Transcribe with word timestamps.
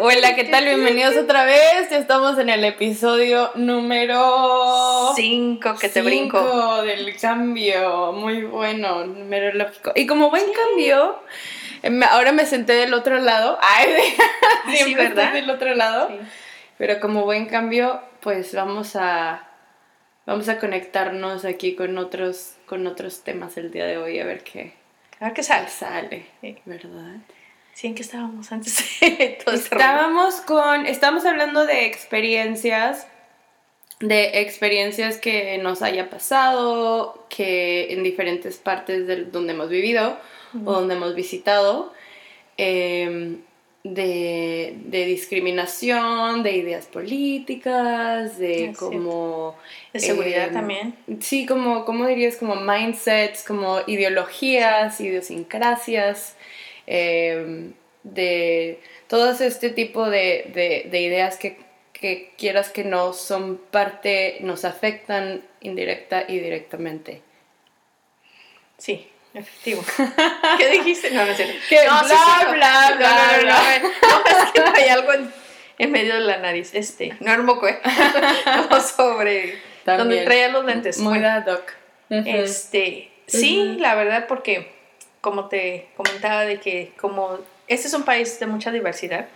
Hola, 0.00 0.34
¿qué 0.36 0.44
tal? 0.44 0.64
Bienvenidos 0.64 1.16
otra 1.22 1.44
vez. 1.44 1.90
Ya 1.90 1.98
estamos 1.98 2.38
en 2.38 2.48
el 2.48 2.64
episodio 2.64 3.50
número 3.56 5.12
5 5.14 5.74
que 5.78 5.90
te 5.90 6.00
brinco. 6.00 6.82
del 6.82 7.14
cambio. 7.18 8.12
Muy 8.12 8.44
bueno, 8.44 9.04
numerológico. 9.04 9.92
Y 9.94 10.06
como 10.06 10.30
buen 10.30 10.46
cambio, 10.52 11.20
ahora 12.10 12.32
me 12.32 12.46
senté 12.46 12.72
del 12.72 12.94
otro 12.94 13.18
lado. 13.18 13.58
Ay, 13.62 14.14
siempre 14.70 14.84
sí, 14.84 14.94
¿verdad? 14.94 15.34
del 15.34 15.50
otro 15.50 15.74
lado. 15.74 16.08
Pero 16.78 16.98
como 16.98 17.24
buen 17.24 17.44
cambio, 17.44 18.00
pues 18.20 18.54
vamos 18.54 18.96
a 18.96 19.46
vamos 20.24 20.48
a 20.48 20.58
conectarnos 20.58 21.44
aquí 21.44 21.74
con 21.74 21.98
otros 21.98 22.54
con 22.64 22.86
otros 22.86 23.24
temas 23.24 23.58
el 23.58 23.70
día 23.70 23.84
de 23.84 23.98
hoy 23.98 24.20
a 24.20 24.24
ver 24.24 24.42
qué 24.42 24.74
a 25.18 25.26
ver 25.26 25.34
qué 25.34 25.42
sale. 25.42 25.68
Sale, 25.68 26.26
¿verdad? 26.64 27.16
Sí, 27.80 27.86
¿en 27.86 27.94
qué 27.94 28.02
estábamos 28.02 28.52
antes 28.52 29.00
de 29.00 29.38
todo 29.44 29.54
este 29.54 29.74
Estábamos 29.74 30.42
con, 30.42 30.84
estábamos 30.84 31.24
hablando 31.24 31.64
de 31.64 31.86
experiencias, 31.86 33.06
de 34.00 34.42
experiencias 34.42 35.16
que 35.16 35.56
nos 35.56 35.80
haya 35.80 36.10
pasado, 36.10 37.24
que 37.30 37.90
en 37.94 38.02
diferentes 38.02 38.58
partes 38.58 39.06
de 39.06 39.24
donde 39.24 39.54
hemos 39.54 39.70
vivido 39.70 40.18
o 40.66 40.72
donde 40.72 40.94
hemos 40.94 41.14
visitado, 41.14 41.94
em, 42.58 43.38
de, 43.82 44.76
discriminación, 44.90 46.42
de 46.42 46.56
ideas 46.56 46.84
políticas, 46.84 48.36
de 48.36 48.74
como... 48.78 49.56
De 49.94 50.00
seguridad 50.00 50.48
em, 50.48 50.52
también. 50.52 50.96
Sí, 51.20 51.46
como, 51.46 51.86
¿cómo 51.86 52.06
dirías? 52.06 52.36
Como 52.36 52.56
mindsets, 52.56 53.42
como 53.42 53.78
ideologías, 53.86 55.00
idiosincrasias. 55.00 56.36
Em, 56.86 57.72
de 58.02 58.80
todo 59.08 59.30
este 59.30 59.70
tipo 59.70 60.08
de, 60.08 60.88
ideas 60.92 61.36
que, 61.36 61.58
quieras 62.36 62.70
que 62.70 62.84
no 62.84 63.12
son 63.12 63.60
parte, 63.70 64.38
nos 64.40 64.64
afectan 64.64 65.42
indirecta 65.60 66.24
y 66.26 66.38
directamente. 66.38 67.22
Sí, 68.78 69.10
efectivo. 69.34 69.82
¿Qué 70.58 70.68
dijiste? 70.70 71.10
No, 71.10 71.26
no 71.26 71.34
sé. 71.34 71.54
Que 71.68 71.84
no, 71.84 72.02
bla, 72.02 72.52
bla, 72.52 72.96
bla, 72.96 73.78
no, 73.78 73.88
no, 74.08 74.44
es 74.44 74.52
que 74.52 74.82
hay 74.82 74.88
algo 74.88 75.12
en, 75.78 75.92
medio 75.92 76.14
de 76.14 76.20
la 76.20 76.38
nariz. 76.38 76.74
Este, 76.74 77.14
no 77.20 77.32
un 77.34 77.44
moco, 77.44 77.68
¿eh? 77.68 77.80
No, 78.46 78.80
sobre... 78.80 79.58
Donde 79.84 80.24
traía 80.24 80.48
los 80.48 80.64
lentes. 80.64 80.98
Muy 80.98 81.18
doc. 81.18 81.72
Este, 82.10 83.10
sí, 83.26 83.76
la 83.78 83.94
verdad, 83.94 84.26
porque 84.26 84.72
como 85.20 85.48
te 85.48 85.88
comentaba, 85.96 86.42
de 86.42 86.60
que 86.60 86.92
como 86.98 87.38
este 87.70 87.86
es 87.86 87.94
un 87.94 88.02
país 88.02 88.38
de 88.40 88.46
mucha 88.46 88.72
diversidad, 88.72 89.28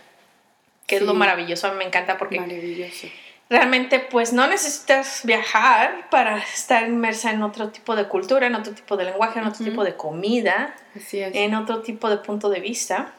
que 0.85 0.97
es 0.97 1.01
lo 1.01 1.13
maravilloso, 1.13 1.67
a 1.67 1.71
mí 1.71 1.77
me 1.77 1.85
encanta 1.85 2.17
porque 2.17 2.39
maravilloso. 2.39 3.07
realmente 3.49 3.99
pues 3.99 4.33
no 4.33 4.45
necesitas 4.47 5.21
viajar 5.23 6.09
para 6.09 6.37
estar 6.37 6.87
inmersa 6.87 7.31
en 7.31 7.41
otro 7.43 7.69
tipo 7.69 7.95
de 7.95 8.07
cultura, 8.07 8.47
en 8.47 8.55
otro 8.55 8.73
tipo 8.73 8.97
de 8.97 9.05
lenguaje, 9.05 9.39
en 9.39 9.47
otro 9.47 9.63
tipo 9.63 9.83
de 9.83 9.95
comida, 9.95 10.75
en 11.11 11.55
otro 11.55 11.81
tipo 11.81 12.09
de 12.09 12.17
punto 12.17 12.49
de 12.49 12.59
vista, 12.59 13.13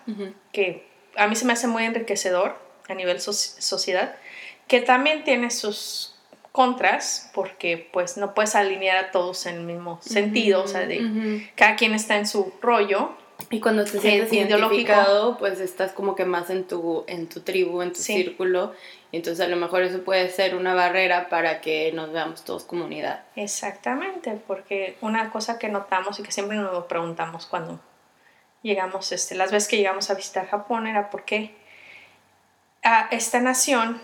que 0.53 0.87
a 1.17 1.27
mí 1.27 1.35
se 1.35 1.47
me 1.47 1.55
hace 1.55 1.67
muy 1.67 1.85
enriquecedor 1.85 2.59
a 2.87 2.95
nivel 2.95 3.21
sociedad, 3.21 4.17
que 4.69 4.83
también 4.83 5.25
tiene 5.25 5.51
sus 5.51 6.15
contras 6.53 7.31
porque 7.35 7.89
pues 7.91 8.17
no 8.17 8.35
puedes 8.35 8.55
alinear 8.55 8.97
a 8.97 9.11
todos 9.11 9.47
en 9.47 9.57
el 9.57 9.63
mismo 9.63 9.99
sentido, 10.03 10.63
o 10.63 10.69
sea, 10.69 10.87
de 10.87 11.49
cada 11.55 11.75
quien 11.77 11.95
está 11.95 12.17
en 12.19 12.27
su 12.27 12.53
rollo. 12.61 13.17
Y 13.51 13.61
cuando 13.61 13.85
te 13.85 14.01
sientes 14.01 14.33
identificado, 14.33 15.37
pues 15.39 15.61
estás 15.61 15.93
como 15.93 16.15
que 16.15 16.25
más 16.25 16.51
en 16.51 16.65
tu, 16.65 17.05
en 17.07 17.29
tu 17.29 17.41
tribu, 17.41 17.83
en 17.83 17.93
tu 17.93 18.01
círculo. 18.01 18.75
entonces 19.13 19.45
a 19.45 19.49
lo 19.49 19.57
mejor 19.57 19.83
eso 19.83 20.03
puede 20.03 20.31
ser 20.31 20.57
una 20.57 20.75
barrera 20.75 21.29
para 21.29 21.61
que 21.61 21.93
nos 21.93 22.13
veamos 22.13 22.45
todos 22.45 22.65
comunidad. 22.65 23.25
Exactamente, 23.37 24.41
porque 24.47 24.97
una 25.01 25.31
cosa 25.31 25.59
que 25.59 25.69
notamos 25.69 26.19
y 26.19 26.23
que 26.23 26.33
siempre 26.33 26.57
nos 26.57 26.87
preguntamos 26.87 27.47
cuando 27.47 27.79
llegamos, 28.63 29.13
este, 29.13 29.35
las 29.35 29.53
veces 29.53 29.69
que 29.69 29.77
llegamos 29.77 30.11
a 30.11 30.15
visitar 30.15 30.49
Japón 30.49 30.87
era 30.87 31.11
por 31.11 31.25
qué 31.25 31.55
a 32.83 33.09
esta 33.11 33.41
nación 33.41 34.01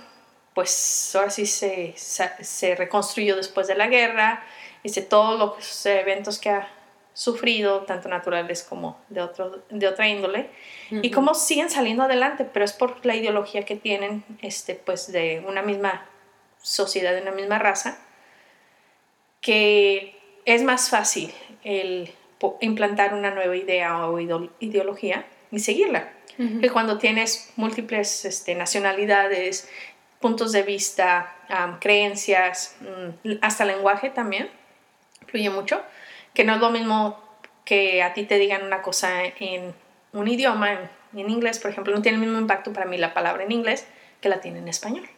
pues 0.54 1.12
ahora 1.15 1.31
sí 1.31 1.47
se, 1.47 1.94
se, 1.97 2.75
reconstruyó 2.75 3.37
después 3.37 3.66
de 3.66 3.75
la 3.75 3.87
guerra, 3.87 4.44
dice 4.82 5.00
todos 5.03 5.38
los 5.38 5.87
eventos 5.87 6.38
que 6.38 6.50
ha 6.50 6.69
sufrido, 7.14 7.82
tanto 7.82 8.08
naturales 8.08 8.62
como 8.62 8.98
de, 9.08 9.20
otro, 9.20 9.62
de 9.68 9.86
otra 9.86 10.08
índole, 10.08 10.50
y 10.90 11.10
cómo 11.10 11.34
siguen 11.34 11.70
saliendo 11.70 12.02
adelante, 12.02 12.44
pero 12.44 12.64
es 12.64 12.72
por 12.72 13.04
la 13.04 13.14
ideología 13.14 13.64
que 13.64 13.76
tienen 13.76 14.24
este, 14.40 14.74
pues 14.74 15.10
de 15.10 15.42
una 15.46 15.62
misma 15.62 16.06
sociedad, 16.60 17.14
de 17.14 17.22
una 17.22 17.32
misma 17.32 17.58
raza, 17.58 17.98
que 19.40 20.16
es 20.44 20.62
más 20.62 20.90
fácil 20.90 21.32
el 21.64 22.12
implantar 22.60 23.14
una 23.14 23.30
nueva 23.30 23.56
idea 23.56 24.06
o 24.06 24.18
ideología 24.60 25.26
y 25.50 25.58
seguirla. 25.60 26.12
Que 26.60 26.70
cuando 26.70 26.98
tienes 26.98 27.52
múltiples 27.56 28.24
este, 28.24 28.54
nacionalidades, 28.54 29.68
puntos 30.18 30.50
de 30.52 30.62
vista, 30.62 31.36
creencias, 31.78 32.76
mm, 32.80 33.32
hasta 33.42 33.64
lenguaje 33.64 34.10
también, 34.10 34.48
influye 35.20 35.50
mucho, 35.50 35.82
que 36.34 36.44
no 36.44 36.54
es 36.54 36.60
lo 36.60 36.70
mismo 36.70 37.19
que 37.65 38.03
a 38.03 38.15
ti 38.15 38.25
te 38.25 38.38
digan 38.38 38.65
una 38.65 38.82
cosa 38.82 39.25
en 39.25 39.75
un 40.12 40.28
idioma, 40.28 40.72
en, 41.15 41.31
inglés, 41.31 41.59
por 41.59 41.70
ejemplo, 41.70 41.94
no 41.94 42.03
tiene 42.03 42.16
el 42.16 42.22
mismo 42.22 42.38
impacto 42.38 42.72
para 42.72 42.87
mí 42.87 42.98
la 42.98 43.15
palabra 43.15 43.44
en 43.44 43.53
inglés 43.53 43.87
que 44.20 44.28
la 44.28 44.41
tiene 44.41 44.59
en 44.59 44.69
español. 44.69 45.09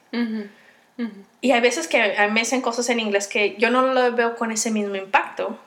Y 1.40 1.50
hay 1.50 1.60
veces 1.60 1.88
que 1.88 2.14
me 2.30 2.40
dicen 2.40 2.62
cosas 2.62 2.88
en 2.88 3.00
inglés 3.00 3.26
que 3.26 3.56
yo 3.56 3.70
no 3.70 3.82
lo 3.82 4.12
veo 4.12 4.36
con 4.36 4.52
ese 4.52 4.70
mismo 4.70 4.94
impacto 4.94 5.58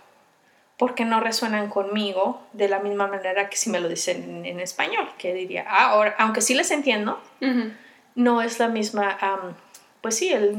porque 0.78 1.06
no 1.06 1.20
resuenan 1.20 1.70
conmigo 1.70 2.42
de 2.54 2.70
la 2.70 2.80
misma 2.80 3.08
manera 3.08 3.50
que 3.50 3.58
si 3.58 3.70
me 3.70 3.80
lo 3.80 3.90
dicen 3.90 4.46
en, 4.46 4.60
español, 4.60 5.10
que 5.18 5.34
diría, 5.34 5.66
ah, 5.68 5.90
ahora, 5.90 6.16
aunque 6.20 6.42
sí 6.42 6.54
les 6.54 6.72
entiendo, 6.72 7.20
no 8.16 8.42
es 8.42 8.60
la 8.60 8.68
misma, 8.70 9.18
pues 10.02 10.16
sí, 10.16 10.32
el, 10.32 10.56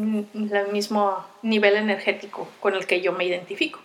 mismo 0.73 1.25
nivel 1.43 1.77
energético 1.77 2.49
con 2.61 2.75
el 2.75 2.87
que 2.87 3.01
yo 3.01 3.13
me 3.13 3.25
identifico. 3.25 3.81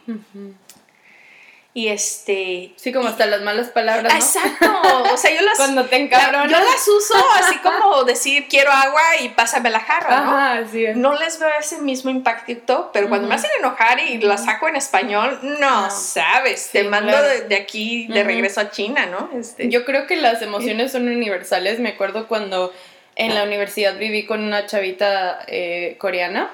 Y 1.76 1.88
este... 1.88 2.72
Sí, 2.76 2.94
como 2.94 3.08
hasta 3.08 3.26
las 3.26 3.42
malas 3.42 3.70
palabras, 3.70 4.14
¿no? 4.14 4.20
Exacto. 4.20 5.12
O 5.12 5.18
sea, 5.18 5.34
yo 5.34 5.42
las... 5.46 5.58
Cuando 5.58 5.86
te 5.86 5.96
encabronas. 5.96 6.52
yo 6.52 6.58
las 6.58 6.88
uso 6.88 7.16
así 7.40 7.58
como 7.58 8.04
decir 8.04 8.48
quiero 8.48 8.72
agua 8.72 9.02
y 9.22 9.30
pásame 9.30 9.72
la 9.72 9.80
jarra, 9.80 10.22
¿no? 10.22 10.38
Ajá, 10.38 10.64
sí 10.72 10.86
No 10.96 11.18
les 11.18 11.40
veo 11.40 11.50
ese 11.60 11.82
mismo 11.82 12.12
impacto, 12.12 12.92
pero 12.94 13.10
cuando 13.10 13.28
me 13.28 13.36
hacen 13.36 13.50
enojar 13.58 14.00
y 14.00 14.20
la 14.20 14.38
saco 14.38 14.68
en 14.68 14.76
español, 14.76 15.40
no, 15.60 15.90
sabes, 15.90 16.70
te 16.72 16.84
mando 16.84 17.20
de, 17.22 17.56
aquí 17.56 18.08
de 18.08 18.24
regreso 18.24 18.62
a 18.62 18.70
China, 18.70 19.08
¿no? 19.08 19.32
Este... 19.36 19.70
Yo 19.70 19.84
creo 19.84 20.06
que 20.06 20.16
las 20.16 20.44
emociones 20.44 20.92
son 20.92 21.08
universales. 21.08 21.80
Me 21.80 21.90
acuerdo 21.90 22.28
cuando 22.28 22.72
en 23.16 23.34
la 23.34 23.44
universidad 23.44 23.98
viví 23.98 24.26
con 24.26 24.44
una 24.44 24.66
chavita 24.66 25.40
eh, 25.48 25.96
coreana 26.00 26.52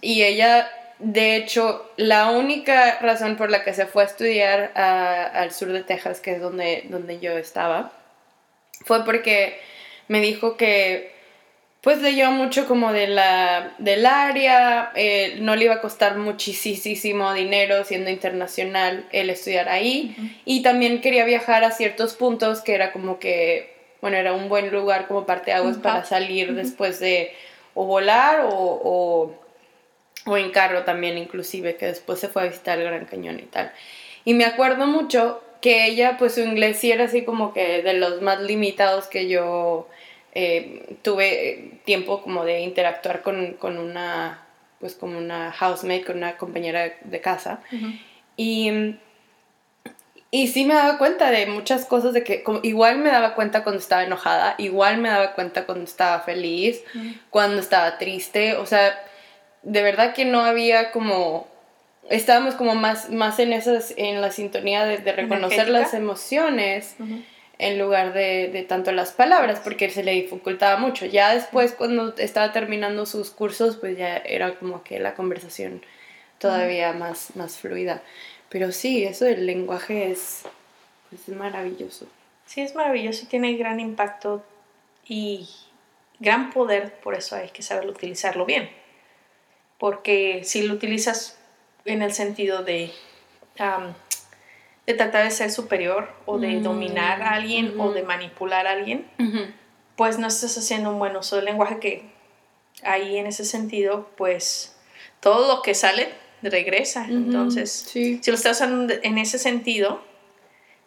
y 0.00 0.22
ella, 0.22 0.70
de 1.00 1.36
hecho, 1.36 1.90
la 1.96 2.30
única 2.30 2.98
razón 3.00 3.36
por 3.36 3.50
la 3.50 3.64
que 3.64 3.74
se 3.74 3.86
fue 3.86 4.02
a 4.02 4.06
estudiar 4.06 4.72
al 4.74 5.52
sur 5.52 5.72
de 5.72 5.82
Texas, 5.82 6.20
que 6.20 6.32
es 6.32 6.40
donde, 6.40 6.84
donde 6.88 7.18
yo 7.18 7.36
estaba, 7.38 7.92
fue 8.84 9.04
porque 9.04 9.58
me 10.08 10.20
dijo 10.20 10.56
que 10.56 11.18
pues 11.80 12.02
leyó 12.02 12.30
mucho 12.30 12.68
como 12.68 12.92
de 12.92 13.06
la, 13.06 13.72
del 13.78 14.04
área, 14.04 14.92
eh, 14.94 15.38
no 15.40 15.56
le 15.56 15.64
iba 15.64 15.76
a 15.76 15.80
costar 15.80 16.18
muchísimo 16.18 17.32
dinero 17.32 17.84
siendo 17.84 18.10
internacional 18.10 19.06
el 19.12 19.30
estudiar 19.30 19.70
ahí 19.70 20.14
y 20.44 20.62
también 20.62 21.00
quería 21.00 21.24
viajar 21.24 21.64
a 21.64 21.70
ciertos 21.70 22.12
puntos 22.14 22.60
que 22.60 22.74
era 22.74 22.92
como 22.92 23.18
que 23.18 23.80
bueno, 24.00 24.16
era 24.16 24.32
un 24.32 24.48
buen 24.48 24.70
lugar 24.70 25.06
como 25.06 25.26
parte 25.26 25.50
de 25.50 25.56
aguas 25.56 25.78
para 25.78 26.04
salir 26.04 26.54
después 26.54 27.00
de 27.00 27.32
o 27.74 27.86
volar 27.86 28.40
o, 28.40 28.50
o, 28.50 29.34
en 30.26 30.50
carro 30.50 30.84
también 30.84 31.18
inclusive, 31.18 31.76
que 31.76 31.86
después 31.86 32.18
se 32.20 32.28
fue 32.28 32.42
a 32.42 32.46
visitar 32.46 32.78
el 32.78 32.84
Gran 32.84 33.06
Cañón 33.06 33.38
y 33.38 33.44
tal. 33.44 33.72
Y 34.24 34.34
me 34.34 34.44
acuerdo 34.44 34.86
mucho 34.86 35.42
que 35.60 35.86
ella, 35.86 36.16
pues 36.18 36.34
su 36.34 36.40
inglés 36.40 36.78
sí 36.78 36.92
era 36.92 37.04
así 37.04 37.24
como 37.24 37.52
que 37.52 37.82
de 37.82 37.94
los 37.94 38.22
más 38.22 38.40
limitados 38.40 39.06
que 39.06 39.28
yo 39.28 39.88
eh, 40.34 40.96
tuve 41.02 41.80
tiempo 41.84 42.22
como 42.22 42.44
de 42.44 42.60
interactuar 42.60 43.22
con, 43.22 43.54
con, 43.54 43.78
una, 43.78 44.46
pues 44.78 44.94
como 44.94 45.18
una 45.18 45.52
housemate, 45.52 46.04
con 46.04 46.18
una 46.18 46.36
compañera 46.36 46.94
de 47.02 47.20
casa. 47.20 47.60
Y 48.36 48.96
y 50.32 50.46
sí 50.46 50.64
me 50.64 50.74
daba 50.74 50.96
cuenta 50.96 51.30
de 51.30 51.46
muchas 51.46 51.84
cosas, 51.84 52.12
de 52.12 52.22
que 52.22 52.44
igual 52.62 52.98
me 52.98 53.10
daba 53.10 53.34
cuenta 53.34 53.64
cuando 53.64 53.80
estaba 53.80 54.04
enojada, 54.04 54.54
igual 54.58 54.98
me 54.98 55.08
daba 55.08 55.32
cuenta 55.34 55.66
cuando 55.66 55.84
estaba 55.84 56.20
feliz, 56.20 56.82
cuando 57.30 57.60
estaba 57.60 57.98
triste, 57.98 58.54
o 58.54 58.64
sea, 58.64 58.96
de 59.62 59.82
verdad 59.82 60.14
que 60.14 60.24
no 60.24 60.40
había 60.40 60.90
como, 60.90 61.48
estábamos 62.08 62.54
como 62.54 62.74
más, 62.74 63.10
más 63.10 63.38
en 63.38 63.52
esas, 63.52 63.94
en 63.96 64.20
la 64.20 64.30
sintonía 64.30 64.84
de, 64.84 65.12
reconocer 65.12 65.68
las 65.68 65.94
emociones. 65.94 66.96
en 67.58 67.78
lugar 67.78 68.14
de, 68.14 68.48
de, 68.48 68.62
tanto 68.62 68.90
las 68.90 69.12
palabras, 69.12 69.60
porque 69.62 69.90
se 69.90 70.02
le 70.02 70.12
dificultaba 70.12 70.78
mucho. 70.78 71.04
Ya 71.04 71.34
después, 71.34 71.72
cuando 71.72 72.14
estaba 72.16 72.52
terminando 72.52 73.04
sus 73.04 73.30
cursos, 73.30 73.76
pues 73.76 73.98
ya 73.98 74.16
era 74.16 74.54
como 74.54 74.82
que 74.82 74.98
la 74.98 75.14
conversación 75.14 75.82
todavía 76.38 76.94
más, 76.94 77.36
más 77.36 77.58
fluida. 77.58 78.02
Pero 78.48 78.72
sí, 78.72 79.04
eso 79.04 79.26
del 79.26 79.46
lenguaje 79.46 80.10
es, 80.10 80.42
es 81.12 81.28
maravilloso. 81.28 82.06
Sí, 82.46 82.62
es 82.62 82.74
maravilloso 82.74 83.24
y 83.24 83.26
tiene 83.26 83.54
gran 83.54 83.78
impacto 83.78 84.42
y 85.06 85.48
gran 86.18 86.50
poder, 86.50 86.94
por 86.94 87.14
eso 87.14 87.36
hay 87.36 87.50
que 87.50 87.62
saber 87.62 87.86
utilizarlo 87.86 88.44
bien. 88.44 88.70
Porque 89.80 90.42
si 90.44 90.62
lo 90.62 90.74
utilizas 90.74 91.36
en 91.84 92.02
el 92.02 92.12
sentido 92.12 92.62
de 92.62 92.92
de 94.86 94.94
tratar 94.94 95.24
de 95.24 95.30
ser 95.30 95.50
superior 95.50 96.08
o 96.26 96.38
de 96.38 96.48
mm, 96.48 96.62
dominar 96.62 97.22
a 97.22 97.34
alguien 97.34 97.78
o 97.78 97.92
de 97.92 98.02
manipular 98.02 98.66
a 98.66 98.72
alguien, 98.72 99.06
pues 99.96 100.18
no 100.18 100.26
estás 100.26 100.56
haciendo 100.56 100.90
un 100.90 100.98
buen 100.98 101.14
uso 101.16 101.36
del 101.36 101.44
lenguaje 101.44 101.78
que 101.78 102.10
ahí 102.82 103.16
en 103.18 103.26
ese 103.26 103.44
sentido, 103.44 104.10
pues 104.16 104.76
todo 105.20 105.54
lo 105.54 105.62
que 105.62 105.74
sale 105.74 106.08
regresa. 106.42 107.06
Entonces, 107.08 107.70
si 107.70 108.20
lo 108.26 108.34
estás 108.34 108.56
usando 108.56 108.94
en 109.02 109.18
ese 109.18 109.38
sentido, 109.38 110.02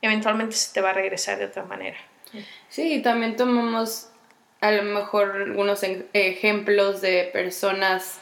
eventualmente 0.02 0.56
se 0.56 0.74
te 0.74 0.82
va 0.82 0.90
a 0.90 0.94
regresar 0.94 1.38
de 1.38 1.46
otra 1.46 1.64
manera. 1.64 1.98
Sí, 2.70 3.02
también 3.02 3.36
tomamos 3.36 4.10
a 4.60 4.72
lo 4.72 4.84
mejor 4.84 5.32
algunos 5.36 5.82
ejemplos 6.14 7.02
de 7.02 7.30
personas 7.32 8.20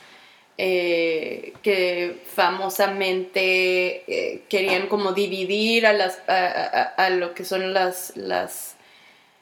eh, 0.58 1.54
que 1.64 2.18
famosamente 2.26 4.04
eh, 4.08 4.42
querían 4.50 4.88
como 4.88 5.14
dividir 5.14 5.86
a, 5.86 5.94
las, 5.94 6.20
a, 6.28 7.10
lo 7.10 7.34
que 7.34 7.46
son 7.46 7.74
las, 7.74 8.16
las... 8.16 8.76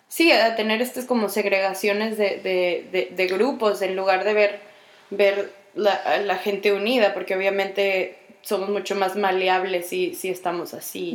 Sí, 0.07 0.31
a 0.31 0.55
tener 0.55 0.81
estas 0.81 1.05
como 1.05 1.29
segregaciones 1.29 2.17
de, 2.17 3.27
grupos 3.29 3.81
en 3.81 3.95
lugar 3.95 4.23
de 4.23 4.33
ver, 4.33 4.59
ver 5.09 5.51
la, 5.75 6.37
gente 6.37 6.73
unida, 6.73 7.13
porque 7.13 7.35
obviamente 7.35 8.17
somos 8.41 8.69
mucho 8.69 8.95
más 8.95 9.15
maleables 9.15 9.87
si, 9.87 10.15
si 10.15 10.29
estamos 10.29 10.73
así 10.73 11.13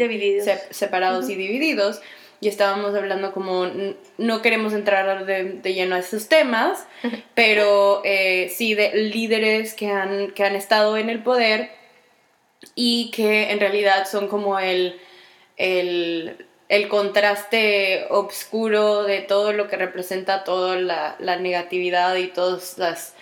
separados 0.70 1.28
y 1.30 1.34
divididos 1.34 2.00
y 2.40 2.48
estábamos 2.48 2.94
hablando 2.94 3.32
como 3.32 3.66
no 4.18 4.42
queremos 4.42 4.72
entrar 4.72 5.26
de, 5.26 5.60
lleno 5.72 5.96
a 5.96 6.00
esos 6.00 6.28
temas, 6.28 6.86
pero 7.34 8.02
eh, 8.04 8.52
sí 8.54 8.74
de 8.74 8.94
líderes 8.94 9.74
que 9.74 9.88
han, 9.88 10.32
que 10.32 10.44
han 10.44 10.56
estado 10.56 10.96
en 10.96 11.10
el 11.10 11.22
poder 11.22 11.70
y 12.74 13.10
que 13.10 13.50
en 13.50 13.60
realidad 13.60 14.06
son 14.06 14.28
como 14.28 14.58
el, 14.58 15.00
el, 15.56 16.36
contraste 16.88 18.06
oscuro 18.10 19.04
de 19.04 19.20
todo 19.20 19.52
lo 19.52 19.68
que 19.68 19.76
representa 19.76 20.44
toda 20.44 20.76
la, 20.76 21.16
la 21.18 21.36
negatividad 21.36 22.16
y 22.16 22.28
todas 22.28 22.78
las 22.78 23.14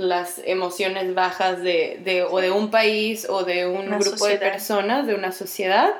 las 0.00 0.40
emociones 0.44 1.14
bajas 1.14 1.62
de, 1.62 2.26
o 2.30 2.40
de 2.40 2.50
un 2.50 2.70
país 2.70 3.26
o 3.28 3.44
de 3.44 3.66
un 3.66 3.86
grupo 3.98 4.26
de 4.26 4.36
personas, 4.36 5.06
de 5.06 5.14
una 5.14 5.32
sociedad, 5.32 5.94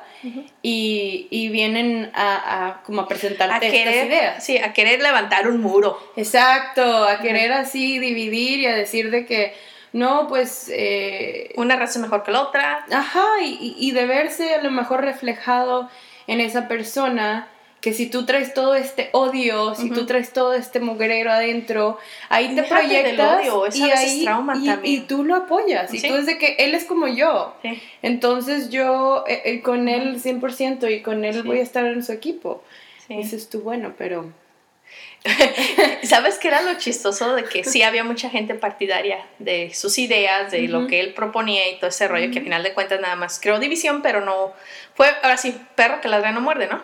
y, 0.62 1.48
vienen 1.50 2.10
a, 2.14 2.82
como 2.84 3.02
a 3.02 3.08
presentarte 3.08 3.66
estas 3.66 4.06
ideas. 4.06 4.44
Sí, 4.44 4.58
a 4.58 4.72
querer 4.72 5.00
levantar 5.00 5.48
un 5.48 5.60
muro. 5.60 5.98
Exacto, 6.16 7.04
a 7.04 7.20
querer 7.20 7.52
así 7.52 7.98
dividir 7.98 8.60
y 8.60 8.66
a 8.66 8.74
decir 8.74 9.10
de 9.10 9.26
que 9.26 9.54
no, 9.92 10.28
pues... 10.28 10.70
Eh, 10.72 11.52
una 11.56 11.76
raza 11.76 11.98
mejor 11.98 12.22
que 12.22 12.30
la 12.30 12.42
otra. 12.42 12.86
Ajá, 12.92 13.26
y, 13.42 13.74
y 13.78 13.90
de 13.92 14.06
verse 14.06 14.54
a 14.54 14.62
lo 14.62 14.70
mejor 14.70 15.02
reflejado 15.02 15.90
en 16.26 16.40
esa 16.40 16.68
persona 16.68 17.48
que 17.80 17.94
si 17.94 18.06
tú 18.06 18.26
traes 18.26 18.52
todo 18.52 18.74
este 18.74 19.08
odio, 19.12 19.74
si 19.74 19.90
tú 19.90 20.04
traes 20.04 20.32
todo 20.32 20.52
este 20.54 20.80
mugrero 20.80 21.32
adentro, 21.32 21.98
ahí 22.28 22.54
te 22.54 22.62
proyectas 22.62 23.42
y 23.74 23.82
ahí 23.90 24.28
y, 24.82 25.00
tú 25.00 25.24
lo 25.24 25.36
apoyas 25.36 25.92
y 25.92 26.00
tú 26.00 26.14
es 26.14 26.26
de 26.26 26.36
que 26.38 26.56
él 26.58 26.74
es 26.74 26.84
como 26.84 27.08
yo. 27.08 27.54
Entonces 28.02 28.70
yo 28.70 29.24
eh, 29.26 29.42
eh, 29.44 29.60
con 29.62 29.88
él 29.88 30.22
100% 30.22 30.94
y 30.94 31.00
con 31.00 31.24
él 31.24 31.42
voy 31.42 31.60
a 31.60 31.62
estar 31.62 31.86
en 31.86 32.04
su 32.04 32.12
equipo. 32.12 32.62
Dices 33.08 33.48
tú, 33.48 33.62
bueno, 33.62 33.94
pero 33.98 34.30
¿Sabes 36.02 36.38
qué 36.38 36.48
era 36.48 36.62
lo 36.62 36.78
chistoso 36.78 37.34
de 37.34 37.44
que 37.44 37.64
sí 37.64 37.82
había 37.82 38.04
mucha 38.04 38.30
gente 38.30 38.54
partidaria 38.54 39.26
de 39.38 39.72
sus 39.74 39.98
ideas, 39.98 40.50
de 40.50 40.62
lo 40.68 40.86
que 40.86 41.00
él 41.00 41.12
proponía 41.12 41.68
y 41.68 41.76
todo 41.78 41.88
ese 41.88 42.08
rollo, 42.08 42.30
que 42.30 42.38
al 42.38 42.44
final 42.44 42.62
de 42.62 42.72
cuentas 42.72 43.00
nada 43.00 43.16
más 43.16 43.38
creó 43.40 43.58
división, 43.58 44.00
pero 44.02 44.22
no 44.22 44.52
fue, 44.94 45.08
ahora 45.22 45.36
sí, 45.36 45.54
perro 45.74 46.00
que 46.00 46.08
ladra 46.08 46.32
no 46.32 46.40
muerde, 46.40 46.68
¿no? 46.68 46.82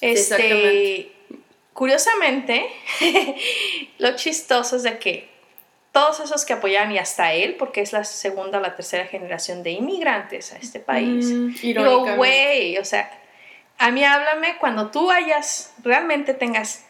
Este, 0.00 1.12
curiosamente, 1.72 2.66
lo 3.98 4.14
chistoso 4.16 4.76
es 4.76 4.82
de 4.82 4.98
que 4.98 5.28
todos 5.92 6.20
esos 6.20 6.44
que 6.44 6.52
apoyan 6.52 6.92
y 6.92 6.98
hasta 6.98 7.32
él, 7.32 7.54
porque 7.54 7.80
es 7.80 7.92
la 7.92 8.04
segunda 8.04 8.58
o 8.58 8.60
la 8.60 8.76
tercera 8.76 9.06
generación 9.06 9.62
de 9.62 9.70
inmigrantes 9.70 10.52
a 10.52 10.58
este 10.58 10.78
país. 10.78 11.26
Mm, 11.26 11.54
digo, 11.54 12.16
güey, 12.16 12.76
o 12.76 12.84
sea, 12.84 13.10
a 13.78 13.90
mí 13.90 14.04
háblame 14.04 14.58
cuando 14.58 14.90
tú 14.90 15.10
hayas, 15.10 15.74
realmente 15.82 16.34
tengas 16.34 16.84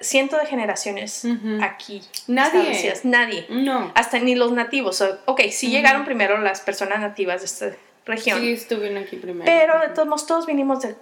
cientos 0.00 0.40
de 0.40 0.46
generaciones 0.46 1.26
aquí. 1.62 2.02
Nadie. 2.26 2.94
Nadie. 3.04 3.46
No. 3.50 3.92
Hasta 3.94 4.18
ni 4.18 4.34
los 4.34 4.52
nativos. 4.52 5.02
ok, 5.26 5.40
sí 5.50 5.70
llegaron 5.70 6.04
primero 6.04 6.38
las 6.38 6.60
personas 6.60 7.00
nativas 7.00 7.40
de 7.40 7.46
esta 7.46 7.78
región. 8.06 8.40
Sí, 8.40 8.52
estuvieron 8.52 8.96
aquí 8.98 9.16
primero. 9.16 9.44
Pero 9.44 9.80
de 9.80 9.88
todos 9.88 10.08
modos, 10.08 10.26
todos 10.26 10.46
vinimos 10.46 10.80
de 10.80 10.96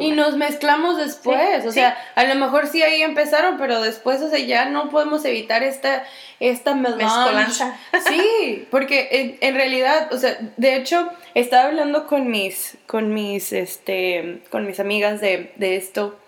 Y 0.00 0.10
nos 0.12 0.36
mezclamos 0.36 0.96
después, 0.96 1.64
o 1.66 1.72
sea, 1.72 1.96
a 2.14 2.24
lo 2.24 2.34
mejor 2.34 2.66
sí 2.66 2.82
ahí 2.82 3.02
empezaron, 3.02 3.58
pero 3.58 3.80
después, 3.80 4.20
o 4.22 4.28
sea, 4.28 4.40
ya 4.40 4.66
no 4.66 4.90
podemos 4.90 5.24
evitar 5.24 5.62
esta, 5.62 6.04
esta 6.40 6.74
mezcolanza. 6.74 7.78
Sí, 8.06 8.66
porque 8.70 9.38
en, 9.40 9.54
realidad, 9.54 10.12
o 10.12 10.18
sea, 10.18 10.36
de 10.56 10.76
hecho, 10.76 11.08
estaba 11.34 11.68
hablando 11.68 12.06
con 12.06 12.30
mis, 12.30 12.76
con 12.86 13.14
mis, 13.14 13.52
este, 13.52 14.42
con 14.50 14.66
mis 14.66 14.80
amigas 14.80 15.20
de, 15.20 15.52
de 15.56 15.76
esto, 15.76 16.18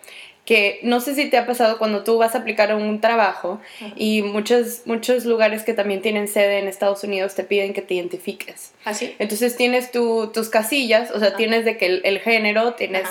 que 0.49 0.81
no 0.83 1.03
sé 1.03 1.15
si 1.15 1.29
te 1.29 1.37
ha 1.37 1.45
pasado 1.45 1.77
cuando 1.77 2.05
tú 2.05 2.17
vas 2.17 2.35
a 2.35 2.39
aplicar 2.39 2.71
a 2.71 2.77
un 2.77 3.03
trabajo 3.03 3.61
y 3.97 4.23
muchos, 4.23 4.87
muchos 4.87 5.27
lugares 5.27 5.63
que 5.63 5.75
también 5.75 6.01
tienen 6.01 6.27
sede 6.27 6.59
en 6.59 6.69
Estados 6.69 7.05
Unidos 7.05 7.35
te 7.35 7.45
piden 7.45 7.75
que 7.75 7.83
te 7.83 7.93
identifiques. 7.93 8.73
¿Así? 8.87 9.11
¿Ah, 9.11 9.17
Entonces 9.19 9.59
tienes 9.59 9.91
tu, 9.91 10.31
tus 10.33 10.49
casillas, 10.49 11.11
o 11.11 11.19
sea, 11.19 11.37
tienes 11.37 11.67
de 11.67 11.77
que 11.77 12.01
el, 12.03 12.19
género, 12.21 12.73
tienes 12.73 13.07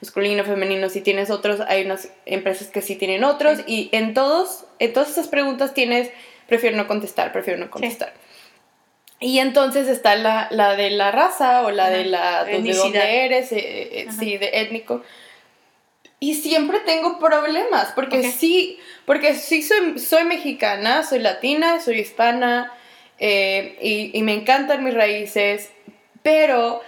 masculino, 0.00 0.42
femenino, 0.42 0.88
si 0.88 1.00
tienes 1.00 1.30
otros, 1.30 1.60
hay 1.60 1.84
unas 1.84 2.08
empresas 2.26 2.66
que 2.66 2.82
sí 2.82 2.96
tienen 2.96 3.22
otros 3.22 3.60
y 3.68 3.88
en 3.92 4.12
todos, 4.12 4.64
en 4.80 4.92
todas 4.92 5.10
esas 5.10 5.28
preguntas 5.28 5.74
tienes, 5.74 6.10
prefiero 6.48 6.76
no 6.76 6.88
contestar, 6.88 7.30
prefiero 7.30 7.60
no 7.60 7.70
contestar. 7.70 8.12
Y 9.20 9.38
entonces 9.38 9.86
está 9.86 10.16
la, 10.16 10.48
la, 10.50 10.74
de 10.74 10.90
la 10.90 11.12
raza 11.12 11.62
o 11.62 11.70
la 11.70 11.88
de 11.88 12.06
la 12.06 12.44
de 12.44 12.60
dónde 12.74 13.24
eres, 13.26 13.52
eh, 13.52 14.00
eh, 14.00 14.06
sí, 14.18 14.38
de 14.38 14.50
étnico. 14.54 15.04
Y 16.22 16.34
siempre 16.34 16.80
tengo 16.80 17.18
problemas, 17.18 17.92
porque 17.94 18.30
sí, 18.30 18.78
porque 19.06 19.34
sí 19.34 19.62
soy, 19.62 19.98
soy 19.98 20.24
mexicana, 20.24 21.02
soy 21.02 21.20
latina, 21.20 21.80
soy 21.80 22.00
hispana, 22.00 22.72
eh, 23.18 23.78
y, 23.80 24.16
y, 24.16 24.22
me 24.22 24.34
encantan 24.34 24.84
mis 24.84 24.94
raíces, 24.94 25.70
pero 26.22 26.82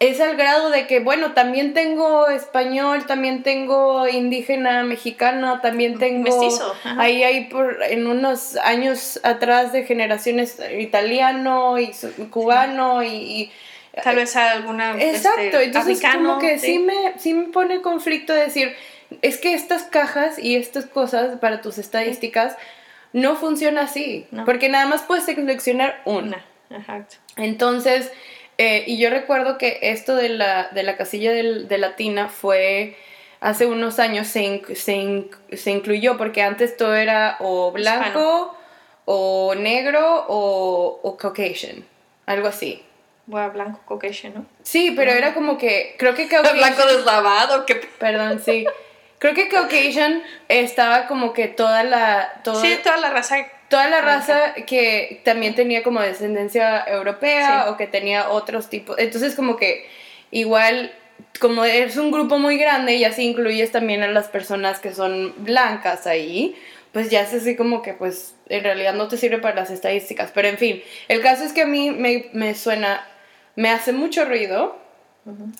es 0.00 0.18
al 0.18 0.34
grado 0.34 0.70
de 0.70 0.86
que, 0.86 1.00
bueno, 1.00 1.34
también 1.34 1.74
tengo 1.74 2.26
español, 2.28 3.04
también 3.04 3.42
tengo 3.42 4.08
indígena 4.08 4.82
mexicano, 4.82 5.60
también 5.60 5.98
tengo... 5.98 6.22
Mestizo. 6.22 6.74
Ahí 6.96 7.22
hay 7.22 7.44
por, 7.44 7.82
en 7.82 8.06
unos 8.06 8.56
años 8.56 9.20
atrás 9.22 9.72
de 9.72 9.84
generaciones 9.84 10.58
italiano 10.78 11.78
y 11.78 11.92
cubano 12.30 13.02
y 13.02 13.52
Tal 14.02 14.16
vez 14.16 14.36
alguna. 14.36 15.00
Exacto, 15.00 15.40
este, 15.40 15.64
entonces 15.64 16.00
como 16.02 16.38
que 16.38 16.58
¿sí? 16.58 16.78
me, 16.78 17.18
sí 17.18 17.34
me 17.34 17.48
pone 17.48 17.80
conflicto 17.82 18.32
decir, 18.32 18.74
es 19.22 19.38
que 19.38 19.54
estas 19.54 19.82
cajas 19.84 20.38
y 20.38 20.56
estas 20.56 20.86
cosas 20.86 21.38
para 21.38 21.60
tus 21.60 21.78
estadísticas 21.78 22.56
no 23.12 23.36
funciona 23.36 23.82
así, 23.82 24.26
porque 24.44 24.68
nada 24.68 24.86
más 24.86 25.02
puedes 25.02 25.24
seleccionar 25.24 26.00
una. 26.04 26.44
Exacto. 26.70 27.16
Entonces, 27.36 28.12
eh, 28.58 28.84
y 28.86 28.98
yo 28.98 29.10
recuerdo 29.10 29.58
que 29.58 29.78
esto 29.82 30.14
de 30.14 30.28
la, 30.28 30.68
de 30.68 30.82
la 30.84 30.96
casilla 30.96 31.32
de, 31.32 31.78
latina 31.78 32.28
fue 32.28 32.96
hace 33.40 33.66
unos 33.66 33.98
años 33.98 34.28
se, 34.28 34.62
se, 34.74 35.70
incluyó 35.70 36.16
porque 36.16 36.42
antes 36.42 36.76
todo 36.76 36.94
era 36.94 37.36
o 37.40 37.72
blanco 37.72 38.56
o 39.06 39.54
negro 39.56 40.26
o, 40.28 41.00
o 41.02 41.16
caucasian, 41.16 41.84
algo 42.26 42.46
así 42.46 42.84
blanco 43.30 43.80
Caucasian, 43.86 44.34
¿no? 44.34 44.46
Sí, 44.62 44.92
pero 44.96 45.12
era 45.12 45.34
como 45.34 45.58
que, 45.58 45.94
creo 45.98 46.14
que 46.14 46.28
Caucasian... 46.28 46.58
Blanco 46.58 46.86
deslavado, 46.86 47.66
que... 47.66 47.76
Perdón, 47.76 48.40
sí. 48.44 48.66
Creo 49.18 49.34
que 49.34 49.48
Caucasian 49.48 50.22
estaba 50.48 51.06
como 51.06 51.32
que 51.32 51.48
toda 51.48 51.84
la... 51.84 52.40
sí, 52.60 52.78
toda 52.82 52.96
la 52.96 53.10
raza... 53.10 53.36
Toda 53.68 53.88
la 53.88 54.00
raza 54.00 54.54
que 54.66 55.22
también 55.24 55.54
tenía 55.54 55.84
como 55.84 56.00
descendencia 56.00 56.84
europea 56.88 57.66
o 57.68 57.76
que 57.76 57.86
tenía 57.86 58.30
otros 58.30 58.68
tipos. 58.68 58.98
Entonces 58.98 59.36
como 59.36 59.56
que 59.56 59.88
igual 60.32 60.92
como 61.38 61.64
es 61.64 61.96
un 61.96 62.10
grupo 62.10 62.38
muy 62.38 62.58
grande 62.58 62.94
y 62.96 63.04
así 63.04 63.22
incluyes 63.22 63.70
también 63.70 64.02
a 64.02 64.08
las 64.08 64.28
personas 64.28 64.80
que 64.80 64.92
son 64.92 65.34
blancas 65.38 66.06
ahí, 66.06 66.56
pues 66.92 67.10
ya 67.10 67.22
es 67.22 67.32
así 67.32 67.56
como 67.56 67.82
que 67.82 67.94
pues 67.94 68.34
en 68.48 68.64
realidad 68.64 68.94
no 68.94 69.08
te 69.08 69.16
sirve 69.16 69.38
para 69.38 69.54
las 69.54 69.70
estadísticas. 69.70 70.30
Pero 70.34 70.48
en 70.48 70.58
fin, 70.58 70.82
el 71.08 71.20
caso 71.20 71.44
es 71.44 71.52
que 71.52 71.62
a 71.62 71.66
mí 71.66 71.90
me, 71.90 72.54
suena, 72.54 73.06
me 73.56 73.70
hace 73.70 73.92
mucho 73.92 74.24
ruido 74.24 74.78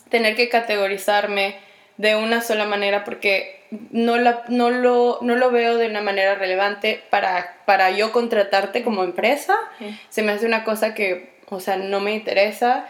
tener 0.08 0.36
que 0.36 0.48
categorizarme 0.48 1.56
de 1.96 2.16
una 2.16 2.40
sola 2.40 2.64
manera 2.64 3.04
porque 3.04 3.60
no, 3.90 4.16
la, 4.16 4.44
no, 4.48 4.70
lo, 4.70 5.18
no 5.20 5.36
lo 5.36 5.50
veo 5.50 5.76
de 5.76 5.86
una 5.86 6.00
manera 6.00 6.34
relevante 6.34 7.02
para, 7.10 7.58
para 7.66 7.90
yo 7.90 8.10
contratarte 8.10 8.82
como 8.82 9.04
empresa. 9.04 9.56
Se 10.08 10.22
me 10.22 10.32
hace 10.32 10.46
una 10.46 10.64
cosa 10.64 10.94
que, 10.94 11.34
o 11.48 11.60
sea, 11.60 11.76
no 11.76 12.00
me 12.00 12.14
interesa 12.14 12.88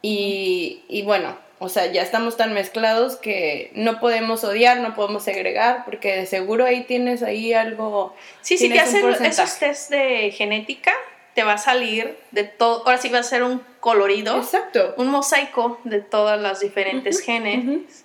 y, 0.00 0.84
y 0.88 1.02
bueno, 1.02 1.36
o 1.58 1.68
sea, 1.68 1.86
ya 1.86 2.02
estamos 2.02 2.36
tan 2.36 2.54
mezclados 2.54 3.16
que 3.16 3.70
no 3.74 4.00
podemos 4.00 4.42
odiar, 4.42 4.78
no 4.78 4.96
podemos 4.96 5.22
segregar, 5.22 5.84
porque 5.84 6.16
de 6.16 6.26
seguro 6.26 6.64
ahí 6.64 6.82
tienes 6.82 7.22
ahí 7.22 7.52
algo. 7.52 8.16
Sí, 8.40 8.58
si 8.58 8.68
te 8.68 8.80
hacen 8.80 9.08
esos 9.08 9.58
test 9.60 9.90
de 9.90 10.32
genética, 10.32 10.92
te 11.34 11.44
va 11.44 11.54
a 11.54 11.58
salir 11.58 12.18
de 12.30 12.44
todo. 12.44 12.84
Ahora 12.86 12.98
sí 12.98 13.08
va 13.08 13.18
a 13.18 13.22
ser 13.22 13.42
un 13.42 13.62
colorido. 13.80 14.38
Exacto. 14.38 14.94
Un 14.96 15.08
mosaico 15.08 15.80
de 15.84 16.00
todas 16.00 16.40
las 16.40 16.60
diferentes 16.60 17.20
genes, 17.20 18.04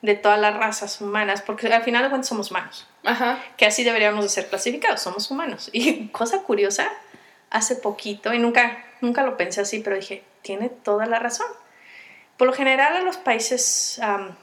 de 0.00 0.14
todas 0.14 0.40
las 0.40 0.56
razas 0.56 1.00
humanas, 1.00 1.42
porque 1.42 1.68
al 1.68 1.82
final 1.82 2.02
de 2.02 2.08
cuentas 2.08 2.28
somos 2.28 2.50
humanos. 2.50 2.86
Ajá. 3.04 3.38
Que 3.56 3.66
así 3.66 3.84
deberíamos 3.84 4.24
de 4.24 4.30
ser 4.30 4.48
clasificados, 4.48 5.00
somos 5.00 5.30
humanos. 5.30 5.70
Y 5.72 6.08
cosa 6.12 6.42
curiosa, 6.42 6.90
hace 7.50 7.76
poquito, 7.76 8.32
y 8.32 8.38
nunca, 8.38 8.84
nunca 9.00 9.22
lo 9.22 9.36
pensé 9.36 9.60
así, 9.60 9.80
pero 9.80 9.96
dije, 9.96 10.24
tiene 10.42 10.68
toda 10.68 11.06
la 11.06 11.18
razón 11.18 11.46
por 12.42 12.48
lo 12.48 12.54
general 12.54 12.96
a 12.96 13.02
los 13.02 13.18
países 13.18 14.00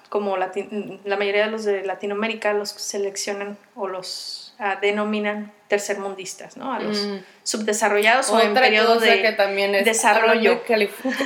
como 0.08 0.38
la 0.38 1.18
mayoría 1.18 1.46
de 1.46 1.52
los 1.52 1.66
de 1.66 1.84
Latinoamérica 1.84 2.54
los 2.54 2.70
seleccionan 2.70 3.58
o 3.76 3.90
los 3.90 4.49
ah, 4.60 4.78
denominan 4.82 5.52
tercermundistas, 5.70 6.58
¿no? 6.58 6.74
A 6.74 6.80
los 6.80 6.98
mm. 7.06 7.18
subdesarrollados 7.44 8.30
o 8.32 8.42
en 8.42 8.56
periodo 8.56 9.00
de 9.00 9.22
que 9.22 9.32
también 9.34 9.76
es 9.76 9.86
desarrollo. 9.86 10.62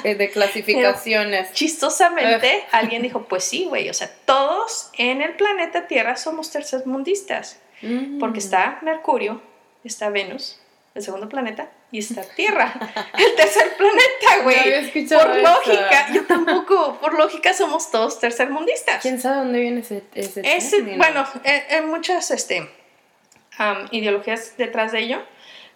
De, 0.03 0.15
de 0.15 0.29
clasificaciones. 0.31 1.53
chistosamente, 1.53 2.65
alguien 2.71 3.01
dijo, 3.01 3.23
pues 3.23 3.45
sí, 3.45 3.65
güey, 3.65 3.89
o 3.89 3.93
sea, 3.93 4.11
todos 4.25 4.91
en 4.97 5.21
el 5.21 5.35
planeta 5.35 5.87
Tierra 5.87 6.17
somos 6.17 6.51
tercermundistas, 6.51 7.59
mm. 7.81 8.19
porque 8.19 8.39
está 8.39 8.79
Mercurio, 8.81 9.41
está 9.85 10.09
Venus, 10.09 10.59
el 10.93 11.01
segundo 11.01 11.29
planeta, 11.29 11.69
y 11.89 11.99
está 11.99 12.21
Tierra, 12.23 12.73
el 13.17 13.35
tercer 13.35 13.77
planeta, 13.77 14.43
güey. 14.43 15.07
por 15.07 15.37
lógica, 15.37 16.07
yo 16.13 16.25
tampoco, 16.25 16.97
por 16.99 17.17
lógica 17.17 17.53
somos 17.53 17.89
todos 17.91 18.19
tercermundistas. 18.19 19.01
¿Quién 19.01 19.21
sabe 19.21 19.37
dónde 19.37 19.61
viene 19.61 19.79
ese, 19.79 20.03
ese, 20.13 20.41
ese 20.43 20.81
Bueno, 20.97 21.25
hay 21.45 21.81
muchas 21.83 22.29
este, 22.29 22.69
ideologías 23.91 24.57
detrás 24.57 24.91
de 24.91 24.99
ello, 24.99 25.23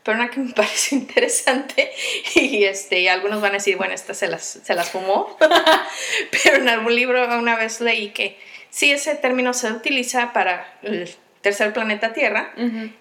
pero 0.03 0.17
una 0.17 0.29
que 0.29 0.39
me 0.39 0.53
parece 0.53 0.95
interesante, 0.95 1.91
y 2.35 2.63
este, 2.63 3.09
algunos 3.09 3.41
van 3.41 3.51
a 3.51 3.55
decir, 3.55 3.77
bueno, 3.77 3.93
esta 3.93 4.13
se 4.13 4.27
las, 4.27 4.59
se 4.63 4.73
las 4.73 4.89
fumó, 4.89 5.37
pero 6.43 6.57
en 6.57 6.69
algún 6.69 6.95
libro 6.95 7.23
una 7.37 7.55
vez 7.55 7.81
leí 7.81 8.09
que 8.11 8.39
si 8.69 8.91
ese 8.91 9.15
término 9.15 9.53
se 9.53 9.71
utiliza 9.71 10.33
para 10.33 10.77
el 10.81 11.09
tercer 11.41 11.73
planeta 11.73 12.13
Tierra, 12.13 12.53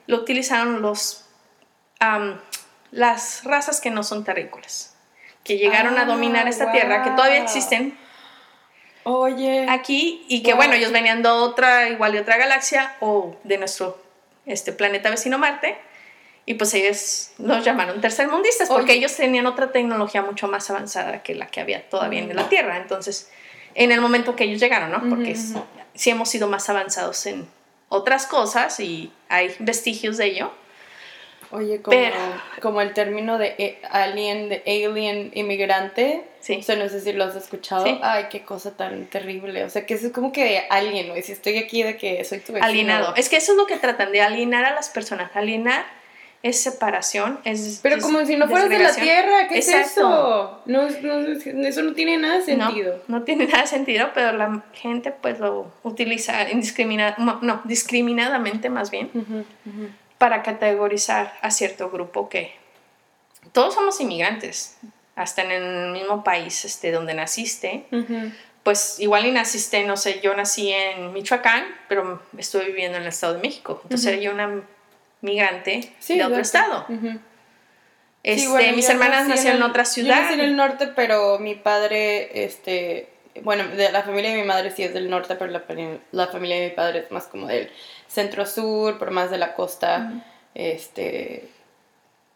lo 0.06 0.16
utilizaron 0.18 0.82
los 0.82 1.26
las 2.90 3.44
razas 3.44 3.80
que 3.80 3.90
no 3.90 4.02
son 4.02 4.24
terrícolas, 4.24 4.96
que 5.44 5.58
llegaron 5.58 5.98
a 5.98 6.04
dominar 6.04 6.48
esta 6.48 6.72
tierra, 6.72 7.02
que 7.02 7.10
todavía 7.10 7.42
existen. 7.42 7.96
Oye. 9.04 9.66
Aquí, 9.68 10.24
y 10.28 10.42
que 10.42 10.54
bueno, 10.54 10.74
ellos 10.74 10.92
venían 10.92 11.22
de 11.22 11.28
otra, 11.28 11.88
igual 11.88 12.12
de 12.12 12.20
otra 12.20 12.36
galaxia 12.36 12.96
o 13.00 13.36
de 13.44 13.58
nuestro 13.58 14.05
este, 14.46 14.72
planeta 14.72 15.10
vecino 15.10 15.38
Marte. 15.38 15.76
Y 16.48 16.54
pues 16.54 16.72
ellos 16.74 17.32
los 17.38 17.64
llamaron 17.64 18.00
tercermundistas 18.00 18.68
porque 18.68 18.92
ellos 18.92 19.14
tenían 19.16 19.46
otra 19.46 19.72
tecnología 19.72 20.22
mucho 20.22 20.46
más 20.46 20.70
avanzada 20.70 21.24
que 21.24 21.34
la 21.34 21.48
que 21.48 21.60
había 21.60 21.88
todavía 21.88 22.20
en 22.20 22.34
la 22.36 22.48
Tierra. 22.48 22.76
Entonces, 22.76 23.30
en 23.74 23.90
el 23.90 24.00
momento 24.00 24.36
que 24.36 24.44
ellos 24.44 24.60
llegaron, 24.60 24.92
¿no? 24.92 25.10
Porque 25.10 25.36
sí 25.94 26.10
hemos 26.10 26.28
sido 26.28 26.46
más 26.46 26.68
avanzados 26.70 27.26
en 27.26 27.48
otras 27.88 28.26
cosas 28.26 28.78
y 28.78 29.12
hay 29.28 29.54
vestigios 29.58 30.18
de 30.18 30.26
ello 30.26 30.52
Oye, 31.50 31.80
como, 31.80 31.96
como 32.60 32.80
el 32.80 32.92
término 32.92 33.38
de 33.38 33.54
eh, 33.58 33.78
alien, 33.90 34.48
de 34.48 34.62
alien 34.66 35.30
inmigrante. 35.34 36.24
Sí. 36.40 36.58
O 36.60 36.62
sea, 36.62 36.76
no 36.76 36.88
sé 36.88 37.00
si 37.00 37.12
lo 37.12 37.24
has 37.24 37.36
escuchado. 37.36 37.84
Ay, 38.02 38.26
qué 38.30 38.42
cosa 38.42 38.76
tan 38.76 39.06
terrible. 39.06 39.64
O 39.64 39.70
sea, 39.70 39.86
que 39.86 39.94
es 39.94 40.10
como 40.10 40.32
que 40.32 40.44
de 40.44 40.62
alien, 40.70 41.08
güey. 41.08 41.22
Si 41.22 41.32
estoy 41.32 41.58
aquí 41.58 41.82
de 41.82 41.96
que 41.96 42.24
soy 42.24 42.38
tu 42.38 42.52
vecino. 42.52 42.66
Alienado. 42.66 43.14
Es 43.16 43.28
que 43.28 43.36
eso 43.36 43.52
es 43.52 43.58
lo 43.58 43.66
que 43.66 43.76
tratan, 43.76 44.12
de 44.12 44.22
alienar 44.22 44.64
a 44.64 44.74
las 44.74 44.88
personas. 44.90 45.30
Alienar 45.34 45.84
es 46.42 46.60
separación, 46.60 47.40
es. 47.44 47.80
Pero 47.82 48.00
como 48.00 48.24
si 48.24 48.36
no 48.36 48.46
fueras 48.48 48.68
de 48.68 48.78
la 48.78 48.94
tierra, 48.94 49.48
¿qué 49.48 49.58
es 49.58 49.68
eso? 49.68 50.62
No, 50.66 50.86
eso 50.86 51.82
no 51.82 51.92
tiene 51.94 52.18
nada 52.18 52.38
de 52.38 52.44
sentido. 52.44 53.02
No, 53.08 53.18
no, 53.18 53.24
tiene 53.24 53.46
nada 53.46 53.62
de 53.62 53.66
sentido, 53.66 54.10
pero 54.14 54.32
la 54.32 54.64
gente 54.72 55.10
pues 55.10 55.40
lo 55.40 55.72
utiliza 55.82 56.48
indiscriminada, 56.50 57.16
no, 57.18 57.62
discriminadamente 57.64 58.68
más 58.68 58.90
bien 58.90 59.10
para 60.18 60.42
categorizar 60.42 61.34
a 61.42 61.50
cierto 61.50 61.90
grupo 61.90 62.28
que 62.28 62.54
todos 63.52 63.74
somos 63.74 64.00
inmigrantes, 64.00 64.78
hasta 65.14 65.42
en 65.42 65.50
el 65.50 65.92
mismo 65.92 66.22
país 66.22 66.64
este, 66.64 66.92
donde 66.92 67.14
naciste. 67.14 67.86
Pues 68.62 68.98
igual 68.98 69.26
y 69.26 69.30
naciste, 69.30 69.84
no 69.84 69.96
sé, 69.96 70.20
yo 70.20 70.34
nací 70.34 70.72
en 70.72 71.12
Michoacán, 71.12 71.64
pero 71.88 72.20
estuve 72.36 72.66
viviendo 72.66 72.96
en 72.96 73.04
el 73.04 73.08
Estado 73.08 73.34
de 73.34 73.40
México. 73.40 73.80
Entonces 73.84 74.06
era 74.06 74.20
yo 74.20 74.32
una 74.32 74.62
migrante 75.20 75.92
de 76.06 76.24
otro 76.24 76.40
estado. 76.40 76.86
Este, 78.22 78.72
mis 78.72 78.88
hermanas 78.88 79.28
nacieron 79.28 79.62
en, 79.62 79.70
otra 79.70 79.84
ciudad. 79.84 80.16
Yo 80.16 80.22
nací 80.22 80.34
en 80.34 80.40
el 80.40 80.56
norte, 80.56 80.88
pero 80.88 81.38
mi 81.38 81.54
padre, 81.54 82.44
este, 82.44 83.08
bueno, 83.42 83.66
de 83.68 83.90
la 83.92 84.02
familia 84.02 84.30
de 84.30 84.40
mi 84.40 84.46
madre 84.46 84.70
sí 84.70 84.82
es 84.82 84.94
del 84.94 85.10
norte, 85.10 85.36
pero 85.36 85.50
la, 85.50 85.64
la 86.12 86.26
familia 86.28 86.60
de 86.60 86.68
mi 86.68 86.74
padre 86.74 87.00
es 87.00 87.10
más 87.10 87.26
como 87.26 87.46
del 87.46 87.70
centro-sur, 88.08 88.98
por 88.98 89.10
más 89.10 89.30
de 89.30 89.38
la 89.38 89.54
costa, 89.54 90.24
este, 90.54 91.48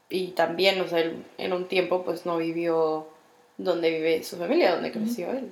y 0.08 0.28
también, 0.28 0.80
o 0.80 0.88
sea, 0.88 1.04
en 1.38 1.52
un 1.52 1.68
tiempo 1.68 2.04
pues 2.04 2.26
no 2.26 2.36
vivió 2.36 3.08
donde 3.56 3.90
vive 3.90 4.22
su 4.24 4.36
familia, 4.36 4.72
donde 4.72 4.92
creció 4.92 5.30
él, 5.30 5.50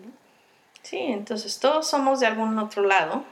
Sí, 0.83 0.99
entonces 0.99 1.59
todos 1.59 1.87
somos 1.87 2.21
de 2.21 2.27
algún 2.27 2.59
otro 2.59 2.83
lado, 2.83 3.25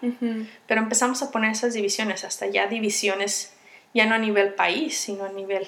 pero 0.66 0.80
empezamos 0.80 1.22
a 1.22 1.30
poner 1.30 1.52
esas 1.52 1.72
divisiones, 1.72 2.24
hasta 2.24 2.46
ya 2.48 2.66
divisiones, 2.66 3.54
ya 3.94 4.04
no 4.04 4.14
a 4.14 4.18
nivel 4.18 4.52
país, 4.52 4.98
sino 4.98 5.24
a 5.24 5.30
nivel 5.30 5.66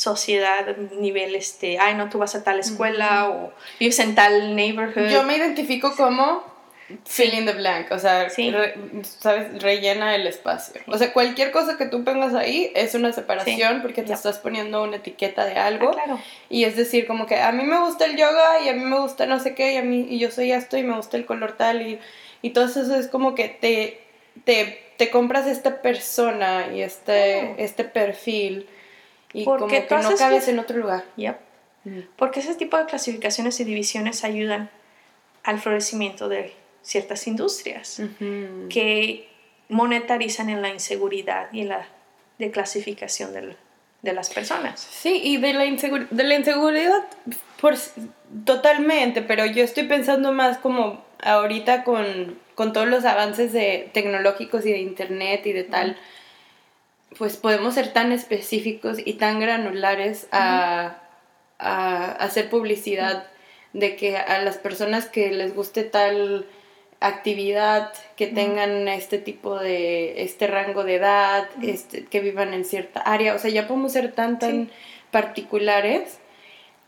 sociedad, 0.00 0.76
nivel, 0.98 1.34
este, 1.34 1.78
ay, 1.78 1.94
no, 1.94 2.08
tú 2.08 2.16
vas 2.16 2.34
a 2.34 2.42
tal 2.42 2.58
escuela 2.58 3.28
o 3.28 3.52
vives 3.78 3.98
en 3.98 4.14
tal 4.14 4.56
neighborhood. 4.56 5.10
Yo 5.10 5.24
me 5.24 5.36
identifico 5.36 5.94
como 5.94 6.42
fill 7.04 7.34
in 7.34 7.44
the 7.44 7.52
blank, 7.52 7.92
o 7.92 7.98
sea, 7.98 8.28
sabes, 8.30 9.62
rellena 9.62 10.14
el 10.14 10.26
espacio. 10.26 10.80
O 10.86 10.96
sea, 10.96 11.12
cualquier 11.12 11.50
cosa 11.50 11.76
que 11.76 11.84
tú 11.84 12.02
pongas 12.02 12.34
ahí 12.34 12.72
es 12.74 12.94
una 12.94 13.12
separación 13.12 13.82
porque 13.82 14.02
te 14.02 14.14
estás 14.14 14.38
poniendo 14.38 14.82
una 14.82 14.96
etiqueta 14.96 15.44
de 15.44 15.56
algo. 15.56 15.94
Ah, 15.94 16.16
y 16.48 16.64
es 16.64 16.76
decir, 16.76 17.06
como 17.06 17.26
que 17.26 17.36
a 17.36 17.52
mí 17.52 17.62
me 17.64 17.78
gusta 17.78 18.06
el 18.06 18.16
yoga 18.16 18.60
y 18.64 18.70
a 18.70 18.72
mí 18.72 18.82
me 18.82 18.98
gusta 18.98 19.26
no 19.26 19.38
sé 19.38 19.54
qué 19.54 19.74
y 19.74 19.76
a 19.76 19.82
mí 19.82 20.06
y 20.08 20.18
yo 20.18 20.30
soy 20.30 20.50
esto 20.52 20.78
y 20.78 20.82
me 20.82 20.96
gusta 20.96 21.18
el 21.18 21.26
color 21.26 21.52
tal 21.58 21.82
y, 21.82 22.00
y 22.40 22.50
todo 22.50 22.64
eso 22.64 22.94
es 22.94 23.06
como 23.06 23.34
que 23.34 23.50
te, 23.50 24.00
te, 24.44 24.82
te 24.96 25.10
compras 25.10 25.46
esta 25.46 25.82
persona 25.82 26.68
y 26.74 26.80
este, 26.80 27.62
este 27.62 27.84
perfil 27.84 28.66
y 29.32 29.44
como 29.44 29.66
que 29.66 29.86
no 29.90 30.16
cabes 30.16 30.48
en 30.48 30.58
otro 30.58 30.78
lugar. 30.78 31.04
Porque 32.16 32.40
ese 32.40 32.54
tipo 32.54 32.76
de 32.76 32.86
clasificaciones 32.86 33.58
y 33.60 33.64
divisiones 33.64 34.24
ayudan 34.24 34.70
al 35.42 35.58
florecimiento 35.60 36.28
de 36.28 36.52
ciertas 36.82 37.26
industrias 37.26 38.02
que 38.68 39.28
monetarizan 39.68 40.50
en 40.50 40.62
la 40.62 40.70
inseguridad 40.70 41.48
y 41.52 41.62
en 41.62 41.68
la 41.68 41.86
declasificación 42.38 43.32
del, 43.32 43.56
de 44.02 44.12
las 44.12 44.30
personas. 44.30 44.80
Sí, 44.80 45.20
y 45.22 45.36
de 45.36 45.52
la, 45.52 45.64
de 45.64 46.24
la 46.24 46.34
inseguridad 46.34 47.04
por, 47.60 47.74
totalmente, 48.44 49.22
pero 49.22 49.46
yo 49.46 49.62
estoy 49.62 49.84
pensando 49.84 50.32
más 50.32 50.58
como 50.58 51.04
ahorita 51.22 51.84
con, 51.84 52.38
con 52.54 52.72
todos 52.72 52.88
los 52.88 53.04
avances 53.04 53.52
de, 53.52 53.90
tecnológicos 53.92 54.64
y 54.66 54.72
de 54.72 54.78
internet 54.78 55.46
y 55.46 55.52
de 55.52 55.64
tal, 55.64 55.96
pues 57.18 57.36
podemos 57.36 57.74
ser 57.74 57.92
tan 57.92 58.12
específicos 58.12 58.98
y 59.04 59.14
tan 59.14 59.40
granulares 59.40 60.28
a, 60.32 60.98
a 61.58 62.12
hacer 62.12 62.48
publicidad 62.48 63.26
de 63.72 63.96
que 63.96 64.16
a 64.16 64.42
las 64.42 64.56
personas 64.58 65.06
que 65.06 65.30
les 65.30 65.54
guste 65.54 65.84
tal 65.84 66.46
actividad, 67.00 67.92
que 68.16 68.26
tengan 68.26 68.86
este 68.88 69.18
tipo 69.18 69.58
de, 69.58 70.22
este 70.22 70.46
rango 70.46 70.84
de 70.84 70.96
edad, 70.96 71.48
este, 71.62 72.04
que 72.04 72.20
vivan 72.20 72.52
en 72.52 72.64
cierta 72.64 73.00
área. 73.00 73.34
O 73.34 73.38
sea, 73.38 73.50
ya 73.50 73.66
podemos 73.66 73.92
ser 73.92 74.12
tan, 74.12 74.38
tan 74.38 74.70
particulares 75.10 76.19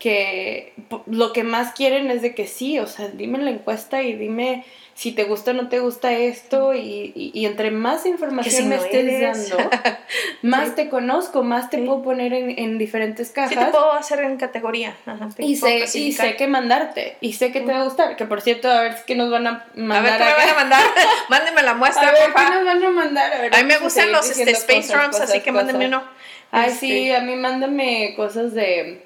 que 0.03 0.73
lo 1.05 1.31
que 1.31 1.45
más 1.45 1.71
quieren 1.71 2.11
es 2.11 2.21
de 2.21 2.35
que 2.35 2.45
sí, 2.45 2.77
o 2.77 2.87
sea, 2.87 3.07
dime 3.07 3.37
la 3.37 3.51
encuesta 3.51 4.01
y 4.01 4.11
dime 4.15 4.65
si 4.95 5.13
te 5.13 5.23
gusta 5.23 5.51
o 5.51 5.53
no 5.53 5.69
te 5.69 5.79
gusta 5.79 6.11
esto 6.11 6.73
y, 6.73 7.13
y, 7.15 7.45
entre 7.45 7.71
más 7.71 8.05
información 8.05 8.67
me 8.67 8.75
estés 8.75 9.21
dando, 9.21 9.69
más 10.41 10.75
te 10.75 10.89
conozco, 10.89 11.41
más 11.41 11.69
te 11.69 11.77
puedo 11.77 12.03
poner 12.03 12.33
en, 12.33 12.59
en, 12.59 12.77
diferentes 12.77 13.29
cajas. 13.31 13.51
Sí, 13.51 13.55
te 13.57 13.65
puedo 13.67 13.93
hacer 13.93 14.19
en 14.19 14.35
categoría. 14.35 14.93
y, 15.37 15.55
sé, 15.55 15.85
y 15.93 16.11
sé 16.11 16.35
que 16.35 16.47
mandarte, 16.47 17.15
y 17.21 17.31
sé 17.31 17.53
que 17.53 17.61
te 17.61 17.71
va 17.71 17.79
a 17.79 17.83
gustar, 17.85 18.17
que 18.17 18.25
por 18.25 18.41
cierto, 18.41 18.69
a 18.69 18.81
ver 18.81 18.97
qué 19.07 19.15
nos 19.15 19.31
van 19.31 19.47
a 19.47 19.67
mandar. 19.73 19.99
A 19.99 20.01
ver, 20.01 20.17
¿qué 20.17 20.25
me 20.25 20.33
van 20.33 20.49
a 20.49 20.53
mandar? 20.53 20.83
Mándenme 21.29 21.63
la 21.63 21.75
muestra, 21.75 22.09
a 22.09 22.11
ver, 22.11 22.33
¿qué 22.35 22.43
nos 22.53 22.65
van 22.65 22.83
a 22.83 22.89
mandar? 22.89 23.33
A, 23.33 23.41
ver, 23.41 23.55
a 23.55 23.57
mí 23.59 23.63
me 23.63 23.77
gustan 23.77 24.11
los 24.11 24.29
este, 24.29 24.51
Space 24.51 24.93
Drums, 24.93 25.17
así 25.21 25.39
que 25.39 25.53
mándenme 25.53 25.87
uno. 25.87 26.03
Ay, 26.51 26.71
sí, 26.71 27.07
este. 27.07 27.15
a 27.15 27.21
mí 27.21 27.37
mándame 27.37 28.13
cosas 28.17 28.53
de 28.53 29.01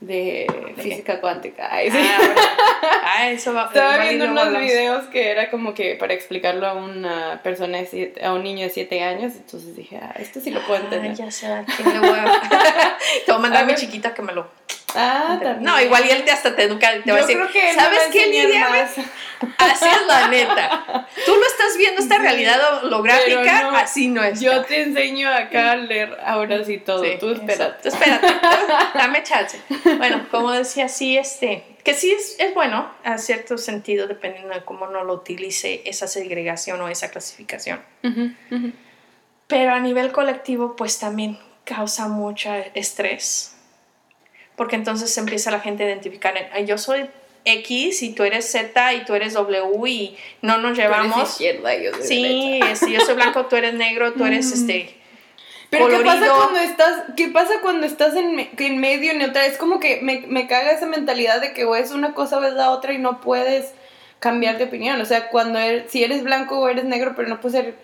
de 0.00 0.46
física 0.76 1.20
cuántica. 1.20 1.68
Ay, 1.70 1.90
sí. 1.90 1.98
ah, 1.98 3.00
ah, 3.02 3.30
eso 3.30 3.54
va 3.54 3.64
Estaba 3.64 3.98
viendo 3.98 4.26
unos 4.26 4.58
videos 4.58 5.04
que 5.06 5.30
era 5.30 5.50
como 5.50 5.74
que 5.74 5.94
para 5.96 6.12
explicarlo 6.14 6.66
a 6.66 6.74
una 6.74 7.40
persona, 7.42 7.78
de 7.78 8.12
a 8.22 8.32
un 8.32 8.42
niño 8.42 8.64
de 8.64 8.70
7 8.70 9.02
años, 9.02 9.34
entonces 9.36 9.74
dije, 9.74 9.98
ah, 10.00 10.14
esto 10.18 10.40
sí 10.40 10.50
lo 10.50 10.60
puedo 10.66 10.82
entender. 10.82 11.14
ya 11.14 11.30
sé, 11.30 11.48
¿quién 11.76 11.92
le 11.92 12.00
voy 12.00 12.18
a... 12.18 12.24
Te 13.24 13.32
voy 13.32 13.36
a 13.36 13.38
mandar 13.38 13.64
a, 13.64 13.66
mi 13.66 13.74
chiquita 13.74 14.12
que 14.14 14.22
me 14.22 14.32
lo 14.32 14.48
Ah, 14.96 15.38
también. 15.42 15.62
No, 15.62 15.80
igual 15.80 16.06
y 16.06 16.10
él 16.10 16.24
te 16.24 16.30
hasta 16.30 16.56
te 16.56 16.64
educa, 16.64 16.90
te 17.04 17.12
va 17.12 17.18
a 17.18 17.20
decir, 17.20 17.38
que 17.52 17.74
¿sabes 17.74 18.08
qué, 18.10 18.26
Lidia? 18.26 18.88
Así 19.58 19.84
es 19.84 20.06
la 20.06 20.28
neta. 20.28 21.08
Tú 21.24 21.34
lo 21.34 21.46
estás 21.46 21.76
viendo 21.76 22.00
esta 22.00 22.18
realidad 22.18 22.84
holográfica, 22.84 23.68
así 23.78 24.08
no 24.08 24.22
es. 24.22 24.40
Yo 24.40 24.64
te 24.64 24.82
enseño 24.82 25.30
acá 25.30 25.72
a 25.72 25.76
leer 25.76 26.16
ahora 26.24 26.64
sí 26.64 26.78
todo. 26.78 27.04
Tú 27.18 27.30
espérate. 27.30 27.88
espérate. 27.88 28.26
Dame 28.94 29.22
chance. 29.22 29.60
Bueno, 29.98 30.26
como 30.30 30.52
decía, 30.52 30.88
sí, 30.88 31.18
este, 31.18 31.64
que 31.84 31.94
sí 31.94 32.12
es, 32.12 32.36
es 32.38 32.54
bueno 32.54 32.90
a 33.04 33.18
cierto 33.18 33.58
sentido, 33.58 34.06
dependiendo 34.06 34.54
de 34.54 34.64
cómo 34.64 34.86
uno 34.86 35.04
lo 35.04 35.14
utilice 35.14 35.82
esa 35.84 36.06
segregación 36.06 36.80
o 36.80 36.88
esa 36.88 37.10
clasificación. 37.10 37.82
Pero 39.46 39.72
a 39.72 39.80
nivel 39.80 40.12
colectivo, 40.12 40.76
pues 40.76 40.98
también 40.98 41.38
causa 41.64 42.08
mucho 42.08 42.52
estrés 42.74 43.55
porque 44.56 44.76
entonces 44.76 45.16
empieza 45.18 45.50
la 45.50 45.60
gente 45.60 45.84
a 45.84 45.86
identificar, 45.86 46.34
yo 46.64 46.78
soy 46.78 47.06
X 47.44 48.02
y 48.02 48.12
tú 48.12 48.24
eres 48.24 48.50
Z 48.50 48.94
y 48.94 49.04
tú 49.04 49.14
eres 49.14 49.34
W 49.34 49.88
y 49.88 50.16
no 50.42 50.58
nos 50.58 50.76
llevamos. 50.76 51.14
Tú 51.14 51.44
izquierda, 51.44 51.76
yo 51.76 51.92
soy 51.92 52.02
sí, 52.02 52.60
sí, 52.74 52.92
yo 52.92 53.00
soy 53.00 53.14
blanco, 53.14 53.46
tú 53.46 53.56
eres 53.56 53.74
negro, 53.74 54.12
tú 54.14 54.24
eres 54.24 54.50
este. 54.52 54.96
Pero 55.70 55.88
¿qué 55.88 55.98
pasa 55.98 56.28
cuando 56.32 56.60
estás, 56.60 57.02
qué 57.16 57.28
pasa 57.28 57.54
cuando 57.60 57.86
estás 57.86 58.14
en, 58.14 58.48
en 58.56 58.78
medio 58.78 59.14
neutral? 59.14 59.46
Es 59.46 59.58
como 59.58 59.80
que 59.80 60.00
me, 60.00 60.24
me 60.28 60.46
caga 60.46 60.72
esa 60.72 60.86
mentalidad 60.86 61.40
de 61.40 61.52
que 61.52 61.64
o 61.64 61.74
es 61.76 61.90
una 61.90 62.14
cosa 62.14 62.38
o 62.38 62.44
es 62.44 62.54
la 62.54 62.70
otra 62.70 62.92
y 62.92 62.98
no 62.98 63.20
puedes 63.20 63.72
cambiar 64.20 64.58
de 64.58 64.64
opinión. 64.64 65.00
O 65.00 65.04
sea, 65.04 65.28
cuando 65.28 65.58
eres, 65.58 65.90
si 65.90 66.04
eres 66.04 66.22
blanco 66.22 66.58
o 66.58 66.68
eres 66.68 66.84
negro, 66.84 67.14
pero 67.16 67.28
no 67.28 67.40
puedes 67.40 67.60
ser 67.60 67.74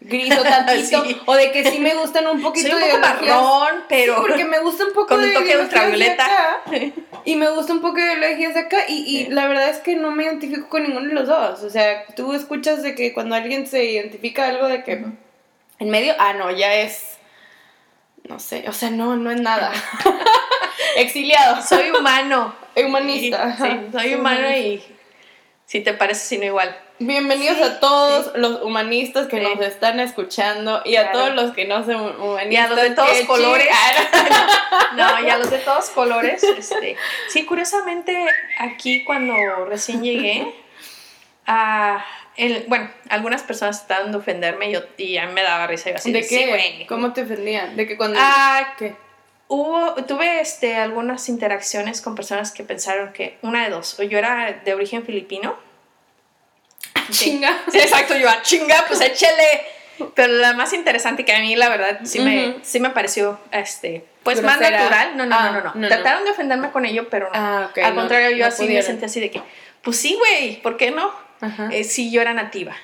gris 0.00 0.36
o 0.38 0.42
tantito, 0.42 1.04
o 1.26 1.34
de 1.34 1.52
que 1.52 1.70
sí 1.70 1.78
me 1.78 1.94
gustan 1.94 2.26
un 2.26 2.40
poquito 2.42 2.70
Soy 2.70 2.82
un 2.82 2.90
poco 2.90 3.00
marrón, 3.00 3.84
pero 3.88 4.16
porque 4.16 4.44
me 4.44 4.58
gusta 4.60 4.84
un 4.84 4.92
poco 4.92 5.08
con 5.08 5.22
un 5.22 5.32
toque 5.32 5.58
ultravioleta 5.58 6.62
y 7.24 7.36
me 7.36 7.50
gusta 7.50 7.72
un 7.72 7.80
poco 7.80 7.96
de 7.96 8.14
ideologías 8.14 8.54
de 8.54 8.60
acá 8.60 8.78
y, 8.88 9.04
y 9.06 9.26
la 9.26 9.46
verdad 9.46 9.68
es 9.68 9.78
que 9.78 9.96
no 9.96 10.10
me 10.10 10.24
identifico 10.24 10.68
con 10.68 10.82
ninguno 10.82 11.08
de 11.08 11.14
los 11.14 11.28
dos, 11.28 11.62
o 11.62 11.70
sea, 11.70 12.06
tú 12.16 12.32
escuchas 12.34 12.82
de 12.82 12.94
que 12.94 13.12
cuando 13.12 13.34
alguien 13.34 13.66
se 13.66 13.84
identifica 13.84 14.48
algo 14.48 14.68
de 14.68 14.82
que 14.82 15.04
en 15.78 15.90
medio, 15.90 16.14
ah 16.18 16.32
no, 16.34 16.50
ya 16.50 16.74
es 16.74 17.10
no 18.30 18.38
sé, 18.38 18.64
o 18.68 18.72
sea, 18.72 18.90
no, 18.90 19.16
no 19.16 19.30
es 19.30 19.40
nada. 19.40 19.72
Exiliado. 20.96 21.62
Soy 21.62 21.90
humano. 21.90 22.54
Humanista. 22.76 23.56
Sí, 23.56 23.68
soy 23.92 24.14
humano 24.14 24.56
y 24.56 24.82
si 25.66 25.80
te 25.80 25.94
parece 25.94 26.26
sino 26.26 26.44
igual. 26.44 26.76
Bienvenidos 27.02 27.62
a 27.62 27.80
todos 27.80 28.32
los 28.34 28.60
humanistas 28.60 29.26
que 29.26 29.40
nos 29.40 29.58
están 29.62 30.00
escuchando 30.00 30.82
y 30.84 30.96
a 30.96 31.12
todos 31.12 31.34
los 31.34 31.54
que 31.54 31.64
no 31.64 31.82
son 31.82 32.20
humanistas. 32.20 32.52
Y 32.52 32.56
a 32.56 32.68
los 32.68 32.76
de 32.82 32.90
todos 32.90 33.20
colores. 33.26 33.68
no, 34.96 35.26
y 35.26 35.30
a 35.30 35.38
los 35.38 35.50
de 35.50 35.60
todos 35.60 35.88
colores. 35.88 36.44
Este. 36.44 36.96
Sí, 37.30 37.46
curiosamente, 37.46 38.26
aquí 38.58 39.02
cuando 39.02 39.34
recién 39.64 40.02
llegué, 40.02 40.54
a 41.46 42.04
el, 42.36 42.66
bueno, 42.68 42.90
algunas 43.08 43.44
personas 43.44 43.80
estaban 43.80 44.12
de 44.12 44.18
ofenderme 44.18 44.68
y, 44.68 44.72
yo, 44.74 44.80
y 44.98 45.16
a 45.16 45.26
mí 45.26 45.32
me 45.32 45.42
daba 45.42 45.66
risa. 45.68 45.88
Y 45.88 45.92
así, 45.94 46.12
¿De 46.12 46.26
qué? 46.26 46.84
¿Cómo 46.86 47.14
te 47.14 47.22
ofendían? 47.22 47.76
¿De 47.76 47.86
que 47.88 47.96
cuando.? 47.96 48.18
Ah, 48.20 48.74
¿qué? 48.76 48.94
Hubo, 49.48 49.94
tuve 50.04 50.42
este, 50.42 50.76
algunas 50.76 51.30
interacciones 51.30 52.02
con 52.02 52.14
personas 52.14 52.52
que 52.52 52.62
pensaron 52.62 53.14
que, 53.14 53.38
una 53.40 53.64
de 53.64 53.70
dos, 53.70 53.98
o 53.98 54.02
yo 54.02 54.18
era 54.18 54.60
de 54.62 54.74
origen 54.74 55.02
filipino 55.02 55.69
Chinga. 57.18 57.62
Sí, 57.70 57.78
exacto, 57.78 58.16
yo 58.16 58.28
a 58.28 58.32
ah, 58.32 58.42
chinga, 58.42 58.84
pues 58.86 59.00
échele. 59.00 59.66
Pero 60.14 60.32
la 60.32 60.54
más 60.54 60.72
interesante 60.72 61.24
que 61.24 61.32
a 61.32 61.40
mí, 61.40 61.54
la 61.56 61.68
verdad, 61.68 62.00
sí, 62.04 62.20
me, 62.20 62.56
sí 62.62 62.80
me 62.80 62.90
pareció, 62.90 63.38
este, 63.52 64.04
pues 64.22 64.42
más 64.42 64.60
natural. 64.60 65.16
No, 65.16 65.26
no, 65.26 65.52
no, 65.52 65.60
no, 65.60 65.72
no, 65.74 65.88
Trataron 65.88 66.24
de 66.24 66.30
ofenderme 66.30 66.70
con 66.70 66.86
ello, 66.86 67.08
pero 67.10 67.26
no. 67.26 67.32
Ah, 67.34 67.70
Al 67.82 67.94
contrario, 67.94 68.36
yo 68.36 68.46
así 68.46 68.66
me 68.66 68.82
sentí 68.82 69.04
así 69.04 69.20
de 69.20 69.30
que, 69.30 69.42
pues 69.82 69.96
sí, 69.96 70.16
güey, 70.18 70.60
¿por 70.62 70.76
qué 70.76 70.90
no? 70.90 71.12
Eh, 71.70 71.84
sí, 71.84 72.10
yo 72.10 72.20
era 72.20 72.32
nativa. 72.34 72.76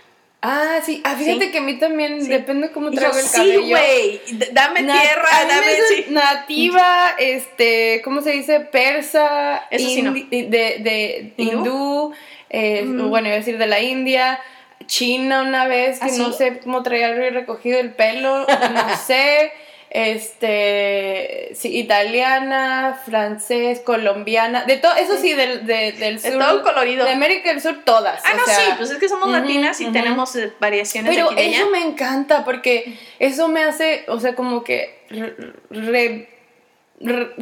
Ah, 0.43 0.81
sí. 0.85 1.01
Ah, 1.05 1.17
fíjate 1.17 1.51
que 1.51 1.59
a 1.59 1.61
mí 1.61 1.79
también 1.79 2.27
depende 2.29 2.71
cómo 2.71 2.91
traigo 2.91 3.19
el 3.19 3.31
cabello. 3.31 3.63
Sí, 3.63 3.69
güey. 3.69 4.21
Dame 4.53 4.83
tierra, 4.83 5.29
dame. 5.49 5.67
Sí. 5.89 6.07
Nativa, 6.11 7.15
este, 7.19 8.01
¿cómo 8.05 8.23
se 8.23 8.31
dice? 8.31 8.61
Persa, 8.61 9.67
Eso 9.71 9.89
sí 9.89 10.03
no. 10.03 10.13
de, 10.13 10.23
de, 10.23 11.33
hindú 11.37 12.13
eh, 12.59 12.85
bueno, 12.87 13.29
iba 13.29 13.35
a 13.35 13.39
decir 13.39 13.59
de 13.59 13.67
la 13.67 13.81
India, 13.81 14.41
China 14.87 15.43
una 15.43 15.67
vez, 15.67 16.01
que 16.01 16.07
¿Ah, 16.07 16.15
no 16.17 16.33
sé 16.33 16.59
cómo 16.61 16.83
traía 16.83 17.13
recogido 17.13 17.79
el 17.79 17.93
pelo, 17.93 18.47
no 18.47 18.97
sé. 19.07 19.53
Este, 19.91 21.53
sí, 21.55 21.77
italiana, 21.77 22.99
francés, 23.05 23.81
colombiana, 23.81 24.65
de 24.65 24.79
todo, 24.79 24.95
eso 24.97 25.19
sí, 25.19 25.35
del, 25.35 25.67
del 25.67 26.19
sur. 26.19 26.33
De 26.33 26.39
todo 26.39 26.63
colorido. 26.63 27.05
De 27.05 27.13
América 27.13 27.51
del 27.51 27.61
Sur, 27.61 27.83
todas. 27.85 28.23
Ah, 28.25 28.33
no, 28.37 28.45
sí, 28.47 28.63
pues 28.79 28.91
es 28.91 28.99
que 28.99 29.09
somos 29.09 29.29
latinas 29.29 29.81
y 29.81 29.93
tenemos 29.93 30.35
eh, 30.37 30.53
variaciones 30.59 31.15
Pero 31.15 31.31
de 31.31 31.49
eso 31.49 31.69
me 31.71 31.83
encanta 31.83 32.45
porque 32.45 32.99
eso 33.19 33.49
me 33.49 33.63
hace, 33.63 34.05
o 34.09 34.19
sea, 34.19 34.35
como 34.35 34.65
que 34.65 35.05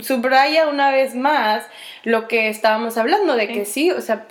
subraya 0.02 0.66
una 0.68 0.90
vez 0.90 1.14
más 1.14 1.64
lo 2.02 2.26
que 2.26 2.48
estábamos 2.48 2.98
hablando, 2.98 3.36
de 3.36 3.48
que 3.48 3.64
sí, 3.64 3.90
o 3.90 4.00
sea, 4.00 4.26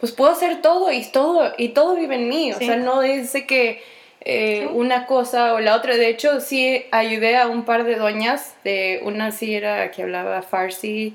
pues 0.00 0.12
puedo 0.12 0.30
hacer 0.30 0.62
todo 0.62 0.92
y 0.92 1.04
todo, 1.04 1.52
y 1.58 1.70
todo 1.70 1.96
vive 1.96 2.16
en 2.16 2.28
mí. 2.28 2.52
O 2.52 2.58
sea, 2.58 2.76
no 2.76 3.02
es 3.02 3.32
que 3.46 3.82
eh, 4.28 4.66
una 4.72 5.06
cosa 5.06 5.54
o 5.54 5.60
la 5.60 5.76
otra. 5.76 5.96
De 5.96 6.08
hecho, 6.08 6.40
sí 6.40 6.84
ayudé 6.90 7.36
a 7.36 7.46
un 7.46 7.64
par 7.64 7.84
de 7.84 7.94
doñas, 7.94 8.56
de 8.64 9.00
una 9.04 9.30
sí 9.30 9.54
era 9.54 9.92
que 9.92 10.02
hablaba 10.02 10.42
farsi, 10.42 11.14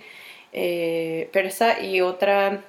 eh, 0.54 1.30
persa, 1.34 1.82
y 1.82 2.00
otra, 2.00 2.62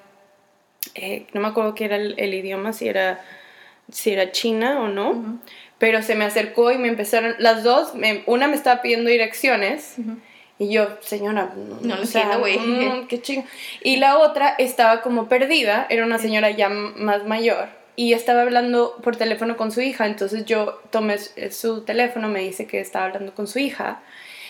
eh, 0.97 1.27
no 1.33 1.41
me 1.41 1.47
acuerdo 1.47 1.77
qué 1.77 1.85
era 1.85 1.95
el, 1.95 2.35
idioma, 2.35 2.73
si 2.73 2.89
era, 2.89 3.25
si 3.93 4.11
era 4.11 4.33
china 4.33 4.83
o 4.83 4.89
no. 4.89 5.41
Pero 5.79 6.03
se 6.03 6.17
me 6.17 6.25
acercó 6.25 6.73
y 6.73 6.79
me 6.79 6.89
empezaron, 6.89 7.37
las 7.39 7.63
dos, 7.63 7.93
una 8.27 8.49
me 8.49 8.57
estaba 8.57 8.83
pidiendo 8.83 9.11
direcciones. 9.11 9.95
Y 10.63 10.73
yo, 10.73 10.87
señora, 11.01 11.53
no, 11.57 11.97
lo 11.97 12.03
entiendo, 12.03 12.39
güey. 12.39 12.57
Mm, 12.57 13.09
qué 13.09 13.21
chingo. 13.21 13.45
Y 13.83 13.97
la 13.97 14.19
otra 14.19 14.55
estaba 14.59 15.03
como 15.03 15.29
perdida, 15.29 15.87
era 15.91 16.07
una 16.07 16.19
señora 16.19 16.51
ya 16.51 16.69
más 16.69 17.25
mayor 17.25 17.69
y 17.97 18.13
estaba 18.13 18.43
hablando 18.43 18.97
por 19.03 19.17
teléfono 19.17 19.57
con 19.57 19.73
su 19.73 19.81
hija. 19.81 20.07
Entonces 20.07 20.45
yo 20.45 20.81
tomé 20.91 21.19
su 21.51 21.83
teléfono, 21.83 22.29
me 22.29 22.41
dice 22.41 22.69
que 22.69 22.79
estaba 22.79 23.07
hablando 23.07 23.35
con 23.35 23.49
su 23.49 23.59
hija 23.59 24.03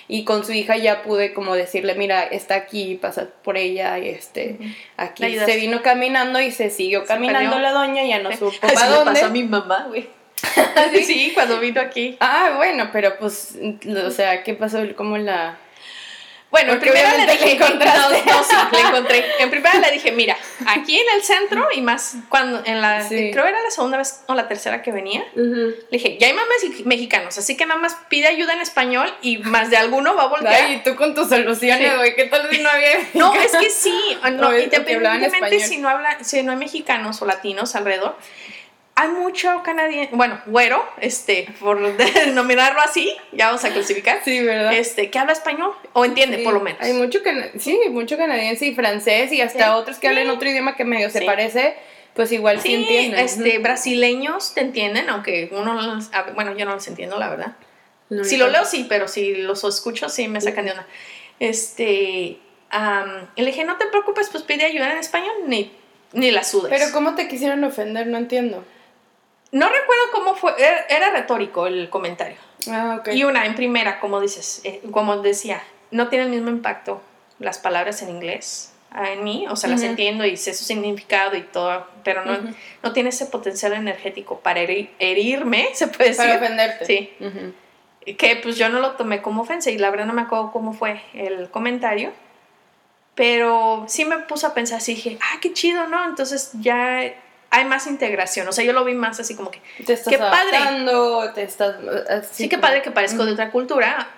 y 0.07 0.25
con 0.25 0.44
su 0.44 0.53
hija 0.53 0.77
ya 0.77 1.03
pude 1.03 1.33
como 1.33 1.55
decirle, 1.55 1.94
mira, 1.94 2.25
está 2.25 2.57
aquí, 2.57 2.96
pasa 2.96 3.29
por 3.42 3.57
ella 3.57 3.98
y 3.98 4.11
este, 4.11 4.59
aquí 4.98 5.38
se 5.38 5.57
vino 5.57 5.81
caminando 5.81 6.42
y 6.42 6.51
se 6.51 6.68
siguió 6.68 7.07
caminando 7.07 7.59
la 7.59 7.72
doña, 7.72 8.05
ya 8.05 8.18
no 8.18 8.33
supo 8.33 8.53
para 8.61 8.88
dónde. 8.88 9.12
pasó 9.12 9.27
a 9.27 9.31
mi 9.31 9.44
mamá, 9.44 9.87
güey. 9.88 10.09
sí, 11.07 11.31
cuando 11.33 11.59
vino 11.59 11.81
aquí. 11.81 12.16
Ah, 12.20 12.53
bueno, 12.57 12.90
pero 12.92 13.16
pues, 13.18 13.57
o 14.05 14.11
sea, 14.11 14.42
¿qué 14.42 14.55
pasó? 14.55 14.81
¿Cómo 14.96 15.16
la 15.16 15.57
bueno, 16.53 16.75
en 16.75 16.81
primera 16.81 17.17
le 17.17 17.33
dije, 17.33 17.59
no, 17.59 17.69
no, 17.71 18.45
sí, 18.45 18.57
le 18.73 18.81
encontré. 18.88 19.25
En 19.38 19.51
primera 19.51 19.79
le 19.79 19.91
dije, 19.91 20.12
mira, 20.12 20.37
aquí 20.67 20.99
en 20.99 21.07
el 21.15 21.23
centro 21.23 21.67
y 21.75 21.81
más 21.81 22.17
cuando 22.29 22.62
en 22.67 22.83
la, 22.83 23.07
creo 23.09 23.47
era 23.47 23.62
la 23.62 23.71
segunda 23.71 23.97
vez 23.97 24.21
o 24.27 24.35
la 24.35 24.49
tercera 24.49 24.83
que 24.83 24.93
venía, 24.93 25.25
le 25.35 25.75
dije, 25.91 26.19
ya 26.21 26.27
hay 26.27 26.35
más 26.35 26.45
mexicanos, 26.85 27.38
así 27.38 27.57
que 27.57 27.65
nada 27.65 27.81
más 27.81 27.97
pide 28.11 28.27
ayuda 28.27 28.53
en 28.53 28.61
español 28.61 29.11
y 29.23 29.38
más 29.38 29.71
de 29.71 29.79
alguno 29.79 30.15
va 30.15 30.25
a 30.25 30.27
voltear. 30.27 30.67
Ay, 30.67 30.75
y 30.75 30.79
tú 30.83 30.95
con 30.95 31.15
tus 31.15 31.31
soluciones, 31.31 31.97
güey, 31.97 32.15
¿qué 32.15 32.27
tal 32.27 32.47
si 32.51 32.61
no 32.61 32.69
había 32.69 32.91
No, 33.15 33.35
es 33.35 33.53
que 33.53 33.71
sí, 33.71 34.19
no, 34.35 34.57
independientemente 34.57 35.59
si 35.61 35.79
no, 35.79 35.88
habla, 35.88 36.23
si 36.23 36.43
no 36.43 36.53
hay 36.53 36.59
mexicanos 36.59 37.23
o 37.23 37.25
latinos 37.25 37.75
alrededor, 37.75 38.19
hay 38.94 39.09
mucho 39.09 39.62
canadiense, 39.64 40.14
bueno, 40.14 40.40
güero, 40.46 40.85
este, 41.00 41.48
por 41.61 41.81
denominarlo 41.96 42.81
así, 42.83 43.14
ya 43.33 43.46
vamos 43.46 43.64
a 43.64 43.70
clasificar. 43.70 44.20
Sí, 44.24 44.42
¿verdad? 44.42 44.72
Este, 44.74 45.11
que 45.11 45.18
habla 45.18 45.33
español 45.33 45.72
o 45.94 46.05
entiende 46.05 46.38
Sí, 46.38 46.44
por 46.44 46.52
lo 46.55 46.61
menos. 46.61 46.81
Hay 46.83 46.92
mucho, 46.92 47.22
cana- 47.22 47.48
sí, 47.59 47.78
mucho 47.90 48.16
canadiense 48.16 48.66
y 48.66 48.74
francés 48.74 49.33
y 49.33 49.40
hasta 49.40 49.64
Sí. 49.66 49.70
otros 49.74 49.98
que 49.98 50.09
hablan 50.09 50.28
otro 50.31 50.48
idioma 50.48 50.76
que 50.76 50.85
medio 50.85 51.09
se 51.11 51.22
parece, 51.22 51.74
pues 52.14 52.31
igual 52.33 52.61
sí, 52.61 52.74
entienden. 52.74 53.18
este, 53.20 53.59
brasileños 53.59 54.52
te 54.55 54.61
entienden, 54.61 55.09
aunque 55.09 55.48
uno 55.52 55.72
no 55.74 55.94
los- 55.94 56.11
bueno, 56.35 56.55
yo 56.57 56.66
no 56.66 56.74
los 56.74 56.87
entiendo, 56.87 57.18
la 57.18 57.31
verdad. 57.31 57.57
No, 58.11 58.24
Si 58.24 58.37
lo 58.37 58.48
leo, 58.48 58.66
sí, 58.66 58.85
pero 58.88 59.09
si 59.09 59.37
los 59.37 59.64
escucho, 59.64 60.11
sí 60.11 60.28
me 60.28 60.40
sacan 60.42 60.66
de 60.66 60.72
onda. 60.72 60.87
Este, 61.40 62.38
y 63.37 63.40
le 63.42 63.46
dije, 63.46 63.64
no 63.64 63.78
te 63.78 63.87
preocupes, 63.87 64.28
pues 64.31 64.42
pide 64.42 64.64
ayuda 64.64 64.92
en 64.92 64.98
español, 64.98 65.33
ni, 65.46 65.72
ni 66.12 66.31
la 66.31 66.44
sudes. 66.44 66.68
Pero 66.70 66.92
¿cómo 66.92 67.14
te 67.14 67.26
quisieron 67.26 67.64
ofender? 67.64 68.07
No 68.07 68.18
entiendo. 68.18 68.64
No 69.53 69.69
recuerdo 69.69 70.03
cómo 70.12 70.35
fue, 70.35 70.55
era, 70.59 70.81
era 70.88 71.11
retórico 71.11 71.67
el 71.67 71.88
comentario. 71.88 72.37
Ah, 72.71 72.97
ok. 73.01 73.09
Y 73.15 73.25
una, 73.25 73.47
en 73.47 73.55
primera, 73.55 74.01
como 74.01 74.21
dices, 74.21 74.61
eh, 74.65 74.83
como 74.91 75.19
decía, 75.19 75.62
no 75.91 76.09
tiene 76.09 76.25
el 76.25 76.31
mismo 76.31 76.51
impacto 76.51 77.01
las 77.38 77.59
palabras 77.59 78.03
en 78.03 78.09
inglés 78.11 78.73
ah, 78.93 79.11
en 79.11 79.25
mí, 79.25 79.47
o 79.49 79.57
sea, 79.57 79.71
las 79.71 79.83
entiendo 79.83 80.25
y 80.27 80.37
sé 80.37 80.53
su 80.55 80.65
significado 80.65 81.35
y 81.37 81.43
todo, 81.43 81.87
pero 82.05 82.25
no, 82.25 82.38
no 82.83 82.93
tiene 82.93 83.09
ese 83.09 83.25
potencial 83.27 83.73
energético 83.73 84.41
para 84.41 84.61
heri- 84.61 84.91
herirme, 84.99 85.69
se 85.75 85.87
puede 85.88 86.11
decir. 86.11 86.25
Para 86.27 86.37
ofenderte. 86.37 86.85
Sí. 86.87 87.11
Que 88.17 88.37
pues 88.43 88.57
yo 88.57 88.69
no 88.69 88.81
lo 88.81 88.93
tomé 88.93 89.23
como 89.23 89.43
ofensa 89.43 89.71
y 89.71 89.79
la 89.79 89.88
verdad 89.91 90.07
no 90.07 90.12
me 90.12 90.23
acuerdo 90.23 90.51
cómo 90.53 90.73
fue 90.73 91.01
el 91.15 91.49
comentario, 91.51 92.12
pero 93.15 93.85
sí 93.88 94.05
me 94.05 94.19
puso 94.21 94.47
a 94.47 94.55
pensar 94.55 94.79
así, 94.79 94.95
dije, 94.95 95.19
ah, 95.21 95.38
qué 95.41 95.53
chido, 95.53 95.87
¿no? 95.87 96.05
Entonces 96.05 96.51
ya 96.61 97.03
hay 97.53 97.67
más 97.67 97.87
integración, 97.87 98.49
o 98.49 98.53
sea, 98.53 98.65
yo 98.65 98.73
lo 98.73 98.83
vi 98.83 98.95
más 98.95 99.21
así 99.21 99.37
como 99.37 99.51
que, 99.51 99.61
Te 99.87 99.93
estás 99.93 100.11
Qué 100.11 100.19
padre. 100.19 100.59
te 101.35 101.43
estás... 101.43 101.77
así 102.09 102.29
sí, 102.33 102.49
qué 102.49 102.57
como- 102.57 102.62
padre 102.62 102.81
que 102.83 102.91
parezco 102.91 103.25
de 103.27 103.33
otra 103.33 103.51
cultura. 103.51 104.09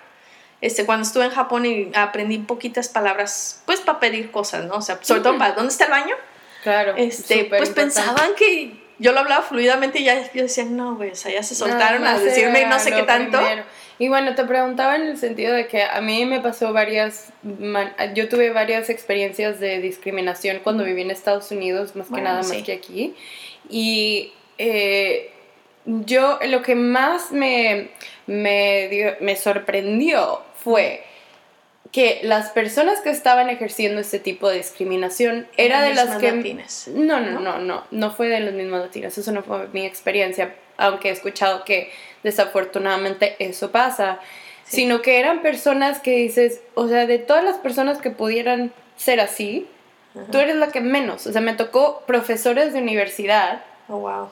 Este, 0.61 0.85
cuando 0.85 1.05
estuve 1.05 1.25
en 1.25 1.31
Japón 1.31 1.65
y 1.65 1.91
aprendí 1.95 2.37
poquitas 2.39 2.87
palabras, 2.87 3.61
pues 3.65 3.81
para 3.81 3.99
pedir 3.99 4.31
cosas, 4.31 4.63
¿no? 4.65 4.75
O 4.75 4.81
sea, 4.81 4.97
sobre 5.01 5.19
todo 5.21 5.37
para, 5.37 5.51
¿dónde 5.53 5.69
está 5.69 5.83
el 5.83 5.91
baño? 5.91 6.15
Claro. 6.63 6.93
Este, 6.95 7.43
pues 7.45 7.69
importante. 7.69 7.73
pensaban 7.73 8.35
que 8.35 8.81
yo 8.97 9.11
lo 9.11 9.19
hablaba 9.19 9.43
fluidamente 9.43 9.99
y 9.99 10.05
ya 10.05 10.31
yo 10.31 10.43
decía, 10.43 10.63
no, 10.63 10.95
güey, 10.95 11.11
o 11.11 11.15
sea, 11.15 11.31
ya 11.31 11.43
se 11.43 11.55
soltaron 11.55 12.07
a 12.07 12.17
decirme 12.17 12.65
no 12.65 12.79
sé 12.79 12.91
qué 12.93 13.03
tanto. 13.03 13.37
primero. 13.37 13.63
Y 13.97 14.09
bueno, 14.09 14.35
te 14.35 14.43
preguntaba 14.43 14.95
en 14.97 15.03
el 15.03 15.17
sentido 15.17 15.53
de 15.53 15.67
que 15.67 15.83
a 15.83 16.01
mí 16.01 16.25
me 16.25 16.41
pasó 16.41 16.73
varias, 16.73 17.29
man- 17.43 17.93
yo 18.13 18.27
tuve 18.27 18.49
varias 18.51 18.89
experiencias 18.89 19.59
de 19.59 19.79
discriminación 19.79 20.59
cuando 20.63 20.83
viví 20.83 21.01
en 21.01 21.11
Estados 21.11 21.49
Unidos, 21.51 21.95
más 21.95 22.07
que 22.13 22.21
nada 22.21 22.43
sí. 22.43 22.53
más 22.55 22.63
que 22.63 22.73
aquí. 22.73 23.15
Y 23.69 24.33
eh, 24.57 25.31
yo 25.85 26.39
lo 26.47 26.61
que 26.61 26.75
más 26.75 27.31
me, 27.31 27.89
me, 28.27 28.87
dio- 28.89 29.15
me 29.21 29.35
sorprendió 29.37 30.41
fue 30.61 31.03
que 31.91 32.19
las 32.23 32.49
personas 32.49 32.99
que 32.99 33.09
estaban 33.11 33.49
ejerciendo 33.49 34.01
este 34.01 34.19
tipo 34.19 34.49
de 34.49 34.57
discriminación 34.57 35.47
era 35.55 35.81
de 35.81 35.93
las 35.93 36.17
que... 36.17 36.31
latinas. 36.33 36.89
No, 36.93 37.21
no, 37.21 37.31
¿no? 37.31 37.39
no, 37.39 37.57
no, 37.59 37.83
no 37.91 38.11
fue 38.11 38.27
de 38.27 38.41
los 38.41 38.53
mismos 38.53 38.81
latinos, 38.81 39.17
eso 39.17 39.31
no 39.31 39.43
fue 39.43 39.69
mi 39.71 39.85
experiencia, 39.85 40.53
aunque 40.75 41.07
he 41.07 41.11
escuchado 41.13 41.63
que 41.63 41.89
desafortunadamente 42.25 43.35
eso 43.39 43.71
pasa, 43.71 44.19
Sí. 44.65 44.77
sino 44.77 45.01
que 45.01 45.19
eran 45.19 45.41
personas 45.43 45.99
que 45.99 46.11
dices, 46.17 46.59
o 46.73 46.87
sea, 46.87 47.05
de 47.05 47.19
todas 47.19 47.43
las 47.43 47.57
personas 47.57 47.99
que 47.99 48.09
pudieran 48.09 48.73
ser 48.97 49.19
así, 49.19 49.67
Ajá. 50.15 50.25
tú 50.31 50.39
eres 50.39 50.55
la 50.55 50.69
que 50.71 50.81
menos, 50.81 51.27
o 51.27 51.31
sea, 51.31 51.39
me 51.41 51.53
tocó 51.53 52.01
profesores 52.07 52.73
de 52.73 52.79
universidad 52.81 53.61
Oh, 53.87 53.99
wow. 53.99 54.29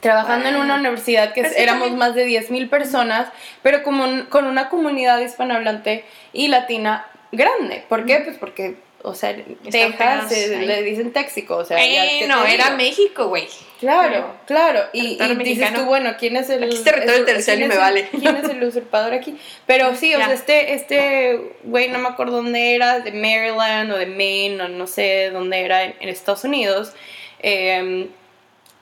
trabajando 0.00 0.48
en 0.48 0.56
una 0.56 0.74
universidad 0.74 1.32
que 1.32 1.42
Pero 1.42 1.54
éramos 1.56 1.82
también- 1.88 1.98
más 2.00 2.14
de 2.16 2.24
10.000 2.24 2.68
personas, 2.68 3.28
pero 3.62 3.82
como 3.84 4.02
un- 4.04 4.24
con 4.26 4.44
una 4.46 4.68
comunidad 4.68 5.20
hispanohablante 5.20 6.04
y 6.32 6.48
latina 6.48 7.06
grande. 7.30 7.84
¿Por 7.88 8.04
qué? 8.06 8.18
Pues 8.24 8.36
porque, 8.38 8.76
o 9.08 9.14
sea, 9.14 9.34
Texas 9.70 10.32
eh, 10.32 10.58
le 10.66 10.82
dicen 10.82 11.12
Téxico, 11.12 11.56
o 11.56 11.64
sea, 11.64 11.78
Eh, 11.82 12.18
¿qué 12.20 12.26
no, 12.26 12.44
era? 12.44 12.70
México, 12.70 13.28
güey. 13.28 13.48
Claro, 13.80 14.34
claro. 14.46 14.80
Y, 14.92 15.22
y 15.22 15.34
dices 15.36 15.72
tú, 15.74 15.84
bueno, 15.84 16.14
¿quién 16.18 16.36
es 16.36 16.48
el. 16.50 16.64
Aquí 16.64 16.76
es 16.76 16.82
territorio 16.84 17.24
y 17.36 17.38
es 17.38 17.46
me 17.46 17.64
el- 17.64 17.78
vale. 17.78 18.08
¿Quién 18.10 18.36
es 18.36 18.48
el 18.48 18.62
usurpador 18.64 19.12
aquí? 19.14 19.36
Pero 19.66 19.94
sí, 19.94 20.14
o 20.14 20.18
sea, 20.18 20.32
este, 20.32 20.74
este 20.74 21.40
güey, 21.62 21.88
no 21.88 21.98
me 21.98 22.08
acuerdo 22.08 22.36
dónde 22.36 22.74
era, 22.74 23.00
de 23.00 23.12
Maryland 23.12 23.92
o 23.92 23.96
de 23.98 24.06
Maine, 24.06 24.62
o 24.62 24.68
no 24.68 24.86
sé 24.86 25.30
dónde 25.30 25.60
era 25.60 25.84
en, 25.84 25.94
en 26.00 26.08
Estados 26.08 26.44
Unidos. 26.44 26.92
eh, 27.40 28.08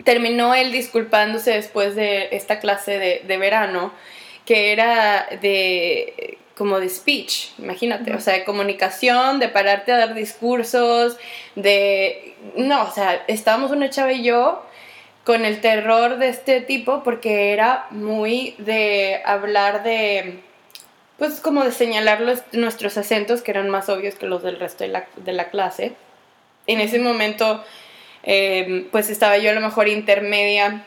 terminó 0.05 0.55
él 0.55 0.73
disculpándose 0.73 1.53
después 1.53 1.95
de 1.95 2.29
esta 2.33 2.59
clase 2.59 2.99
de, 2.99 3.23
de 3.27 3.37
verano, 3.39 3.93
que 4.45 4.73
era 4.73 5.27
de 5.41 6.37
como 6.57 6.79
de 6.79 6.89
speech, 6.89 7.51
imagínate, 7.59 8.15
o 8.15 8.21
sea, 8.21 8.35
de 8.35 8.45
comunicación, 8.45 9.41
de 9.41 9.49
pararte 9.49 9.93
a 9.93 9.99
dar 9.99 10.15
discursos, 10.15 11.17
de... 11.57 12.35
No, 12.57 12.85
o 12.85 12.91
sea, 12.93 13.25
estábamos 13.27 13.73
una 13.73 13.91
chava 13.91 14.13
y 14.13 14.23
yo 14.23 14.65
con 15.25 15.45
el 15.45 15.61
terror 15.61 16.19
de 16.19 16.29
este 16.29 16.61
tipo 16.61 17.03
porque 17.03 17.53
era 17.53 17.87
muy 17.91 18.55
de 18.59 19.21
hablar 19.25 19.83
de... 19.83 20.41
Pues 21.19 21.41
como 21.41 21.65
de 21.65 21.73
señalar 21.73 22.21
los- 22.21 22.43
nuestros 22.53 22.99
acentos 22.99 23.43
que 23.43 23.51
eran 23.51 23.69
más 23.71 23.89
obvios 23.89 24.15
que 24.15 24.27
los 24.27 24.43
del 24.43 24.59
resto 24.61 24.85
de 24.85 24.89
la, 24.91 25.07
de 25.17 25.33
la 25.33 25.49
clase. 25.49 25.95
En 26.67 26.81
ese 26.81 26.99
momento, 26.99 27.65
eh, 28.23 28.87
pues 28.93 29.11
estaba 29.11 29.39
yo 29.39 29.51
a 29.51 29.55
lo 29.55 29.61
mejor 29.61 29.89
intermedia 29.89 30.85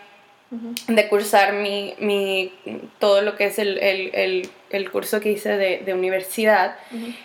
de 0.49 1.07
cursar 1.09 1.53
mi, 1.53 1.93
mi 1.99 2.53
todo 2.99 3.21
lo 3.21 3.35
que 3.35 3.45
es 3.47 3.59
el, 3.59 3.77
el, 3.79 4.11
el, 4.13 4.49
el 4.69 4.89
curso 4.91 5.19
que 5.19 5.31
hice 5.31 5.57
de, 5.57 5.79
de 5.85 5.93
universidad. 5.93 6.75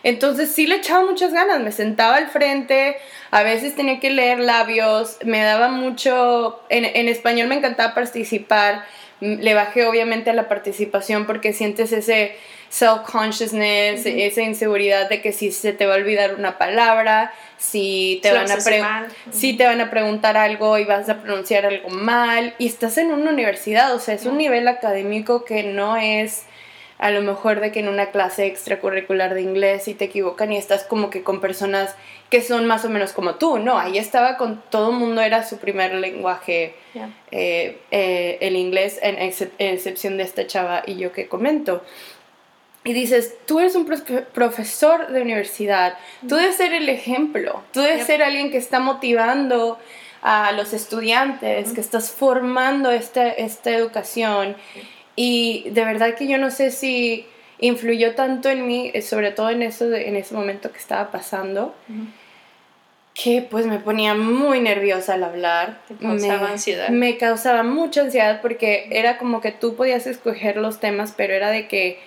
Entonces 0.03 0.51
sí 0.51 0.67
le 0.67 0.77
echaba 0.77 1.05
muchas 1.05 1.33
ganas, 1.33 1.61
me 1.61 1.71
sentaba 1.71 2.17
al 2.17 2.29
frente, 2.29 2.97
a 3.31 3.43
veces 3.45 3.77
tenía 3.77 4.01
que 4.01 4.11
leer 4.11 4.41
labios, 4.41 5.19
me 5.25 5.41
daba 5.43 5.69
mucho, 5.69 6.61
en, 6.69 6.85
en 6.85 7.09
español 7.09 7.47
me 7.49 7.55
encantaba 7.55 7.95
participar, 7.95 8.85
m- 9.21 9.37
le 9.41 9.55
bajé 9.55 9.87
obviamente 9.87 10.31
a 10.31 10.35
la 10.35 10.49
participación 10.49 11.25
porque 11.27 11.53
sientes 11.53 11.93
ese 11.93 12.35
self-consciousness, 12.71 14.01
Ujú. 14.01 14.09
esa 14.19 14.43
inseguridad 14.43 15.09
de 15.09 15.21
que 15.21 15.33
si 15.33 15.53
se 15.53 15.73
te 15.73 15.87
va 15.87 15.95
a 15.95 15.99
olvidar 15.99 16.35
una 16.35 16.59
palabra, 16.59 17.33
si 17.63 18.19
te 18.23 18.29
van 18.33 18.51
a 18.51 18.55
si 19.31 19.57
te 19.57 19.65
van 19.65 19.81
a 19.81 19.89
preguntar 19.91 20.37
algo 20.37 20.79
y 20.79 20.85
vas 20.85 21.09
a 21.09 21.23
pronunciar 21.23 21.65
algo 21.65 21.89
mal 21.91 22.55
y 22.59 22.67
estás 22.67 22.99
en 22.99 23.13
una 23.13 23.31
universidad, 23.31 23.95
o 23.95 24.01
sea, 24.01 24.15
es 24.15 24.27
un 24.27 24.37
nivel 24.37 24.67
académico 24.67 25.45
que 25.45 25.63
no 25.63 25.97
es 25.97 26.43
a 26.99 27.11
lo 27.11 27.21
mejor 27.23 27.59
de 27.61 27.73
que 27.73 27.81
en 27.81 27.89
una 27.89 28.11
clase 28.11 28.47
extracurricular 28.47 29.35
de 29.35 29.43
inglés 29.43 29.89
y 29.89 29.95
te 29.95 30.05
equivocan 30.05 30.53
y 30.53 30.57
estás 30.57 30.85
como 30.85 31.11
que 31.11 31.23
con 31.23 31.41
personas 31.41 31.95
que 32.31 32.41
son 32.43 32.67
más 32.67 32.85
o 32.85 32.89
menos 32.91 33.13
como 33.13 33.35
tú, 33.37 33.59
no, 33.59 33.77
ahí 33.79 33.99
estaba 33.99 34.37
con 34.37 34.63
todo 34.71 34.91
el 34.91 34.97
mundo, 34.97 35.21
era 35.21 35.45
su 35.45 35.59
primer 35.59 35.95
lenguaje 35.95 36.75
eh, 37.33 37.79
eh, 37.91 38.39
el 38.41 38.55
inglés, 38.57 38.99
en, 39.03 39.17
excep- 39.17 39.51
en 39.59 39.75
excepción 39.75 40.17
de 40.17 40.23
esta 40.25 40.47
chava 40.47 40.83
y 40.87 40.97
yo 40.97 41.11
que 41.13 41.27
comento. 41.29 41.83
Y 42.85 42.93
dices, 42.95 43.35
tú 43.47 43.61
eres 43.61 43.77
un 43.77 43.87
profe- 43.87 44.25
profesor 44.25 45.07
de 45.09 45.23
universidad, 45.23 45.97
tú 46.29 46.35
debes 46.37 46.57
ser 46.57 46.73
el 46.73 46.89
ejemplo, 46.89 47.63
tú 47.73 47.81
debes 47.81 47.99
Yep. 47.99 48.07
ser 48.07 48.23
alguien 48.25 48.51
que 48.51 48.57
está 48.59 48.81
motivando 48.81 49.79
a 50.21 50.51
los 50.53 50.73
estudiantes, 50.73 51.67
Ujú. 51.67 51.75
que 51.77 51.81
estás 51.81 52.11
formando 52.11 52.91
esta, 52.91 53.29
esta 53.29 53.71
educación. 53.71 54.57
Y 55.15 55.69
de 55.71 55.85
verdad 55.85 56.15
que 56.15 56.27
yo 56.27 56.39
no 56.39 56.51
sé 56.51 56.71
si 56.73 57.27
influyó 57.59 58.15
tanto 58.17 58.49
en 58.51 58.67
mí, 58.67 58.91
eh, 58.95 59.03
sobre 59.03 59.31
todo 59.31 59.51
en, 59.51 59.63
eso 59.63 59.93
en 59.95 60.17
ese 60.17 60.35
momento 60.35 60.73
que 60.73 60.79
estaba 60.79 61.13
pasando, 61.13 61.75
que 63.15 63.47
pues 63.49 63.67
me 63.67 63.79
ponía 63.79 64.15
muy 64.15 64.61
nerviosa 64.61 65.15
al 65.15 65.25
hablar. 65.25 65.79
Te 65.87 65.95
causaba 65.97 66.47
me, 66.47 66.53
ansiedad. 66.55 66.89
Me 66.89 67.19
causaba 67.19 67.63
mucha 67.63 68.01
ansiedad 68.01 68.41
porque 68.41 68.89
era 68.91 69.19
como 69.19 69.41
que 69.41 69.53
tú 69.53 69.77
podías 69.77 70.07
escoger 70.07 70.57
los 70.57 70.81
temas, 70.81 71.13
pero 71.17 71.35
era 71.35 71.51
de 71.51 71.69
que 71.69 72.01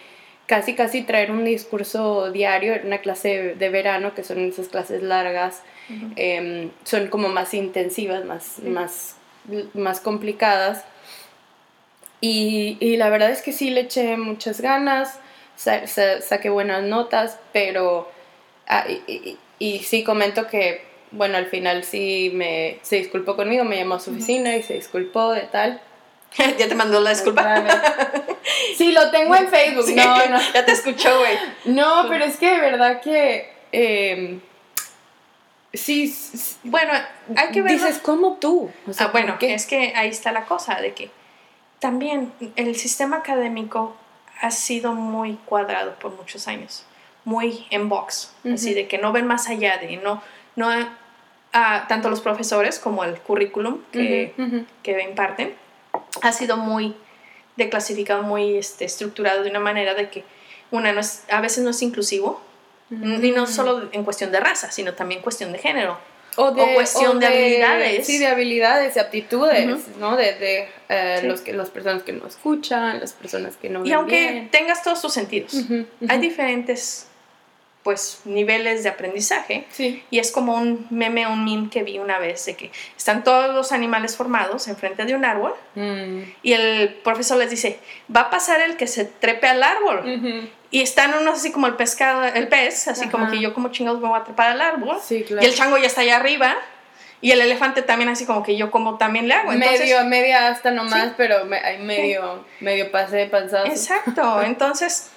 casi 0.47 0.75
casi 0.75 1.01
traer 1.03 1.31
un 1.31 1.43
discurso 1.45 2.31
diario, 2.31 2.73
era 2.73 2.85
una 2.85 2.99
clase 2.99 3.55
de 3.55 3.69
verano, 3.69 4.13
que 4.13 4.23
son 4.23 4.39
esas 4.39 4.67
clases 4.67 5.01
largas, 5.03 5.61
em, 6.15 6.71
son 6.83 7.07
como 7.07 7.29
más 7.29 7.53
intensivas, 7.53 8.25
más, 8.25 8.59
más, 8.59 9.15
más 9.73 9.99
complicadas. 9.99 10.83
Y, 12.21 12.77
y 12.79 12.97
la 12.97 13.09
verdad 13.09 13.31
es 13.31 13.41
que 13.41 13.51
sí 13.51 13.69
le 13.69 13.81
eché 13.81 14.17
muchas 14.17 14.61
ganas, 14.61 15.19
sa- 15.55 15.87
sa- 15.87 16.21
saqué 16.21 16.49
buenas 16.49 16.83
notas, 16.83 17.39
pero... 17.53 18.09
ah, 18.67 18.85
y, 18.89 19.01
y- 19.11 19.37
y 19.57 19.79
sí 19.79 20.03
comento 20.03 20.47
que, 20.47 20.81
bueno, 21.11 21.37
al 21.37 21.45
final 21.45 21.85
sí 21.85 22.29
me, 22.33 22.77
se 22.81 22.97
disculpó 22.97 23.37
conmigo, 23.37 23.63
me 23.63 23.77
llamó 23.77 23.95
a 23.95 23.99
su 24.01 24.11
oficina 24.11 24.57
y 24.57 24.63
se 24.63 24.73
disculpó 24.73 25.31
de 25.31 25.41
tal. 25.43 25.81
ya 26.57 26.67
te 26.67 26.75
mandó 26.75 26.99
la 26.99 27.11
disculpa. 27.11 27.63
Sí, 28.77 28.91
lo 28.91 29.09
tengo 29.11 29.35
en 29.35 29.47
Facebook, 29.47 29.83
Sí, 29.87 29.95
no, 29.95 30.27
no. 30.27 30.39
Ya 30.53 30.65
te 30.65 30.71
escuchó, 30.71 31.19
güey. 31.19 31.37
No, 31.65 32.05
pero 32.09 32.25
es 32.25 32.37
que 32.37 32.51
de 32.51 32.59
verdad 32.59 33.01
que 33.01 33.53
eh, 33.71 34.39
Sí, 35.73 36.07
sí, 36.07 36.55
Bueno, 36.63 36.93
hay 37.35 37.51
que 37.51 37.61
ver. 37.61 37.73
dices, 37.73 37.99
¿cómo 37.99 38.37
tú? 38.39 38.71
O 38.87 38.93
sea, 38.93 39.07
Ah, 39.07 39.09
bueno, 39.11 39.37
es 39.41 39.65
que 39.65 39.93
ahí 39.95 40.09
está 40.09 40.31
la 40.31 40.45
cosa, 40.45 40.75
de 40.75 40.93
que 40.93 41.09
también 41.79 42.31
el 42.55 42.75
sistema 42.75 43.17
académico 43.17 43.95
ha 44.41 44.51
sido 44.51 44.93
muy 44.93 45.33
cuadrado 45.45 45.95
por 45.99 46.15
muchos 46.15 46.47
años, 46.47 46.85
muy 47.23 47.65
en 47.69 47.89
box, 47.89 48.33
así 48.53 48.73
de 48.73 48.87
que 48.87 48.97
no 48.97 49.11
ven 49.11 49.27
más 49.27 49.49
allá 49.49 49.77
de, 49.77 49.97
no, 49.97 50.21
no, 50.55 50.69
ah, 51.53 51.85
tanto 51.87 52.09
los 52.09 52.21
profesores 52.21 52.79
como 52.79 53.03
el 53.03 53.19
currículum 53.19 53.79
que, 53.91 54.33
que 54.83 55.01
imparten, 55.03 55.55
ha 56.21 56.31
sido 56.31 56.57
muy 56.57 56.95
declasificado, 57.55 58.23
muy 58.23 58.57
este, 58.57 58.85
estructurado 58.85 59.43
de 59.43 59.49
una 59.49 59.59
manera 59.59 59.93
de 59.93 60.09
que 60.09 60.23
una 60.71 60.91
no 60.91 60.99
es, 60.99 61.23
a 61.29 61.41
veces 61.41 61.63
no 61.63 61.69
es 61.69 61.81
inclusivo, 61.81 62.41
y 62.91 63.31
no 63.31 63.47
solo 63.47 63.89
en 63.93 64.03
cuestión 64.03 64.31
de 64.31 64.39
raza, 64.39 64.71
sino 64.71 64.93
también 64.93 65.21
cuestión 65.21 65.51
de 65.51 65.57
género. 65.59 65.97
O, 66.37 66.47
o 66.47 66.73
cuestión 66.73 67.19
de 67.19 67.27
habilidades. 67.27 68.05
Sí, 68.05 68.17
de 68.19 68.27
habilidades, 68.27 68.93
de 68.95 68.99
aptitudes, 69.01 69.65
Ujú. 69.67 69.99
¿no? 69.99 70.17
De, 70.17 70.33
de 70.35 70.69
eh, 70.89 71.17
Sí. 71.21 71.27
los 71.27 71.39
que, 71.41 71.53
las 71.53 71.69
personas 71.69 72.03
que 72.03 72.11
no 72.11 72.27
escuchan, 72.27 72.99
las 72.99 73.13
personas 73.13 73.55
que 73.55 73.69
no 73.69 73.79
Y 73.79 73.83
ven 73.83 73.93
aunque 73.93 74.31
bien. 74.31 74.51
tengas 74.51 74.83
todos 74.83 75.01
tus 75.01 75.13
sentidos, 75.13 75.53
Ujú, 75.53 75.73
ujú. 75.75 75.87
hay 76.09 76.19
diferentes 76.19 77.07
pues 77.85 78.21
niveles 78.25 78.81
de 78.81 78.89
aprendizaje 78.89 79.65
Sí. 79.69 80.03
y 80.09 80.17
es 80.17 80.31
como 80.31 80.55
un 80.55 80.87
meme, 80.89 81.27
un 81.27 81.45
meme 81.45 81.69
que 81.69 81.83
vi 81.83 81.99
una 81.99 82.17
vez 82.17 82.43
de 82.47 82.55
que 82.55 82.71
están 82.97 83.23
todos 83.23 83.53
los 83.53 83.71
animales 83.71 84.17
formados 84.17 84.67
enfrente 84.67 85.05
de 85.05 85.13
un 85.13 85.23
árbol 85.23 85.53
Mm. 85.75 86.21
y 86.41 86.53
el 86.53 86.95
profesor 87.03 87.37
les 87.37 87.51
dice, 87.51 87.79
va 88.13 88.21
a 88.21 88.29
pasar 88.31 88.59
el 88.61 88.75
que 88.75 88.87
se 88.87 89.05
trepe 89.05 89.47
al 89.47 89.61
árbol. 89.61 90.49
Y 90.71 90.81
están 90.81 91.13
unos 91.13 91.35
así 91.37 91.51
como 91.51 91.67
el 91.67 91.75
pescado, 91.75 92.23
el 92.25 92.47
pez, 92.47 92.87
así 92.87 93.07
como 93.07 93.29
que 93.29 93.39
yo 93.39 93.53
como 93.53 93.69
chingados 93.69 94.01
me 94.01 94.07
voy 94.09 94.19
a 94.19 94.23
trepar 94.23 94.49
al 94.49 94.61
árbol. 94.61 94.97
Sí, 95.01 95.23
claro. 95.23 95.43
Y 95.45 95.49
el 95.49 95.53
chango 95.55 95.77
ya 95.77 95.85
está 95.85 96.01
allá 96.01 96.17
arriba. 96.17 96.55
Y 97.21 97.31
el 97.31 97.39
elefante 97.39 97.81
también 97.81 98.09
así 98.09 98.25
como 98.25 98.41
que 98.43 98.57
yo 98.57 98.71
como 98.71 98.97
también 98.97 99.27
le 99.27 99.35
hago. 99.35 99.51
Entonces, 99.53 99.79
medio, 99.79 100.03
media 100.05 100.47
hasta 100.49 100.71
nomás, 100.71 101.03
Sí. 101.09 101.13
pero 101.17 101.45
me- 101.45 101.59
hay 101.59 101.77
medio, 101.77 102.45
medio 102.59 102.91
pase 102.91 103.15
de 103.15 103.27
panzazo. 103.27 103.67
Exacto, 103.67 104.41
entonces 104.43 105.11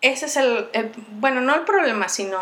ese 0.00 0.26
es 0.26 0.36
el, 0.36 0.68
el- 0.72 0.92
bueno, 1.12 1.40
no 1.40 1.54
el 1.54 1.62
problema, 1.62 2.08
sino 2.08 2.38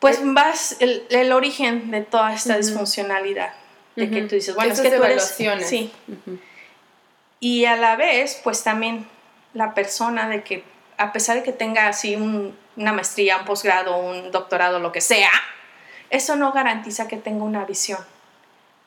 pues 0.00 0.20
vas 0.22 0.76
el, 0.80 1.06
el 1.10 1.32
origen 1.32 1.90
de 1.90 2.02
toda 2.02 2.32
esta 2.32 2.56
disfuncionalidad. 2.56 3.52
De 3.96 4.08
que 4.10 4.22
tú 4.22 4.36
dices, 4.36 4.54
bueno, 4.54 4.72
Esas 4.72 4.84
es 4.84 4.90
que 4.92 4.96
tú 4.96 5.02
eres... 5.02 5.34
Sí, 5.68 5.92
y 7.40 7.64
a 7.64 7.76
la 7.76 7.96
vez, 7.96 8.40
pues 8.44 8.62
también 8.62 9.08
la 9.54 9.74
persona 9.74 10.28
de 10.28 10.42
que 10.44 10.62
a 10.98 11.12
pesar 11.12 11.36
de 11.36 11.42
que 11.42 11.52
tenga 11.52 11.88
así 11.88 12.14
un- 12.16 12.56
una 12.76 12.92
maestría, 12.92 13.38
un 13.38 13.44
posgrado, 13.44 13.96
un 13.96 14.30
doctorado, 14.30 14.78
lo 14.78 14.92
que 14.92 15.00
sea, 15.00 15.30
eso 16.10 16.36
no 16.36 16.52
garantiza 16.52 17.08
que 17.08 17.16
tenga 17.16 17.44
una 17.44 17.64
visión 17.64 17.98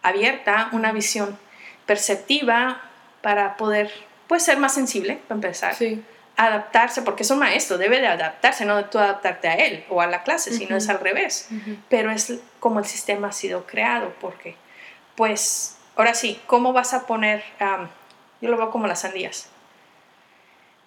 abierta, 0.02 0.70
una 0.72 0.92
visión 0.94 1.38
perceptiva 1.86 2.82
para 3.22 3.58
poder, 3.58 3.92
pues, 4.28 4.44
ser 4.44 4.58
más 4.58 4.74
sensible, 4.74 5.20
para 5.28 5.36
empezar. 5.36 5.76
Sí. 5.76 6.02
Adaptarse, 6.42 7.04
porque 7.04 7.22
es 7.22 7.30
un 7.30 7.38
maestro, 7.38 7.78
debe 7.78 8.00
de 8.00 8.08
adaptarse, 8.08 8.66
no 8.66 8.76
de 8.76 8.84
tú 8.86 8.98
adaptarte 8.98 9.48
a 9.48 9.54
él 9.56 9.86
o 9.90 10.02
a 10.02 10.08
la 10.08 10.24
clase, 10.24 10.52
sino 10.52 10.70
Ujú. 10.70 10.78
es 10.78 10.90
al 10.90 11.00
revés 11.00 11.48
Ujú. 11.52 11.78
pero 11.88 12.10
es 12.10 12.34
como 12.60 12.80
el 12.80 12.86
sistema 12.86 13.28
ha 13.28 13.32
sido 13.32 13.68
creado, 13.68 14.12
porque, 14.20 14.56
pues, 15.16 15.78
ahora 15.96 16.16
sí, 16.16 16.42
¿cómo 16.48 16.74
vas 16.74 16.94
a 16.96 17.06
poner, 17.06 17.44
am, 17.60 17.90
yo 18.42 18.50
lo 18.50 18.58
veo 18.58 18.72
como 18.72 18.88
las 18.88 19.02
sandías? 19.02 19.50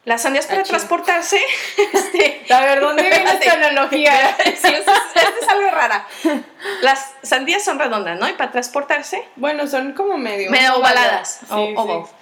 Las 0.04 0.22
sandías 0.22 0.46
para 0.46 0.60
Achín. 0.60 0.72
transportarse, 0.72 1.40
este, 1.92 2.44
A 2.52 2.60
ver, 2.60 2.80
¿dónde 2.80 3.02
viene 3.04 3.24
esta 3.32 3.52
analogía? 3.54 4.36
sí, 4.44 4.74
esta 4.74 4.92
es, 4.92 5.42
es 5.42 5.48
algo 5.48 5.70
rara. 5.70 6.06
Las 6.82 7.12
sandías 7.22 7.64
son 7.64 7.78
redondas, 7.78 8.18
¿no? 8.18 8.28
Y 8.28 8.32
para 8.34 8.50
transportarse, 8.50 9.22
Bueno, 9.36 9.66
son 9.68 9.92
como 9.92 10.18
medio... 10.18 10.50
medio 10.50 10.76
ovaladas, 10.76 11.40
Sí, 11.48 11.74
o, 11.76 12.06
sí. 12.06 12.12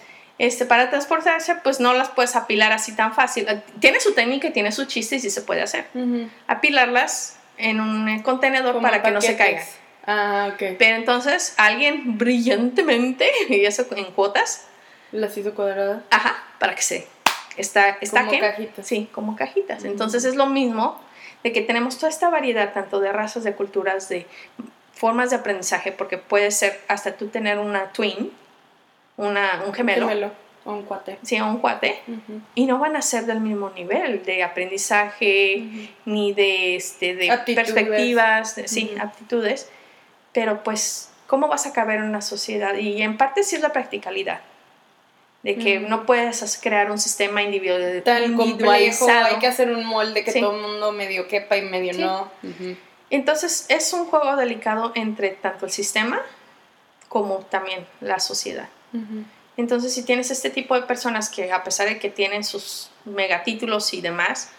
Este, 0.42 0.66
para 0.66 0.90
transportarse, 0.90 1.55
pues 1.62 1.78
no 1.78 1.94
las 1.94 2.09
puedes 2.09 2.35
apilar 2.35 2.72
así 2.72 2.96
tan 2.96 3.14
fácil. 3.14 3.46
Tiene 3.78 4.00
su 4.00 4.12
técnica 4.12 4.48
y 4.48 4.50
tiene 4.50 4.72
su 4.72 4.87
chiste 4.87 5.14
y 5.14 5.20
sí 5.20 5.31
se 5.31 5.42
puede 5.42 5.62
hacer. 5.62 5.87
Apilarlas 6.48 7.37
en 7.59 7.81
un 7.81 8.09
eh, 8.09 8.24
contenedor 8.24 8.74
Como 8.74 8.83
para 8.83 9.05
que 9.05 9.12
no 9.12 9.20
se 9.20 9.37
caigan. 9.37 9.62
Ah, 10.05 10.50
ok. 10.52 10.78
Pero 10.81 10.96
entonces 10.96 11.55
alguien 11.59 12.18
brillantemente, 12.18 13.31
y 13.50 13.64
eso 13.64 13.87
en 13.94 14.07
cuotas, 14.07 14.66
Las 15.12 15.37
hizo 15.38 15.55
cuadradas. 15.55 16.02
ajá, 16.11 16.42
para 16.59 16.74
que 16.74 16.83
se 16.83 17.07
está, 17.57 17.98
está 18.00 18.26
Como 18.26 18.40
cajitas. 18.40 18.85
Sí, 18.85 19.09
como 19.12 19.37
cajitas. 19.37 19.85
Entonces 19.85 20.24
es 20.24 20.35
lo 20.35 20.46
mismo 20.46 21.00
de 21.44 21.52
que 21.52 21.61
tenemos 21.61 21.98
toda 21.98 22.11
esta 22.11 22.31
variedad 22.31 22.72
tanto 22.72 22.98
de 22.98 23.12
razas, 23.12 23.44
de 23.44 23.52
culturas, 23.55 24.09
de 24.09 24.26
formas 24.92 25.31
de 25.31 25.37
aprendizaje, 25.37 25.92
porque 25.92 26.18
puede 26.18 26.50
ser 26.50 26.81
hasta 26.88 27.12
tú 27.12 27.28
tener 27.28 27.61
una 27.61 27.92
twin, 27.92 28.33
una, 29.16 29.62
un 29.66 29.72
gemelo, 29.72 30.09
Gemelo. 30.09 30.31
O 30.64 30.72
un 30.75 30.83
cuate. 30.85 31.18
sí, 31.22 31.40
un 31.40 31.59
cuate, 31.59 32.01
y 32.55 32.66
no 32.66 32.79
van 32.79 32.94
a 32.94 33.03
ser 33.03 33.27
del 33.27 33.40
mismo 33.40 33.70
nivel 33.70 34.25
de 34.25 34.44
aprendizaje, 34.44 35.88
ni 36.05 36.33
de, 36.33 36.77
este, 36.77 37.14
de 37.16 37.31
Aptitudes. 37.33 37.72
perspectivas, 37.72 38.55
de- 38.55 38.68
sí, 38.68 38.94
aptitudes, 39.01 39.68
pero 40.33 40.62
pues, 40.62 41.11
¿cómo 41.27 41.48
vas 41.48 41.66
a 41.66 41.72
caber 41.72 41.96
en 41.98 42.05
una 42.05 42.20
sociedad? 42.22 42.75
Y 42.77 43.03
en 43.03 43.16
parte 43.16 43.42
sí 43.42 43.57
es 43.57 43.62
la 43.62 43.72
practicalidad, 43.72 44.40
de 45.42 45.57
que 45.57 45.81
no 45.81 46.07
puedes 46.07 46.57
crear 46.62 46.92
un 46.92 46.98
sistema 46.98 47.42
individual, 47.42 48.01
Tan 48.05 48.22
complejo, 48.37 48.42
individualizado. 48.51 49.25
hay 49.27 49.38
que 49.40 49.48
hacer 49.48 49.68
un 49.68 49.85
molde 49.85 50.22
que 50.22 50.31
Sí. 50.31 50.40
todo 50.40 50.55
el 50.55 50.62
mundo 50.62 50.92
medio 50.92 51.27
quepa 51.27 51.57
y 51.57 51.62
medio 51.62 51.92
Sí. 51.94 52.01
no. 52.03 52.31
Entonces 53.11 53.66
es 53.68 53.92
un 53.92 54.07
juego 54.07 54.37
delicado 54.37 54.92
entre 54.94 55.31
tanto 55.31 55.66
el 55.66 55.72
sistema 55.72 56.22
como 57.09 57.38
también 57.40 57.85
la 58.01 58.20
sociedad. 58.20 58.68
Entonces, 59.57 59.92
si 59.92 60.02
tienes 60.05 60.31
este 60.31 60.50
tipo 60.50 60.74
de 60.74 60.83
personas 60.83 61.28
que 61.28 61.52
a 61.52 61.62
pesar 61.62 61.88
de 61.88 61.98
que 61.98 62.11
tienen 62.11 62.44
sus 62.44 62.90
megatítulos 63.05 63.92
y 63.94 64.00
demás, 64.00 64.50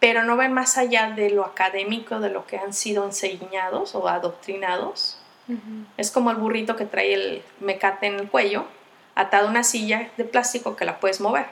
pero 0.00 0.24
no 0.24 0.36
ven 0.36 0.52
más 0.52 0.78
allá 0.78 1.10
de 1.10 1.30
lo 1.30 1.44
académico, 1.44 2.18
de 2.18 2.30
lo 2.30 2.46
que 2.46 2.58
han 2.58 2.72
sido 2.72 3.04
enseñados 3.04 3.94
o 3.94 4.08
adoctrinados, 4.08 5.18
es 5.96 6.10
como 6.10 6.30
el 6.30 6.36
burrito 6.38 6.76
que 6.76 6.86
trae 6.86 7.14
el 7.14 7.42
mecate 7.60 8.06
en 8.06 8.14
el 8.18 8.28
cuello, 8.28 8.64
atado 9.14 9.46
a 9.46 9.50
una 9.50 9.62
silla 9.62 10.10
de 10.16 10.24
plástico 10.24 10.76
que 10.76 10.84
la 10.84 10.98
puedes 10.98 11.20
mover. 11.20 11.46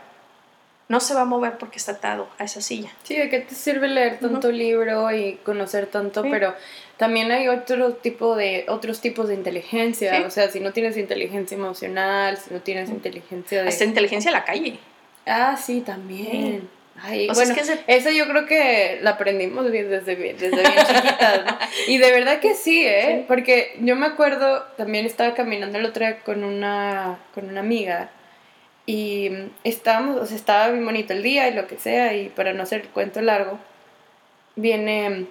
No 0.91 0.99
se 0.99 1.15
va 1.15 1.21
a 1.21 1.25
mover 1.25 1.57
porque 1.57 1.79
está 1.79 1.93
atado 1.93 2.29
a 2.37 2.43
esa 2.45 2.61
silla. 2.61 2.91
Sí, 3.05 3.17
¿de 3.17 3.29
qué 3.31 3.39
te 3.41 3.55
sirve 3.55 3.87
leer 3.87 4.19
tanto 4.19 4.51
libro 4.51 5.11
y 5.13 5.35
conocer 5.45 5.87
tanto? 5.87 6.23
Sí. 6.25 6.29
Pero 6.33 6.53
también 6.97 7.31
hay 7.31 7.47
otro 7.47 7.93
tipo 7.95 8.35
de, 8.35 8.65
otros 8.69 9.01
tipos 9.01 9.29
de 9.29 9.35
inteligencia. 9.35 10.17
Sí. 10.17 10.23
O 10.25 10.31
sea, 10.31 10.51
si 10.51 10.59
no 10.59 10.73
tienes 10.73 10.97
inteligencia 10.97 11.55
emocional, 11.57 12.37
si 12.39 12.53
no 12.53 12.61
tienes 12.61 12.91
inteligencia 12.91 13.63
de... 13.63 13.69
Hasta 13.69 13.85
inteligencia 13.85 14.33
de 14.33 14.37
la 14.37 14.45
calle. 14.45 14.79
Ah, 15.27 15.57
sí, 15.57 15.81
también. 15.81 16.69
Ay, 17.03 17.29
O 17.31 17.35
sea, 17.35 17.45
bueno, 17.47 17.61
es 17.63 17.71
que 17.71 17.79
esa 17.87 18.11
yo 18.11 18.27
creo 18.27 18.47
que 18.47 18.99
la 19.01 19.11
aprendimos 19.13 19.71
bien 19.71 19.89
desde, 19.89 20.17
bien- 20.17 20.37
desde 20.37 20.57
bien 20.61 20.75
chiquitas, 20.87 21.45
¿no? 21.47 21.59
Y 21.87 21.99
de 21.99 22.11
verdad 22.13 22.41
que 22.41 22.55
sí, 22.55 22.85
¿eh? 22.85 23.19
Sí. 23.21 23.25
Porque 23.29 23.77
yo 23.81 23.95
me 23.97 24.07
acuerdo, 24.07 24.65
también 24.77 25.07
estaba 25.07 25.35
caminando 25.35 25.79
el 25.79 25.87
otro 25.87 26.05
día 26.05 26.19
con 26.19 26.43
una, 26.45 27.19
con 27.33 27.49
una 27.49 27.61
amiga 27.61 28.11
y 28.87 29.31
mm, 29.31 29.51
estábamos, 29.65 30.17
o 30.17 30.27
sea, 30.27 30.37
estaba 30.37 30.69
bien 30.69 30.85
bonito 30.85 31.13
el 31.13 31.23
día 31.23 31.49
y 31.49 31.55
lo 31.55 31.67
que 31.67 31.77
sea, 31.79 32.15
y 32.15 32.29
para 32.29 32.53
no 32.53 32.63
hacer 32.63 32.83
el 32.83 32.89
cuento 32.89 33.21
largo, 33.21 33.59
viene 34.57 35.11
mm, 35.11 35.27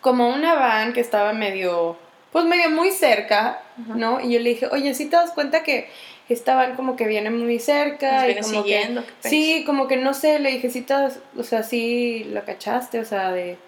como 0.00 0.28
una 0.28 0.54
van 0.54 0.92
que 0.92 1.00
estaba 1.00 1.32
medio, 1.32 1.96
pues 2.32 2.44
medio 2.44 2.70
muy 2.70 2.90
cerca, 2.90 3.60
Ajá. 3.84 3.94
¿no? 3.94 4.20
Y 4.20 4.32
yo 4.32 4.40
le 4.40 4.50
dije, 4.50 4.66
oye, 4.70 4.94
¿sí 4.94 5.06
te 5.06 5.16
das 5.16 5.32
cuenta 5.32 5.62
que 5.62 5.88
estaban 6.28 6.76
como 6.76 6.96
que 6.96 7.06
viene 7.06 7.30
muy 7.30 7.58
cerca? 7.58 8.12
Nos 8.14 8.22
y 8.22 8.26
viene 8.26 8.40
como 8.42 8.52
que- 8.64 8.68
siguiendo. 8.70 9.04
¿qué 9.22 9.28
Sí, 9.28 9.64
como 9.66 9.86
que 9.88 9.96
no 9.96 10.14
sé, 10.14 10.38
le 10.38 10.50
dije, 10.52 10.70
sí, 10.70 10.82
te 10.82 10.94
das- 10.94 11.20
o 11.36 11.42
sea, 11.42 11.62
sí 11.62 12.24
la 12.30 12.44
cachaste, 12.44 13.00
o 13.00 13.04
sea, 13.04 13.30
de, 13.32 13.58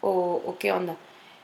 o, 0.00 0.42
o 0.44 0.56
qué 0.58 0.70
onda. 0.72 0.96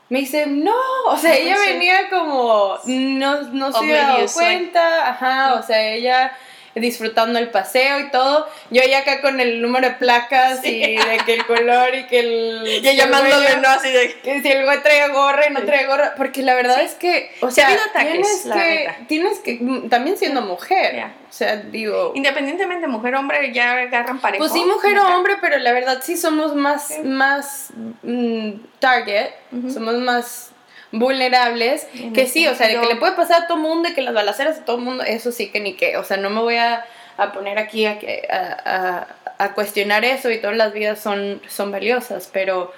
Me 0.09 0.19
dice, 0.19 0.45
no, 0.45 0.75
o 1.07 1.17
sea, 1.17 1.35
ella 1.35 1.55
venía 1.65 2.09
como, 2.09 2.77
no, 2.85 3.41
no 3.43 3.71
se 3.71 3.77
había 3.79 4.03
dado 4.07 4.25
cuenta, 4.33 5.09
ajá, 5.09 5.53
o 5.55 5.63
sea, 5.63 5.81
ella 5.93 6.33
disfrutando 6.75 7.37
el 7.39 7.49
paseo 7.49 7.99
y 7.99 8.11
todo, 8.11 8.47
yo 8.69 8.81
ya 8.89 8.99
acá 8.99 9.21
con 9.21 9.39
el 9.39 9.61
número 9.61 9.89
de 9.89 9.95
placas 9.95 10.59
Sí. 10.61 10.69
y 10.83 10.95
de 10.97 11.17
que 11.25 11.33
el 11.33 11.45
color 11.45 11.93
y 11.95 12.03
que 12.07 12.19
el... 12.19 12.63
Y 12.83 12.95
llamándole, 12.95 13.57
¿no? 13.57 13.69
Así 13.69 13.91
de... 13.91 14.13
que 14.21 14.41
si 14.41 14.49
el 14.49 14.63
güey 14.65 14.81
trae 14.81 15.09
gorra 15.09 15.47
y 15.49 15.53
no 15.53 15.61
trae 15.63 15.85
gorra, 15.87 16.13
porque 16.15 16.41
la 16.43 16.53
verdad 16.55 16.77
Sí. 16.79 16.85
es 16.85 16.93
que, 16.95 17.31
o 17.41 17.51
sea, 17.51 17.67
ataques, 17.69 18.11
tienes 18.11 18.43
que, 18.53 19.05
tienes 19.07 19.39
que, 19.39 19.57
mm, 19.59 19.89
también 19.89 20.17
siendo 20.17 20.41
mujer, 20.41 20.95
Ya. 20.95 21.13
o 21.29 21.33
sea, 21.33 21.57
digo... 21.57 22.13
Independientemente 22.15 22.87
mujer-hombre, 22.87 23.51
ya 23.53 23.73
agarran 23.73 24.19
parejo. 24.19 24.43
Pues 24.43 24.53
sí, 24.53 24.63
mujer 24.63 24.97
o 24.99 25.07
hombre, 25.15 25.37
pero 25.41 25.57
la 25.57 25.71
verdad 25.73 25.99
sí 26.01 26.15
somos 26.17 26.55
más, 26.55 26.87
Sí. 26.87 27.01
más 27.03 27.69
mm, 28.03 28.51
target, 28.79 29.29
somos 29.73 29.95
más 29.95 30.50
vulnerables, 30.91 31.87
que 32.13 32.25
sí, 32.27 32.47
o 32.47 32.55
sea, 32.55 32.67
de 32.67 32.73
que 32.81 32.87
le 32.93 32.95
puede 32.99 33.13
pasar 33.13 33.43
a 33.43 33.47
todo 33.47 33.57
mundo 33.57 33.89
y 33.89 33.93
que 33.93 34.01
las 34.01 34.13
balaceras 34.13 34.59
a 34.59 34.65
todo 34.65 34.77
mundo, 34.77 35.03
eso 35.03 35.31
sí 35.31 35.49
que 35.49 35.59
ni 35.59 35.73
qué, 35.75 35.97
o 35.97 36.03
sea, 36.03 36.17
no 36.17 36.29
me 36.29 36.41
voy 36.41 36.55
a, 36.57 36.85
a 37.17 37.31
poner 37.31 37.57
aquí 37.59 37.85
a, 37.85 37.97
que- 37.99 38.27
a, 38.29 39.07
a- 39.37 39.53
cuestionar 39.53 40.05
eso 40.05 40.29
y 40.29 40.39
todas 40.39 40.55
las 40.57 40.71
vidas 40.73 40.99
son, 40.99 41.41
son 41.47 41.71
valiosas, 41.71 42.29
pero 42.31 42.71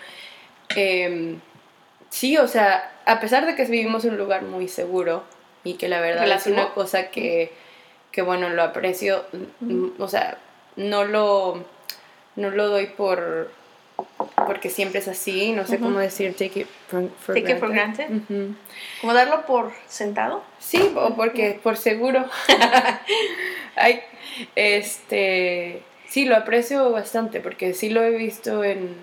em, 0.75 1.39
sí, 2.09 2.37
o 2.37 2.47
sea, 2.47 2.91
a 3.05 3.19
pesar 3.19 3.45
de 3.45 3.55
que 3.55 3.65
vivimos 3.65 4.05
en 4.05 4.11
un 4.11 4.17
lugar 4.17 4.43
muy 4.43 4.67
seguro 4.67 5.23
y 5.63 5.73
que 5.75 5.87
la 5.89 5.99
verdad 6.01 6.25
es 6.35 6.47
una 6.53 6.73
cosa 6.73 7.09
que, 7.09 7.51
que 8.11 8.21
bueno, 8.21 8.49
lo 8.49 8.63
aprecio, 8.63 9.25
o 9.99 10.07
sea, 10.07 10.37
no 10.75 11.03
lo, 11.03 11.63
no 12.35 12.49
lo 12.51 12.67
doy 12.69 12.87
por 12.87 13.51
porque 14.47 14.69
siempre 14.69 14.99
es 14.99 15.07
así, 15.07 15.51
no 15.51 15.65
sé 15.67 15.79
cómo 15.79 15.99
decir 15.99 16.33
take 16.33 16.61
it 16.61 16.67
for, 17.19 17.35
take 17.35 17.51
It 17.51 17.59
for 17.59 17.69
granted. 17.69 18.07
¿Como 19.01 19.13
darlo 19.13 19.45
por 19.45 19.71
sentado? 19.87 20.43
Sí, 20.59 20.93
o 20.95 21.15
porque 21.15 21.59
por 21.61 21.77
seguro. 21.77 22.25
Ay, 23.75 24.01
este, 24.55 25.81
sí, 26.07 26.25
lo 26.25 26.35
aprecio 26.35 26.91
bastante 26.91 27.39
porque 27.39 27.73
sí 27.73 27.89
lo 27.89 28.03
he 28.03 28.11
visto 28.11 28.63
en, 28.63 28.95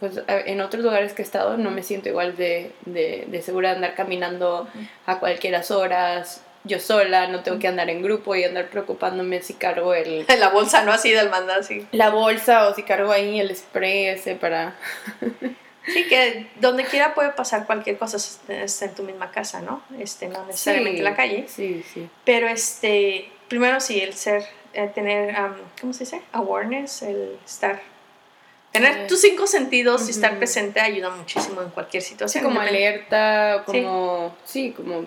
pues, 0.00 0.20
en 0.28 0.60
otros 0.60 0.82
lugares 0.82 1.12
que 1.12 1.22
he 1.22 1.24
estado, 1.24 1.56
no 1.56 1.70
me 1.70 1.82
siento 1.82 2.08
igual 2.08 2.36
de, 2.36 2.72
de, 2.84 3.24
de 3.28 3.42
segura 3.42 3.70
de 3.70 3.76
andar 3.76 3.94
caminando 3.94 4.68
a 5.06 5.18
cualquier 5.18 5.60
horas, 5.70 6.42
yo 6.64 6.78
sola, 6.78 7.28
no 7.28 7.40
tengo 7.40 7.58
que 7.58 7.68
andar 7.68 7.88
en 7.90 8.02
grupo 8.02 8.34
y 8.34 8.44
andar 8.44 8.68
preocupándome 8.68 9.42
si 9.42 9.54
cargo 9.54 9.94
el... 9.94 10.26
La 10.38 10.50
bolsa, 10.50 10.84
¿no? 10.84 10.92
Así 10.92 11.10
del 11.10 11.30
mandado, 11.30 11.62
sí. 11.62 11.86
La 11.92 12.10
bolsa 12.10 12.68
o 12.68 12.74
si 12.74 12.82
cargo 12.82 13.10
ahí 13.10 13.40
el 13.40 13.54
spray 13.54 14.06
ese 14.06 14.34
para... 14.34 14.74
Sí, 15.92 16.06
que 16.08 16.48
donde 16.60 16.84
quiera 16.84 17.14
puede 17.14 17.30
pasar 17.30 17.66
cualquier 17.66 17.98
cosa 17.98 18.18
en 18.48 18.94
tu 18.94 19.02
misma 19.02 19.30
casa, 19.30 19.60
¿no? 19.60 19.82
Este, 19.98 20.28
no 20.28 20.44
necesariamente 20.46 20.98
en 20.98 21.04
la 21.04 21.16
calle. 21.16 21.46
Sí, 21.48 21.84
sí. 21.92 22.08
Pero 22.24 22.48
este, 22.48 23.30
primero 23.48 23.80
sí, 23.80 24.00
el 24.00 24.14
ser, 24.14 24.44
eh, 24.74 24.90
tener, 24.94 25.34
¿cómo 25.80 25.92
se 25.92 26.04
dice? 26.04 26.22
Awareness, 26.32 27.02
el 27.02 27.38
estar 27.44 27.80
Tener 28.72 29.06
tus 29.06 29.22
cinco 29.22 29.46
sentidos 29.46 30.06
y 30.08 30.10
estar 30.10 30.36
presente 30.36 30.78
ayuda 30.80 31.08
muchísimo 31.08 31.62
en 31.62 31.70
cualquier 31.70 32.02
situación. 32.02 32.44
como 32.44 32.60
alerta, 32.60 33.62
como. 33.64 34.36
Sí, 34.44 34.72
como 34.76 35.06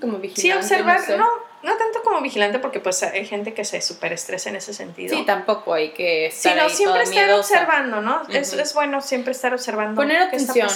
como 0.00 0.18
vigilante. 0.18 0.40
Sí, 0.40 0.52
observar, 0.52 1.00
no, 1.10 1.16
no, 1.16 1.28
tanto 1.76 2.02
como 2.02 2.20
vigilante 2.20 2.58
porque 2.58 2.80
pues 2.80 3.02
hay 3.02 3.24
gente 3.26 3.54
que 3.54 3.64
se 3.64 3.80
super 3.80 4.12
estresa 4.12 4.50
en 4.50 4.56
ese 4.56 4.74
sentido. 4.74 5.16
Sí, 5.16 5.24
tampoco 5.24 5.74
hay 5.74 5.90
que 5.92 6.26
estar 6.26 6.52
Sino 6.52 6.68
siempre 6.68 7.02
estar 7.02 7.30
observando, 7.32 8.00
¿no? 8.02 8.22
es, 8.28 8.52
es, 8.52 8.74
bueno 8.74 9.00
siempre 9.00 9.32
estar 9.32 9.52
observando 9.52 9.94
Poner 9.94 10.22
atención. 10.22 10.68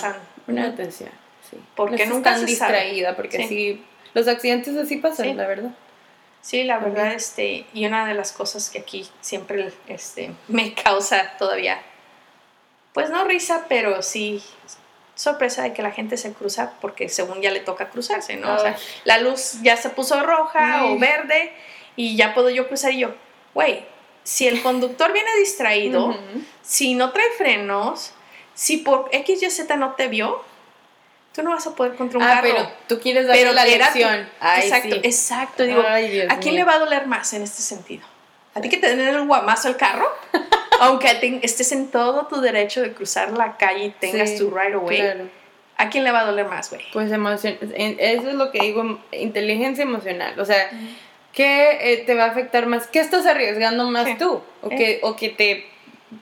Poner 0.46 0.66
atención, 0.66 1.10
sí. 1.50 1.58
Porque 1.74 2.06
nunca 2.06 2.30
están 2.30 2.46
distraída, 2.46 3.16
porque 3.16 3.46
sí. 3.46 3.84
los 4.14 4.26
accidentes 4.28 4.76
así 4.76 4.96
pasan, 4.96 5.36
la 5.36 5.46
verdad. 5.46 5.70
Sí, 6.40 6.64
la 6.64 6.78
verdad, 6.78 7.12
este, 7.12 7.66
y 7.74 7.84
una 7.84 8.06
de 8.06 8.14
las 8.14 8.32
cosas 8.32 8.70
que 8.70 8.78
aquí 8.78 9.06
siempre 9.20 9.72
este, 9.88 10.32
me 10.48 10.72
causa 10.72 11.32
todavía, 11.38 11.82
pues 12.94 13.10
no 13.10 13.24
risa, 13.24 13.66
pero 13.68 14.00
sí 14.02 14.42
sorpresa 15.18 15.64
de 15.64 15.72
que 15.72 15.82
la 15.82 15.90
gente 15.90 16.16
se 16.16 16.32
cruza 16.32 16.74
porque 16.80 17.08
según 17.08 17.42
ya 17.42 17.50
le 17.50 17.58
toca 17.58 17.90
cruzarse, 17.90 18.36
¿no? 18.36 18.54
O 18.54 18.58
sea, 18.58 18.76
la 19.02 19.18
luz 19.18 19.60
ya 19.62 19.76
se 19.76 19.90
puso 19.90 20.22
roja 20.22 20.84
o 20.84 20.96
verde 20.96 21.52
y 21.96 22.16
ya 22.16 22.34
puedo 22.34 22.50
yo 22.50 22.68
cruzar 22.68 22.92
y 22.92 23.00
yo, 23.00 23.14
güey, 23.52 23.84
si 24.22 24.46
el 24.46 24.62
conductor 24.62 25.12
viene 25.12 25.28
distraído, 25.40 26.16
si 26.62 26.94
no 26.94 27.10
trae 27.10 27.30
frenos, 27.36 28.12
si 28.54 28.76
por 28.76 29.08
X, 29.10 29.42
Y, 29.42 29.50
Z 29.50 29.76
no 29.76 29.94
te 29.94 30.06
vio, 30.06 30.44
tú 31.34 31.42
no 31.42 31.50
vas 31.50 31.66
a 31.66 31.74
poder 31.74 31.96
contra 31.96 32.18
un 32.20 32.24
ah, 32.24 32.38
pero 32.40 32.70
tú 32.86 33.00
quieres 33.00 33.26
darle 33.26 33.52
la 33.52 33.64
lección. 33.64 34.28
exacto, 34.58 34.96
exacto. 35.02 35.62
Digo, 35.64 35.82
¿a 35.82 36.38
quién 36.38 36.54
le 36.54 36.62
va 36.62 36.74
a 36.74 36.78
doler 36.78 37.08
más 37.08 37.32
en 37.32 37.42
este 37.42 37.62
sentido? 37.62 38.06
¿A 38.54 38.60
ti 38.60 38.68
que 38.68 38.76
te 38.76 38.94
den 38.94 39.00
el 39.00 39.26
guamazo 39.26 39.66
el 39.66 39.76
carro? 39.76 40.08
Aunque 40.80 41.40
estés 41.42 41.72
en 41.72 41.88
todo 41.88 42.26
tu 42.26 42.40
derecho 42.40 42.82
de 42.82 42.92
cruzar 42.92 43.32
la 43.32 43.56
calle 43.56 43.86
y 43.86 43.90
tengas 43.90 44.36
tu 44.36 44.50
right 44.50 44.74
away. 44.74 45.30
¿A 45.76 45.90
quién 45.90 46.02
le 46.02 46.10
va 46.10 46.20
a 46.20 46.24
doler 46.24 46.46
más, 46.46 46.70
güey? 46.70 46.82
Pues 46.92 47.10
eso 47.10 48.28
es 48.28 48.34
lo 48.34 48.50
que 48.50 48.60
digo, 48.60 48.98
inteligencia 49.12 49.82
emocional. 49.82 50.38
O 50.40 50.44
sea, 50.44 50.68
¿qué 51.32 51.78
eh, 51.80 52.04
te 52.04 52.14
va 52.14 52.24
a 52.24 52.30
afectar 52.30 52.66
más? 52.66 52.88
¿Qué 52.88 52.98
estás 52.98 53.26
arriesgando 53.26 53.88
más 53.88 54.18
tú? 54.18 54.40
O, 54.62 54.68
que, 54.68 54.98
o 55.02 55.14
que 55.14 55.28
te 55.28 55.66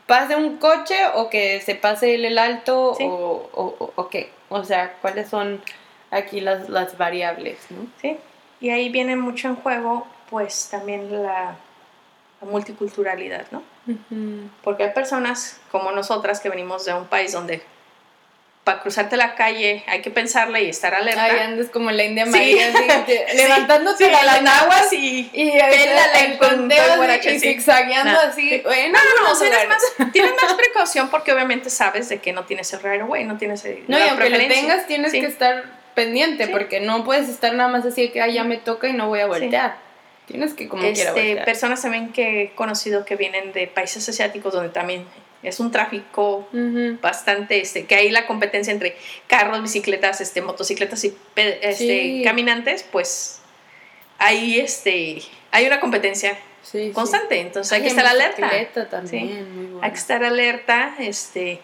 pase 0.07 0.37
un 0.37 0.59
coche 0.59 0.97
o 1.15 1.31
que 1.31 1.63
se 1.63 1.75
pase 1.75 2.17
el, 2.17 2.37
alto 2.37 2.93
o, 2.93 3.49
o, 3.53 3.93
o, 3.97 4.09
qué. 4.09 4.29
O 4.51 4.63
sea, 4.63 4.95
¿cuáles 5.01 5.31
son 5.31 5.63
aquí 6.11 6.41
las, 6.41 6.69
las 6.69 6.99
variables? 6.99 7.57
¿no? 7.71 7.87
Sí, 8.03 8.19
y 8.61 8.69
ahí 8.71 8.91
viene 8.91 9.17
mucho 9.17 9.49
en 9.49 9.57
juego 9.57 10.07
pues 10.29 10.69
también 10.71 11.23
la 11.23 11.57
la 12.41 12.51
multiculturalidad, 12.51 13.47
¿no? 13.51 13.63
Porque 14.63 14.85
hay 14.85 14.91
personas 14.91 15.61
como 15.71 15.93
nosotras 15.93 16.41
que 16.41 16.49
venimos 16.49 16.85
de 16.85 16.95
un 16.95 17.07
país 17.07 17.33
donde 17.33 17.63
para 18.67 18.81
cruzarte 18.81 19.17
la 19.17 19.37
calle 19.37 19.85
hay 19.87 20.03
que 20.03 20.11
pensarle 20.11 20.65
y 20.65 20.69
estar 20.69 20.93
alerta. 20.93 21.23
Ahí 21.23 21.39
andas 21.39 21.69
como 21.69 21.93
la 21.93 22.03
India 22.03 22.27
María, 22.27 22.73
levantándote 23.37 24.13
a 24.13 24.25
las 24.25 24.45
aguas 24.45 24.93
y, 24.93 25.31
y 25.33 25.53
el 25.53 26.37
conteo 26.37 27.05
y 27.33 27.39
zigzagueando 27.39 28.19
así. 28.19 28.61
Bueno, 28.65 28.99
no, 29.21 29.33
no, 29.33 29.39
tienes, 29.39 29.69
más, 29.69 29.83
tienes 30.13 30.33
más 30.43 30.55
precaución 30.55 31.11
porque 31.11 31.33
obviamente 31.33 31.71
sabes 31.71 32.09
de 32.09 32.19
que 32.19 32.33
no 32.33 32.45
tienes 32.45 32.73
el 32.73 32.83
right 32.83 33.03
away, 33.03 33.23
no 33.23 33.39
tienes 33.39 33.65
el, 33.65 33.85
No, 33.87 34.01
y 34.01 34.03
aunque 34.03 34.31
lo 34.31 34.39
tengas, 34.39 34.89
tienes 34.89 35.13
que 35.13 35.27
estar 35.27 35.65
pendiente 35.95 36.49
porque 36.49 36.81
no 36.81 37.05
puedes 37.05 37.29
estar 37.29 37.55
nada 37.55 37.69
más 37.69 37.87
así 37.87 38.03
de 38.03 38.11
que 38.11 38.33
ya 38.33 38.43
me 38.43 38.57
toca 38.57 38.89
y 38.89 38.95
no 38.95 39.07
voy 39.07 39.21
a 39.21 39.27
voltear. 39.27 39.86
Tienes 40.27 40.55
que 40.55 40.69
como 40.69 40.83
este, 40.83 41.37
Personas 41.45 41.83
también 41.83 42.13
que 42.13 42.43
he 42.43 42.51
conocido 42.55 43.05
que 43.05 43.17
vienen 43.17 43.53
de 43.53 43.69
países 43.69 44.09
asiáticos 44.09 44.53
donde 44.53 44.71
también 44.71 45.05
es 45.43 45.61
un 45.61 45.71
tráfico 45.71 46.49
bastante, 47.01 47.61
este, 47.61 47.87
que 47.87 47.95
hay 47.95 48.11
la 48.11 48.27
competencia 48.27 48.73
entre 48.73 48.97
carros, 49.29 49.63
bicicletas, 49.63 50.21
este, 50.21 50.43
motocicletas 50.43 51.05
y 51.05 51.15
este, 51.37 52.23
caminantes, 52.25 52.83
pues 52.83 53.41
ahí 54.19 54.59
este, 54.59 55.23
hay 55.53 55.67
una 55.67 55.79
competencia 55.79 56.37
constante, 56.93 57.41
entonces 57.41 57.73
hay, 57.73 57.83
que 57.83 57.89
estar 57.89 58.07
alerta. 58.07 58.89
También, 58.91 59.79
Hay 59.83 59.91
que 59.91 59.99
estar 59.99 60.25
alerta, 60.25 60.97
este, 60.99 61.61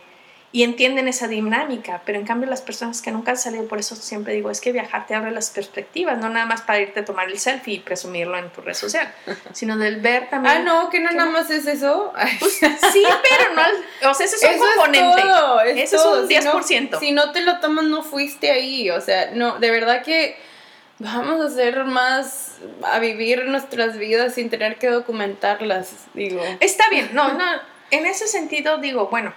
y 0.55 0.65
entienden 0.65 1.09
esa 1.09 1.29
dinámica, 1.29 2.03
pero 2.05 2.19
en 2.19 2.27
cambio 2.27 2.49
las 2.49 2.61
personas 2.61 3.01
que 3.01 3.11
nunca 3.11 3.31
han 3.31 3.39
salido, 3.39 3.67
por 3.67 3.79
eso 3.79 3.97
siempre 3.97 4.35
digo, 4.35 4.51
es 4.51 4.61
que 4.61 4.71
viajar 4.71 5.07
te 5.07 5.15
abre 5.15 5.31
las 5.31 5.49
perspectivas, 5.49 6.19
no 6.19 6.29
nada 6.29 6.45
más 6.45 6.61
para 6.61 6.79
irte 6.81 7.01
a 7.01 7.05
tomar 7.07 7.29
el 7.29 7.39
selfie 7.39 7.77
y 7.77 7.79
presumirlo 7.81 8.37
en 8.37 8.51
tu 8.51 8.61
red 8.61 8.75
social, 8.75 9.11
sino 9.53 9.79
del 9.79 10.01
ver 10.01 10.29
también... 10.29 10.57
Ah, 10.57 10.59
no, 10.61 10.91
que 10.91 11.01
no 11.01 11.11
nada 11.11 11.31
más 11.31 11.51
es 11.51 11.67
eso. 11.67 12.13
Pues, 12.39 12.53
sí, 12.93 13.03
pero 13.03 13.55
no, 13.55 14.11
o 14.11 14.15
sea, 14.15 14.27
ese 14.27 14.37
es 14.37 14.61
un 14.61 14.67
componente. 14.77 15.21
Es 15.21 15.27
todo, 15.27 15.61
es 15.63 15.93
eso 15.93 16.25
es 16.25 16.45
un 16.45 16.63
10%. 16.63 16.63
Si 16.63 16.81
no, 16.85 17.01
si 17.01 17.13
no 17.13 17.33
te 17.33 17.41
lo 17.41 17.59
tomas, 17.61 17.85
no 17.85 18.03
fuiste 18.03 18.51
ahí, 18.51 18.91
o 18.91 19.01
sea, 19.01 19.31
no, 19.33 19.59
de 19.59 19.71
verdad 19.71 20.03
que 20.03 20.37
vamos 20.99 21.41
a 21.41 21.47
hacer 21.47 21.85
más, 21.85 22.59
a 22.83 22.99
vivir 22.99 23.47
nuestras 23.47 23.97
vidas 23.97 24.35
sin 24.35 24.51
tener 24.51 24.77
que 24.77 24.89
documentarlas, 24.89 25.95
digo. 26.13 26.43
Está 26.61 26.91
bien, 26.91 27.11
no, 27.15 27.33
no, 27.33 27.45
en 27.91 28.05
ese 28.05 28.27
sentido 28.27 28.77
digo, 28.79 29.09
bueno, 29.09 29.33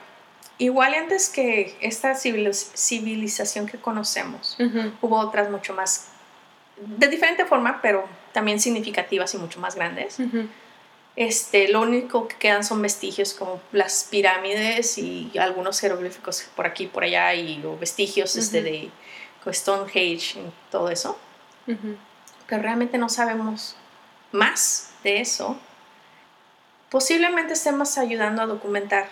Igual 0.57 0.93
antes 0.93 1.29
que 1.29 1.75
esta 1.81 2.15
civilización 2.15 3.65
que 3.65 3.77
conocemos, 3.77 4.57
hubo 5.01 5.17
otras 5.17 5.49
mucho 5.49 5.73
más, 5.73 6.07
de 6.77 7.07
diferente 7.07 7.45
forma, 7.45 7.81
pero 7.81 8.07
también 8.31 8.59
significativas 8.59 9.33
y 9.33 9.37
mucho 9.37 9.59
más 9.59 9.75
grandes. 9.75 10.17
este, 11.17 11.69
lo 11.69 11.81
único 11.81 12.27
que 12.27 12.35
quedan 12.37 12.63
son 12.63 12.81
vestigios 12.81 13.33
como 13.33 13.61
las 13.71 14.07
pirámides 14.09 14.97
y 14.97 15.31
algunos 15.37 15.79
jeroglíficos 15.79 16.43
por 16.55 16.65
aquí 16.65 16.87
por 16.87 17.03
allá 17.03 17.33
y 17.33 17.61
vestigios 17.79 18.35
este, 18.35 18.61
de 18.61 18.91
Stonehenge 19.51 20.39
y 20.39 20.51
todo 20.71 20.89
eso. 20.89 21.17
Pero 22.47 22.61
realmente 22.61 22.97
no 22.97 23.09
sabemos 23.09 23.75
más 24.31 24.91
de 25.03 25.21
eso. 25.21 25.57
Posiblemente 26.89 27.53
estemos 27.53 27.97
ayudando 27.97 28.41
a 28.41 28.45
documentar 28.45 29.09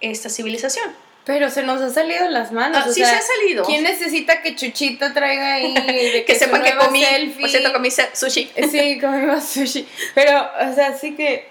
esta 0.00 0.28
civilización. 0.28 0.90
Pero 1.28 1.50
se 1.50 1.62
nos 1.62 1.82
ha 1.82 1.90
salido 1.90 2.24
en 2.24 2.32
las 2.32 2.52
manos. 2.52 2.82
Ah, 2.86 2.90
sí 2.90 3.04
se 3.04 3.10
ha 3.10 3.20
salido. 3.20 3.62
¿Quién 3.66 3.82
necesita 3.82 4.40
que 4.40 4.56
Chuchito 4.56 5.12
traiga 5.12 5.56
ahí 5.56 5.74
de 5.74 6.24
que, 6.26 6.34
sepan 6.34 6.62
que 6.62 6.74
comí, 6.74 7.04
selfie? 7.04 7.40
Por 7.42 7.50
cierto, 7.50 7.72
comí 7.74 7.90
sushi. 7.90 8.50
Sí, 8.70 8.98
comimos 9.00 9.44
sushi. 9.44 9.86
Pero, 10.14 10.40
o 10.40 10.74
sea, 10.74 10.96
sí 10.96 11.14
que... 11.14 11.46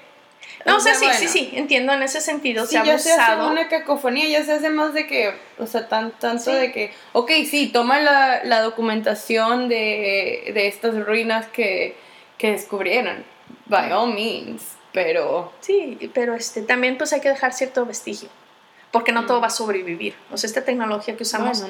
No, 0.65 0.77
o 0.77 0.79
sea, 0.79 0.95
sí, 0.95 1.05
sí, 1.13 1.27
sí, 1.27 1.51
entiendo, 1.53 1.93
en 1.93 2.01
ese 2.01 2.21
sentido 2.21 2.65
se 2.65 2.79
ha 2.79 2.83
ya 2.83 2.97
se 2.97 3.13
hace 3.13 3.41
una 3.41 3.69
cacofonía, 3.69 4.27
ya 4.27 4.43
se 4.43 4.53
hace 4.53 4.69
más 4.69 4.93
de 4.93 5.05
que, 5.05 5.33
o 5.59 5.67
sea, 5.67 5.87
tan, 5.87 6.11
tanto 6.11 6.51
de 6.51 6.71
que, 6.71 6.91
ok, 7.13 7.31
sí, 7.49 7.67
toma 7.67 8.01
la, 8.01 8.43
la 8.43 8.61
documentación 8.61 9.69
de, 9.69 10.51
de, 10.53 10.67
estas 10.67 11.05
ruinas 11.05 11.45
que, 11.47 11.95
que 12.37 12.51
descubrieron, 12.51 13.23
by 13.67 13.91
all 13.93 14.13
means, 14.13 14.63
pero... 14.91 15.53
Sí, 15.61 16.11
pero 16.13 16.35
este, 16.35 16.63
también 16.63 16.97
pues 16.97 17.13
hay 17.13 17.21
que 17.21 17.29
dejar 17.29 17.53
cierto 17.53 17.85
vestigio, 17.85 18.27
porque 18.91 19.11
no 19.11 19.25
todo 19.25 19.41
va 19.41 19.47
a 19.47 19.51
sobrevivir. 19.51 20.15
O 20.31 20.37
sea, 20.37 20.47
esta 20.47 20.63
tecnología 20.63 21.17
que 21.17 21.23
usamos 21.23 21.63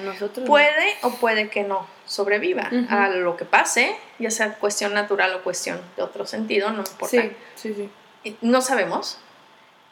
puede 0.45 0.95
o 1.01 1.11
puede 1.11 1.49
que 1.49 1.63
no 1.63 1.87
sobreviva 2.05 2.69
a 2.89 3.09
lo 3.09 3.35
que 3.37 3.45
pase, 3.45 3.95
ya 4.19 4.31
sea 4.31 4.53
cuestión 4.55 4.93
natural 4.93 5.33
o 5.35 5.43
cuestión 5.43 5.81
de 5.95 6.03
otro 6.03 6.25
sentido, 6.25 6.71
no 6.71 6.79
importa. 6.79 7.21
Sí, 7.21 7.31
sí, 7.55 7.89
sí. 8.23 8.37
No 8.41 8.61
sabemos, 8.61 9.19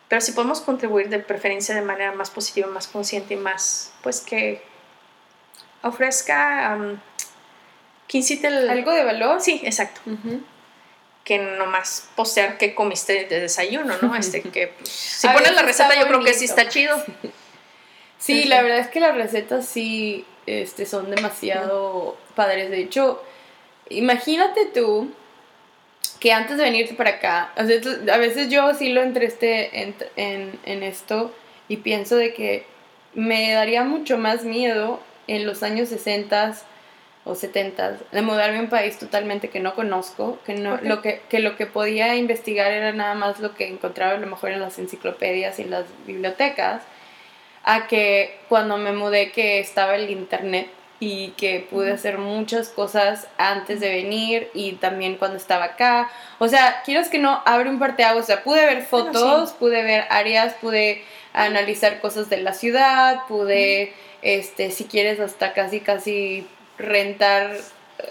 pero 0.08 0.22
si 0.22 0.34
podemos 0.34 0.62
contribuir 0.62 1.10
de 1.10 1.20
preferencia 1.20 1.74
de 1.74 1.82
manera 1.82 2.12
más 2.12 2.30
positiva, 2.30 2.68
más 2.68 2.88
consciente 2.88 3.34
y 3.34 3.38
más, 3.38 3.94
pues 4.04 4.22
que 4.22 4.64
ofrezca, 5.82 6.78
um, 6.78 6.98
que 8.08 8.20
incite 8.20 8.48
el... 8.48 8.70
¿Algo 8.70 8.92
de 8.92 9.04
valor? 9.04 9.42
Sí, 9.42 9.62
exacto. 9.64 10.02
Que 11.26 11.40
nomás 11.40 12.08
postear 12.16 12.58
qué 12.58 12.74
comiste 12.74 13.26
de 13.26 13.42
desayuno, 13.42 13.96
¿no? 14.02 14.16
Este, 14.20 14.42
que 14.42 14.68
pues, 14.68 14.90
si 14.90 15.28
pones 15.28 15.54
la 15.54 15.64
receta 15.64 16.00
yo 16.00 16.08
creo 16.08 16.24
que 16.24 16.34
sí 16.34 16.46
está 16.46 16.70
chido. 16.70 17.04
Sí, 18.18 18.46
la 18.46 18.64
verdad 18.64 18.80
es 18.80 18.88
que 18.88 19.00
las 19.00 19.14
recetas 19.14 19.68
sí 19.68 20.26
este, 20.48 20.88
son 20.88 21.12
demasiado 21.12 22.18
padres. 22.34 22.72
De 22.72 22.80
hecho, 22.80 23.22
imagínate 23.90 24.66
tú 24.74 25.12
que 26.20 26.34
antes 26.34 26.58
de 26.58 26.64
venirte 26.64 26.96
para 26.96 27.12
acá, 27.12 27.52
a 27.56 28.18
veces 28.18 28.50
yo 28.50 28.74
sí 28.74 28.90
lo 28.90 29.04
entré 29.04 29.30
en, 29.74 29.96
en, 30.16 30.60
en 30.66 30.82
esto 30.82 31.36
y 31.68 31.78
pienso 31.78 32.16
de 32.16 32.34
que 32.34 32.66
me 33.14 33.52
daría 33.52 33.84
mucho 33.84 34.18
más 34.18 34.44
miedo 34.44 35.00
en 35.28 35.46
los 35.46 35.62
años 35.62 35.90
60 35.90 36.56
o 37.26 37.34
70 37.34 37.98
de 38.12 38.22
mudarme 38.22 38.60
a 38.60 38.62
un 38.62 38.70
país 38.70 38.98
totalmente 38.98 39.50
que 39.50 39.60
no 39.60 39.74
conozco, 39.74 40.40
que, 40.46 40.54
no, 40.54 40.78
lo 40.82 41.02
que, 41.02 41.22
que 41.28 41.40
lo 41.40 41.58
que 41.58 41.66
podía 41.66 42.16
investigar 42.16 42.72
era 42.72 42.94
nada 42.94 43.16
más 43.16 43.40
lo 43.40 43.56
que 43.56 43.68
encontraba 43.68 44.14
a 44.14 44.18
lo 44.18 44.28
mejor 44.28 44.52
en 44.52 44.62
las 44.62 44.78
enciclopedias 44.78 45.58
y 45.58 45.64
en 45.64 45.72
las 45.72 45.86
bibliotecas, 46.06 46.84
a 47.64 47.88
que 47.88 48.38
cuando 48.48 48.78
me 48.78 48.94
mudé 48.94 49.32
que 49.32 49.60
estaba 49.60 49.96
el 49.96 50.12
internet 50.12 50.70
y 51.00 51.30
que 51.32 51.66
pude 51.70 51.92
hacer 51.92 52.20
muchas 52.20 52.70
cosas 52.70 53.28
antes 53.38 53.80
de 53.80 53.90
venir 53.90 54.50
y 54.54 54.74
también 54.74 55.16
cuando 55.18 55.38
estaba 55.38 55.66
acá. 55.66 56.10
O 56.40 56.48
sea, 56.48 56.84
quieres 56.86 57.10
que 57.10 57.18
no 57.18 57.42
abre 57.46 57.70
un 57.70 57.80
parteaguas, 57.80 58.24
o 58.24 58.28
sea, 58.28 58.44
pude 58.44 58.66
ver 58.66 58.84
fotos, 58.84 59.52
pude 59.54 59.84
ver 59.84 60.06
áreas, 60.10 60.54
pude 60.54 61.04
analizar 61.34 62.00
cosas 62.00 62.30
de 62.30 62.38
la 62.38 62.54
ciudad, 62.54 63.22
pude, 63.28 63.94
este, 64.22 64.72
si 64.72 64.86
quieres, 64.86 65.20
hasta 65.20 65.54
casi, 65.54 65.82
casi 65.82 66.48
rentar 66.78 67.56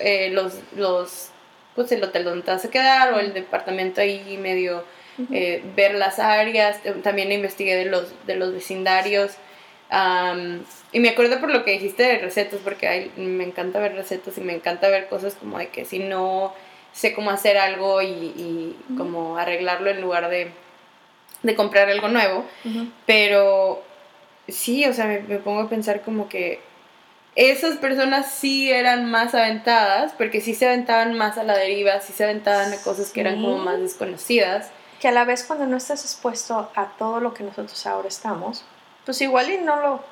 eh, 0.01 0.31
los, 0.31 0.55
los, 0.77 1.31
pues 1.75 1.93
el 1.93 2.03
hotel 2.03 2.25
donde 2.25 2.43
te 2.43 2.51
vas 2.51 2.65
a 2.65 2.71
quedar 2.71 3.13
o 3.13 3.19
el 3.19 3.35
departamento 3.35 4.01
ahí 4.01 4.39
medio, 4.41 4.85
eh, 5.33 5.63
ver 5.77 5.95
las 5.95 6.19
áreas, 6.19 6.81
también 7.03 7.31
investigué 7.33 7.77
de 7.77 7.85
los, 7.87 8.13
de 8.27 8.37
los 8.37 8.53
vecindarios. 8.53 9.33
y 10.93 11.01
me 11.01 11.11
acuerdo 11.11 11.41
por 11.41 11.51
lo 11.51 11.65
que 11.65 11.73
dijiste 11.73 12.03
de 12.03 12.19
recetas, 12.19 12.61
porque 12.65 13.11
me 13.17 13.45
encanta 13.45 13.79
ver 13.79 13.95
recetas 13.95 14.37
y 14.39 14.41
me 14.41 14.55
encanta 14.55 14.89
ver 14.89 15.09
cosas 15.09 15.35
como 15.35 15.59
de 15.59 15.69
que 15.69 15.85
si 15.85 15.99
no 15.99 16.55
sé 16.93 17.13
cómo 17.13 17.31
hacer 17.31 17.59
algo 17.59 18.03
y, 18.03 18.07
y 18.07 18.77
como 18.97 19.37
arreglarlo 19.37 19.91
en 19.91 20.01
lugar 20.01 20.29
de 20.29 20.51
de 21.45 21.55
comprar 21.55 21.89
algo 21.89 22.09
nuevo, 22.09 22.45
pero 23.07 23.83
sí, 24.49 24.85
o 24.87 24.93
sea, 24.93 25.07
me, 25.07 25.39
pongo 25.39 25.61
a 25.61 25.69
pensar 25.69 26.01
como 26.01 26.29
que 26.29 26.59
esas 27.37 27.79
personas 27.79 28.31
sí 28.31 28.71
eran 28.71 29.11
más 29.11 29.35
aventadas, 29.35 30.13
porque 30.13 30.41
sí 30.41 30.55
se 30.55 30.67
aventaban 30.67 31.17
más 31.17 31.39
a 31.39 31.43
la 31.43 31.57
deriva, 31.57 32.01
sí 32.01 32.13
se 32.13 32.25
aventaban 32.25 32.73
a 32.73 32.77
cosas 32.79 33.11
que 33.11 33.21
eran 33.21 33.41
como 33.41 33.59
más 33.59 33.81
desconocidas. 33.81 34.71
Que 35.01 35.09
a 35.09 35.13
la 35.13 35.25
vez 35.25 35.45
cuando 35.45 35.67
no 35.67 35.77
estás 35.77 36.05
expuesto 36.05 36.71
a 36.75 36.87
todo 36.97 37.21
lo 37.21 37.35
que 37.35 37.43
nosotros 37.43 37.87
ahora 37.87 38.09
estamos, 38.09 38.65
pues 39.05 39.21
igual 39.21 39.51
y 39.51 39.59
no 39.59 39.81
lo, 39.81 40.05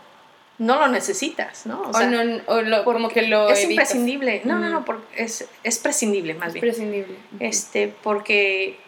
no 0.58 0.80
lo 0.80 0.88
necesitas, 0.88 1.64
¿no? 1.66 1.82
O, 1.82 2.00
no, 2.02 2.42
o 2.46 2.60
lo, 2.60 2.84
como 2.84 3.08
que 3.08 3.22
lo 3.22 3.48
Es 3.48 3.64
imprescindible. 3.64 4.42
No, 4.44 4.58
no, 4.58 4.68
no, 4.68 4.84
porque 4.84 5.22
es, 5.22 5.48
es 5.62 5.78
prescindible 5.78 6.34
más 6.34 6.52
bien. 6.52 6.64
Es 6.66 6.74
prescindible. 6.74 7.16
Este, 7.40 7.88
porque 7.88 8.78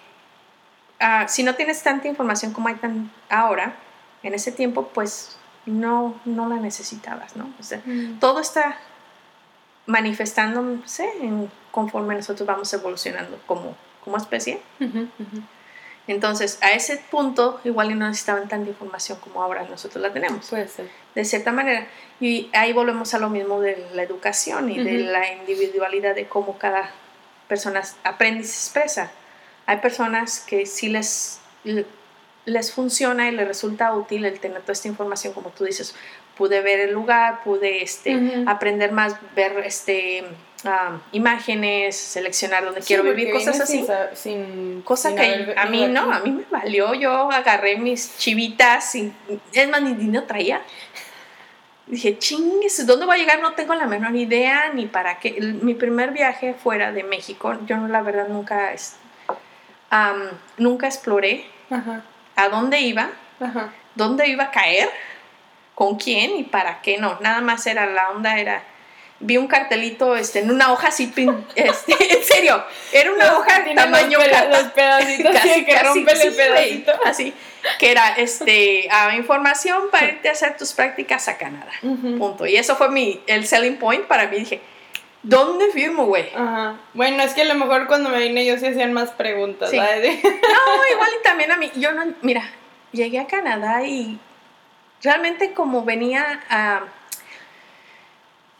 Ah, 1.06 1.28
si 1.28 1.42
no 1.42 1.54
tienes 1.54 1.82
tanta 1.82 2.08
información 2.08 2.52
como 2.52 2.68
hay 2.68 2.76
tan 2.76 3.10
ahora, 3.28 3.76
en 4.22 4.32
ese 4.32 4.52
tiempo, 4.52 4.88
pues 4.94 5.36
no, 5.66 6.20
no 6.24 6.48
la 6.48 6.56
necesitabas, 6.56 7.36
¿no? 7.36 7.52
O 7.58 7.62
sea, 7.62 7.82
mm. 7.84 8.18
todo 8.20 8.40
está 8.40 8.78
manifestándose 9.86 11.08
en, 11.20 11.50
conforme 11.70 12.14
nosotros 12.14 12.46
vamos 12.46 12.72
evolucionando 12.72 13.38
como, 13.46 13.76
como 14.02 14.16
especie. 14.16 14.60
Entonces, 16.06 16.58
a 16.60 16.72
ese 16.72 17.02
punto, 17.10 17.60
igual 17.64 17.98
no 17.98 18.06
necesitaban 18.08 18.48
tanta 18.48 18.68
información 18.68 19.18
como 19.20 19.42
ahora 19.42 19.66
nosotros 19.68 20.02
la 20.02 20.12
tenemos. 20.12 20.48
Puede 20.48 20.68
ser. 20.68 20.88
De 21.14 21.24
cierta 21.24 21.50
manera. 21.50 21.86
Y 22.20 22.50
ahí 22.52 22.72
volvemos 22.72 23.14
a 23.14 23.18
lo 23.18 23.30
mismo 23.30 23.60
de 23.60 23.86
la 23.94 24.02
educación 24.02 24.70
y 24.70 24.82
de 24.82 24.98
la 24.98 25.32
individualidad 25.32 26.14
de 26.14 26.26
cómo 26.26 26.58
cada 26.58 26.90
persona 27.48 27.82
aprende 28.04 28.40
y 28.40 28.44
se 28.44 28.54
expresa 28.54 29.10
hay 29.66 29.78
personas 29.78 30.40
que 30.40 30.66
sí 30.66 30.88
les, 30.88 31.40
les 32.46 32.72
funciona 32.72 33.28
y 33.28 33.32
les 33.32 33.46
resulta 33.46 33.92
útil 33.94 34.24
el 34.24 34.38
tener 34.38 34.60
toda 34.62 34.72
esta 34.72 34.88
información, 34.88 35.32
como 35.32 35.50
tú 35.50 35.64
dices, 35.64 35.94
pude 36.36 36.60
ver 36.60 36.80
el 36.80 36.92
lugar, 36.92 37.42
pude 37.42 37.82
este, 37.82 38.44
aprender 38.46 38.92
más, 38.92 39.16
ver 39.34 39.58
este, 39.64 40.24
imágenes, 41.12 41.96
seleccionar 41.96 42.64
dónde 42.64 42.80
quiero 42.80 43.02
vivir, 43.02 43.30
cosas 43.30 43.60
así. 43.60 43.86
Sin, 44.14 44.82
Cosa 44.82 45.14
que 45.14 45.54
a 45.56 45.66
mí 45.66 45.86
no, 45.86 46.12
a 46.12 46.20
mí 46.20 46.30
me 46.30 46.44
valió, 46.50 46.94
yo 46.94 47.30
agarré 47.30 47.76
mis 47.76 48.18
chivitas, 48.18 48.94
y, 48.94 49.12
es 49.52 49.68
más, 49.68 49.82
ni 49.82 49.94
dinero 49.94 50.24
traía. 50.24 50.62
Dije, 51.86 52.18
chingues, 52.18 52.86
¿dónde 52.86 53.04
voy 53.04 53.16
a 53.16 53.18
llegar? 53.18 53.40
No 53.40 53.52
tengo 53.52 53.74
la 53.74 53.86
menor 53.86 54.16
idea 54.16 54.70
ni 54.72 54.86
para 54.86 55.18
qué. 55.18 55.32
Mi 55.62 55.74
primer 55.74 56.12
viaje 56.12 56.54
fuera 56.54 56.92
de 56.92 57.04
México, 57.04 57.58
yo 57.66 57.76
la 57.88 58.02
verdad 58.02 58.28
nunca 58.28 58.74
nunca 60.56 60.86
exploré 60.86 61.44
a 62.36 62.48
dónde 62.48 62.80
iba, 62.80 63.10
dónde 63.94 64.28
iba 64.28 64.44
a 64.44 64.50
caer, 64.50 64.90
con 65.74 65.96
quién 65.96 66.36
y 66.36 66.44
para 66.44 66.80
qué 66.82 66.98
no. 66.98 67.18
Nada 67.20 67.40
más 67.40 67.66
era 67.66 67.86
la 67.86 68.10
onda, 68.10 68.38
era 68.38 68.62
vi 69.20 69.36
un 69.36 69.46
cartelito 69.46 70.16
este, 70.16 70.40
en 70.40 70.50
una 70.50 70.72
hoja 70.72 70.88
así, 70.88 71.12
este, 71.54 72.16
en 72.16 72.24
serio, 72.24 72.64
era 72.92 73.12
una 73.12 73.38
hoja 73.38 73.64
tamaño 73.74 74.18
los, 74.18 74.62
pedacitos 74.72 75.36
así, 75.42 75.64
que 75.64 75.78
rompen 75.78 76.20
el 76.20 76.34
pedacito. 76.34 76.92
así, 77.04 77.34
que 77.78 77.90
era 77.90 78.14
este, 78.16 78.88
información 79.16 79.90
para 79.90 80.06
irte 80.06 80.28
a 80.28 80.32
hacer 80.32 80.56
tus 80.56 80.72
prácticas 80.72 81.28
a 81.28 81.38
Canadá, 81.38 81.72
punto. 81.80 82.46
Y 82.46 82.56
eso 82.56 82.76
fue 82.76 82.90
mi, 82.90 83.22
el 83.26 83.46
selling 83.46 83.76
point 83.76 84.04
para 84.06 84.26
mí, 84.26 84.38
dije, 84.38 84.60
¿Dónde 85.24 85.70
firmo, 85.72 86.04
güey? 86.04 86.28
Ajá. 86.34 86.76
Bueno, 86.92 87.22
es 87.22 87.32
que 87.32 87.42
a 87.42 87.46
lo 87.46 87.54
mejor 87.54 87.86
cuando 87.86 88.10
me 88.10 88.18
vine 88.18 88.44
yo 88.44 88.58
sí 88.58 88.66
hacían 88.66 88.92
más 88.92 89.10
preguntas, 89.10 89.72
no, 89.72 89.78
igual 89.78 91.10
y 91.18 91.22
también 91.22 91.50
a 91.50 91.56
mí. 91.56 91.72
Yo 91.76 91.92
no, 91.92 92.12
mira, 92.20 92.42
llegué 92.92 93.18
a 93.20 93.26
Canadá 93.26 93.82
y 93.86 94.20
realmente 95.02 95.54
como 95.54 95.82
venía 95.82 96.42
a... 96.50 96.82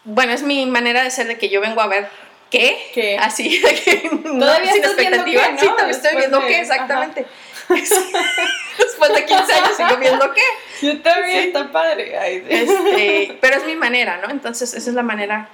Bueno, 0.04 0.32
es 0.32 0.42
mi 0.42 0.64
manera 0.64 1.04
de 1.04 1.10
ser 1.10 1.26
de 1.26 1.36
que 1.36 1.50
yo 1.50 1.60
vengo 1.60 1.82
a 1.82 1.86
ver 1.86 2.08
qué. 2.50 2.90
¿Qué? 2.94 3.18
Así, 3.18 3.58
de 3.58 3.74
que 3.74 4.10
¿Todavía 4.22 4.72
sin 4.72 4.84
expectativa. 4.84 5.48
¿no? 5.50 5.58
Sí, 5.58 5.66
todavía 5.66 5.90
estoy 5.90 6.16
viendo 6.16 6.40
qué, 6.46 6.60
exactamente. 6.60 7.26
Después 7.68 9.14
de 9.14 9.24
15 9.26 9.52
años 9.52 9.76
sigo 9.76 9.96
viendo 9.98 10.32
qué. 10.32 10.86
Yo 10.86 11.02
también, 11.02 11.48
está 11.48 11.70
padre. 11.70 12.42
Este, 12.48 13.38
pero 13.40 13.56
es 13.56 13.66
mi 13.66 13.76
manera, 13.76 14.16
¿no? 14.16 14.30
Entonces, 14.30 14.72
esa 14.72 14.90
es 14.90 14.96
la 14.96 15.02
manera 15.02 15.50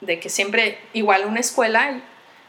de 0.00 0.20
que 0.20 0.28
siempre, 0.28 0.78
igual 0.92 1.24
una 1.26 1.40
escuela, 1.40 2.00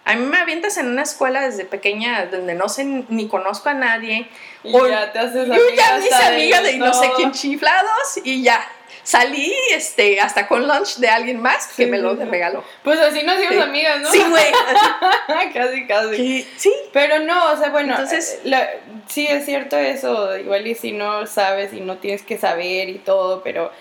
a 0.08 0.16
mí 0.16 0.26
me 0.26 0.38
avientas 0.38 0.78
en 0.78 0.88
una 0.88 1.04
escuela 1.04 1.42
desde 1.42 1.66
pequeña 1.66 2.28
donde 2.28 2.56
no 2.56 2.70
sé 2.70 2.86
ni 2.86 3.28
conozco 3.28 3.68
a 3.68 3.74
nadie. 3.74 4.30
Y 4.64 4.74
o, 4.74 4.88
ya 4.88 5.12
te 5.12 5.20
haces 5.20 5.50
amiga. 5.50 5.66
ya 5.76 5.98
mis 5.98 6.14
amigas 6.14 6.64
de 6.64 6.78
no 6.78 6.94
sé 6.94 7.12
quién 7.18 7.34
chiflados 7.34 8.18
y 8.24 8.42
ya. 8.42 8.66
Salí 9.04 9.54
este, 9.72 10.20
hasta 10.22 10.48
con 10.48 10.68
lunch 10.68 10.98
de 10.98 11.10
alguien 11.10 11.42
más 11.42 11.68
que 11.76 11.88
me 11.88 11.98
lo 11.98 12.16
regaló. 12.16 12.64
Pues 12.84 13.00
así 13.00 13.24
nos 13.24 13.38
hicimos 13.38 13.64
amigas, 13.64 14.00
¿no? 14.00 14.12
Sí, 14.12 14.22
güey. 14.30 14.52
casi, 15.54 15.88
casi. 15.88 16.48
Sí. 16.58 16.74
Pero 16.94 17.20
no, 17.20 17.52
o 17.52 17.58
sea, 17.58 17.70
bueno, 17.70 17.92
Entonces, 17.92 18.40
eh, 18.46 18.80
sí 19.08 19.28
es 19.28 19.46
cierto 19.46 19.78
eso, 19.78 20.38
igual 20.38 20.68
y 20.68 20.76
si 20.76 20.94
no 20.94 21.26
sabes 21.26 21.74
y 21.74 21.82
no 21.82 21.98
tienes 21.98 22.22
que 22.22 22.38
saber 22.38 22.90
y 22.90 23.00
todo, 23.00 23.44
pero 23.44 23.72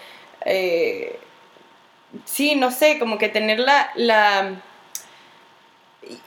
eh, 0.44 1.18
sí, 2.24 2.54
no 2.54 2.70
sé, 2.70 2.98
como 2.98 3.18
que 3.18 3.28
tener 3.28 3.58
la, 3.58 4.62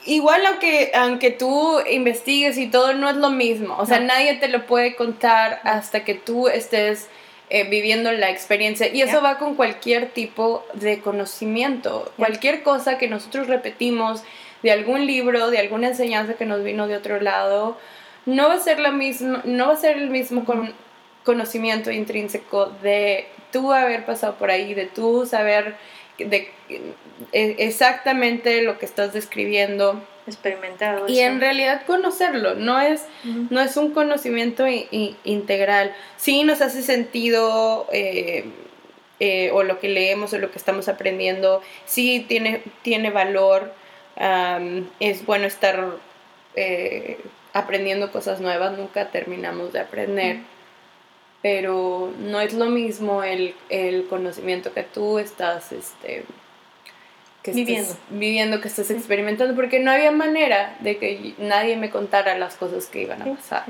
Igual 0.04 0.44
aunque, 0.44 0.92
aunque 0.94 1.30
tú 1.30 1.80
investigues 1.90 2.58
y 2.58 2.66
todo, 2.66 2.92
no 2.92 3.08
es 3.08 3.16
lo 3.16 3.30
mismo. 3.30 3.76
O 3.78 3.86
sea, 3.86 3.98
nadie 3.98 4.34
te 4.34 4.48
lo 4.48 4.66
puede 4.66 4.94
contar 4.94 5.60
hasta 5.64 6.04
que 6.04 6.14
tú 6.14 6.48
estés 6.48 7.08
eh, 7.48 7.64
viviendo 7.64 8.12
la 8.12 8.28
experiencia. 8.28 8.88
Y 8.92 9.00
eso 9.00 9.22
va 9.22 9.38
con 9.38 9.54
cualquier 9.54 10.10
tipo 10.10 10.66
de 10.74 11.00
conocimiento. 11.00 12.12
Cualquier 12.18 12.62
cosa 12.62 12.98
que 12.98 13.08
nosotros 13.08 13.46
repetimos 13.46 14.22
de 14.62 14.70
algún 14.70 15.06
libro, 15.06 15.50
de 15.50 15.58
alguna 15.58 15.88
enseñanza 15.88 16.34
que 16.34 16.44
nos 16.44 16.62
vino 16.62 16.86
de 16.86 16.96
otro 16.96 17.20
lado, 17.20 17.78
no 18.26 18.48
va 18.48 18.54
a 18.54 18.60
ser 18.60 18.78
la 18.78 18.92
misma, 18.92 19.42
no 19.44 19.68
va 19.68 19.72
a 19.72 19.76
ser 19.76 19.96
el 19.96 20.10
mismo 20.10 20.44
con, 20.44 20.74
conocimiento 21.24 21.90
intrínseco 21.90 22.66
de 22.82 23.26
tú 23.50 23.72
haber 23.72 24.04
pasado 24.04 24.36
por 24.36 24.50
ahí, 24.50 24.74
de 24.74 24.86
tú 24.86 25.26
saber 25.26 25.76
de, 26.18 26.50
e, 27.32 27.56
exactamente 27.58 28.62
lo 28.62 28.78
que 28.78 28.86
estás 28.86 29.12
describiendo. 29.12 30.02
Experimentado. 30.26 31.08
Y 31.08 31.20
en 31.20 31.40
realidad 31.40 31.82
conocerlo, 31.86 32.54
no 32.54 32.80
es, 32.80 33.06
no 33.24 33.60
es 33.60 33.76
un 33.76 33.92
conocimiento 33.92 34.64
integral. 35.24 35.94
Sí 36.16 36.44
nos 36.44 36.60
hace 36.60 36.82
sentido 36.82 37.86
eh, 37.92 38.44
eh, 39.18 39.50
o 39.52 39.62
lo 39.62 39.80
que 39.80 39.88
leemos 39.88 40.32
o 40.32 40.38
lo 40.38 40.50
que 40.52 40.58
estamos 40.58 40.88
aprendiendo 40.88 41.62
sí 41.84 42.24
tiene, 42.28 42.62
tiene 42.82 43.10
valor, 43.10 43.72
es 45.00 45.24
bueno 45.24 45.46
estar 45.46 45.84
eh, 46.54 47.18
aprendiendo 47.52 48.12
cosas 48.12 48.40
nuevas, 48.40 48.76
nunca 48.76 49.10
terminamos 49.10 49.72
de 49.72 49.80
aprender, 49.80 50.38
pero 51.42 52.12
no 52.18 52.40
es 52.40 52.52
lo 52.52 52.66
mismo 52.66 53.22
el, 53.22 53.54
el 53.68 54.06
conocimiento 54.08 54.72
que 54.74 54.82
tú 54.82 55.18
estás 55.18 55.72
este, 55.72 56.24
que 57.42 57.52
viviendo. 57.52 57.96
viviendo, 58.10 58.60
que 58.60 58.68
estás 58.68 58.90
experimentando, 58.90 59.54
porque 59.54 59.80
no 59.80 59.90
había 59.90 60.10
manera 60.10 60.76
de 60.80 60.98
que 60.98 61.34
nadie 61.38 61.76
me 61.76 61.88
contara 61.88 62.36
las 62.36 62.56
cosas 62.56 62.86
que 62.86 63.02
iban 63.02 63.22
a 63.22 63.34
pasar. 63.36 63.64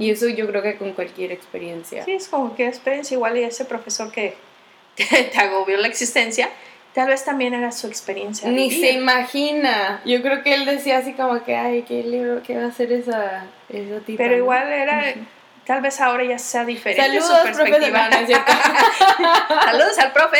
Y 0.00 0.10
eso 0.10 0.28
yo 0.28 0.48
creo 0.48 0.62
que 0.62 0.76
con 0.76 0.92
cualquier 0.92 1.30
experiencia. 1.30 2.04
Sí, 2.04 2.12
es 2.12 2.26
como 2.26 2.46
cualquier 2.46 2.68
experiencia, 2.68 3.14
igual 3.14 3.38
y 3.38 3.44
ese 3.44 3.64
profesor 3.64 4.10
que 4.10 4.34
te, 4.96 5.38
agobió 5.38 5.76
la 5.76 5.86
existencia, 5.86 6.50
tal 6.94 7.08
vez 7.08 7.24
también 7.24 7.54
era 7.54 7.70
su 7.70 7.86
experiencia. 7.86 8.48
Ni 8.50 8.72
se 8.72 8.90
imagina. 8.90 10.02
Yo 10.04 10.20
creo 10.20 10.42
que 10.42 10.52
él 10.52 10.64
decía 10.64 10.98
así 10.98 11.12
como 11.12 11.44
que, 11.44 11.54
ay, 11.54 11.82
qué 11.82 12.02
libro, 12.02 12.42
qué 12.42 12.56
va 12.56 12.66
a 12.66 12.72
ser 12.72 12.90
esa, 12.90 13.46
esa 13.68 14.00
Pero 14.04 14.36
igual 14.36 14.72
era 14.72 15.14
tal 15.66 15.80
vez 15.80 16.00
ahora 16.00 16.24
ya 16.24 16.38
sea 16.38 16.64
diferente 16.64 17.02
Saludos, 17.02 17.38
su 17.38 17.44
perspectiva. 17.44 18.10
Saludos 19.64 19.98
al 19.98 20.12
profe. 20.12 20.38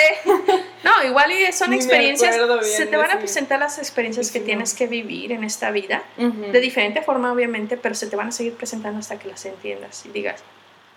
No, 0.82 1.02
igual 1.04 1.32
y 1.32 1.52
son 1.52 1.72
experiencias, 1.72 2.36
se 2.62 2.86
te 2.86 2.96
van 2.96 3.10
a 3.10 3.18
presentar 3.18 3.58
las 3.58 3.78
experiencias 3.78 4.30
que 4.30 4.40
tienes 4.40 4.74
que 4.74 4.86
vivir 4.86 5.32
en 5.32 5.44
esta 5.44 5.70
vida, 5.70 6.02
de 6.16 6.60
diferente 6.60 7.02
forma 7.02 7.32
obviamente, 7.32 7.76
pero 7.76 7.94
se 7.94 8.06
te 8.06 8.16
van 8.16 8.28
a 8.28 8.32
seguir 8.32 8.54
presentando 8.54 9.00
hasta 9.00 9.18
que 9.18 9.28
las 9.28 9.44
entiendas 9.46 10.04
y 10.06 10.10
digas, 10.10 10.42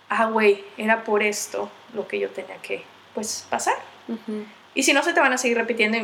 ah, 0.08 0.26
güey, 0.26 0.64
era 0.76 1.04
por 1.04 1.22
esto 1.22 1.70
lo 1.94 2.06
que 2.06 2.18
yo 2.18 2.28
tenía 2.30 2.56
que, 2.56 2.82
pues, 3.14 3.46
pasar. 3.48 3.76
Y 4.74 4.82
si 4.82 4.92
no, 4.92 5.02
se 5.02 5.12
te 5.12 5.20
van 5.20 5.32
a 5.32 5.38
seguir 5.38 5.56
repitiendo 5.56 5.98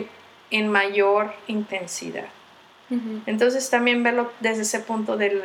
en 0.51 0.69
mayor 0.69 1.35
intensidad. 1.47 2.29
Entonces 3.27 3.69
también 3.71 4.03
verlo 4.03 4.33
desde 4.41 4.63
ese 4.63 4.79
punto 4.79 5.17
del 5.17 5.43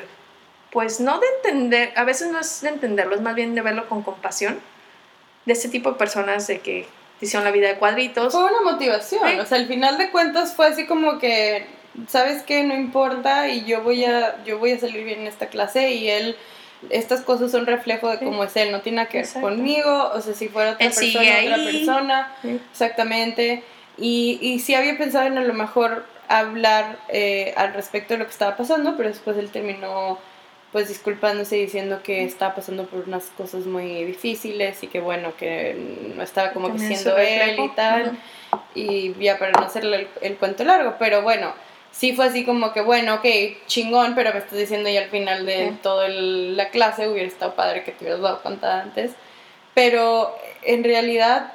pues 0.72 1.00
no 1.00 1.20
de 1.20 1.28
entender, 1.38 1.94
a 1.96 2.04
veces 2.04 2.32
no 2.32 2.40
es 2.40 2.62
de 2.62 2.70
entenderlo, 2.70 3.16
es 3.16 3.22
más 3.22 3.36
bien 3.36 3.56
de 3.56 3.62
verlo 3.62 3.88
con 3.90 4.04
compasión, 4.04 4.60
de 5.46 5.54
este 5.54 5.70
tipo 5.70 5.92
de 5.92 5.98
personas 5.98 6.48
de 6.48 6.60
que 6.60 6.88
hicieron 7.22 7.44
la 7.44 7.52
vida 7.52 7.68
de 7.68 7.76
cuadritos. 7.76 8.34
Fue 8.34 8.44
una 8.44 8.62
motivación, 8.72 9.40
o 9.40 9.46
sea, 9.46 9.58
al 9.58 9.68
final 9.68 9.98
de 9.98 10.12
cuentas 10.12 10.54
fue 10.54 10.68
así 10.68 10.86
como 10.86 11.18
que, 11.18 11.66
¿sabes 12.08 12.44
qué? 12.44 12.64
No 12.64 12.76
importa 12.76 13.48
y 13.48 13.66
yo 13.66 13.82
voy 13.82 14.06
a, 14.06 14.44
yo 14.44 14.60
voy 14.60 14.74
a 14.74 14.80
salir 14.80 15.04
bien 15.04 15.22
en 15.22 15.28
esta 15.28 15.48
clase 15.48 15.92
y 15.92 16.10
él 16.10 16.36
estas 16.90 17.22
cosas 17.22 17.52
son 17.52 17.66
reflejo 17.66 18.10
de 18.10 18.20
cómo 18.20 18.44
es 18.44 18.56
él, 18.56 18.72
no 18.72 18.82
tiene 18.82 18.98
nada 18.98 19.10
que 19.10 19.20
ver 19.20 19.42
conmigo, 19.42 20.12
o 20.14 20.22
sea, 20.22 20.34
si 20.34 20.48
fuera 20.48 20.72
otra 20.72 20.90
persona, 20.90 21.32
otra 21.44 21.56
persona, 21.58 22.36
exactamente. 22.72 23.64
Y, 23.98 24.40
y 24.42 24.60
sí 24.60 24.76
había 24.76 24.98
pensado 24.98 25.26
en 25.26 25.38
a 25.38 25.44
lo 25.44 25.54
mejor 25.54 26.06
hablar 26.30 27.00
eh, 27.10 27.54
al 27.58 27.74
respecto 27.74 28.14
de 28.14 28.20
lo 28.20 28.26
que 28.26 28.32
estaba 28.32 28.56
pasando, 28.56 28.96
pero 28.96 29.10
después 29.10 29.36
él 29.38 29.50
terminó 29.50 30.20
pues 30.72 30.88
disculpándose 30.88 31.56
diciendo 31.56 32.02
que 32.04 32.24
estaba 32.24 32.56
pasando 32.56 32.86
por 32.86 33.08
unas 33.08 33.26
cosas 33.38 33.66
muy 33.66 34.04
difíciles 34.04 34.84
y 34.84 34.88
que 34.88 35.00
bueno, 35.00 35.36
que 35.36 35.76
no 36.16 36.22
estaba 36.22 36.52
como 36.52 36.72
que 36.72 36.80
siendo 36.80 37.18
él 37.18 37.60
y 37.60 37.70
tal. 37.70 38.18
Y 38.76 39.14
ya 39.16 39.40
para 39.40 39.52
no 39.52 39.66
hacerle 39.66 40.08
el, 40.22 40.36
cuento 40.36 40.64
largo, 40.64 40.96
pero 41.00 41.24
bueno, 41.24 41.54
sí 41.92 42.14
fue 42.14 42.26
así 42.28 42.46
como 42.46 42.72
que 42.72 42.82
bueno, 42.82 43.16
ok, 43.16 43.26
chingón, 43.66 44.14
pero 44.14 44.32
me 44.32 44.40
estás 44.40 44.60
diciendo 44.60 44.90
ya 44.90 45.02
al 45.02 45.10
final 45.10 45.46
de 45.46 45.74
toda 45.82 46.08
la 46.08 46.70
clase 46.70 47.10
hubiera 47.10 47.28
estado 47.28 47.56
padre 47.56 47.84
que 47.84 47.92
te 47.92 48.04
hubieras 48.04 48.22
dado 48.22 48.42
cuenta 48.42 48.82
antes. 48.82 49.12
Pero 49.74 50.36
en 50.64 50.84
realidad... 50.84 51.54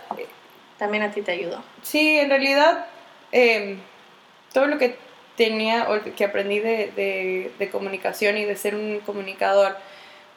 También 0.79 1.05
a 1.05 1.13
ti 1.13 1.23
te 1.23 1.33
ayudó. 1.33 1.63
Sí, 1.83 2.19
en 2.19 2.31
realidad 2.31 2.87
em, 3.31 3.79
todo 4.53 4.67
lo 4.67 4.77
que 4.77 4.97
tenía 5.37 5.89
o 5.91 6.15
que 6.15 6.25
aprendí 6.25 6.61
de, 6.61 7.51
de, 7.59 7.71
comunicación 7.71 8.39
y 8.39 8.45
de 8.45 8.57
ser 8.57 8.75
un 8.75 9.01
comunicador 9.01 9.77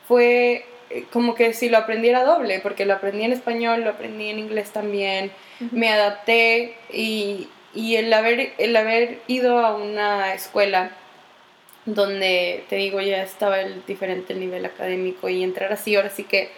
fue 0.08 0.66
eh, 0.90 1.06
como 1.12 1.36
que 1.36 1.54
si 1.54 1.70
lo 1.70 1.78
aprendiera 1.78 2.24
doble, 2.24 2.60
porque 2.60 2.86
lo 2.86 2.94
aprendí 2.94 3.24
en 3.24 3.34
español, 3.34 3.84
lo 3.84 3.92
aprendí 3.92 4.30
en 4.30 4.40
inglés 4.40 4.72
también, 4.72 5.32
me 5.72 5.90
adapté 5.90 6.76
y, 6.92 7.50
y, 7.74 7.96
el, 7.98 8.12
haber, 8.14 8.54
el 8.58 8.76
haber 8.76 9.20
ido 9.28 9.60
a 9.60 9.76
una 9.76 10.34
escuela 10.34 10.92
donde, 11.86 12.66
te 12.70 12.76
digo, 12.76 13.00
ya 13.02 13.22
estaba 13.24 13.62
el 13.62 13.86
diferente 13.86 14.34
nivel 14.34 14.66
académico 14.66 15.30
y 15.30 15.44
entrar 15.44 15.72
así, 15.72 15.96
ahora 15.96 16.10
sí 16.10 16.24
que 16.24 16.50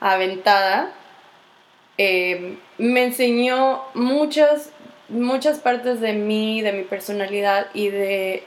aventada, 0.00 0.92
eh, 1.98 2.56
me 2.78 3.04
enseñó 3.04 3.82
muchas 3.94 4.70
muchas 5.08 5.58
partes 5.58 6.00
de 6.00 6.12
mí, 6.12 6.60
de 6.62 6.72
mi 6.72 6.82
personalidad 6.82 7.68
y 7.74 7.88
de 7.88 8.44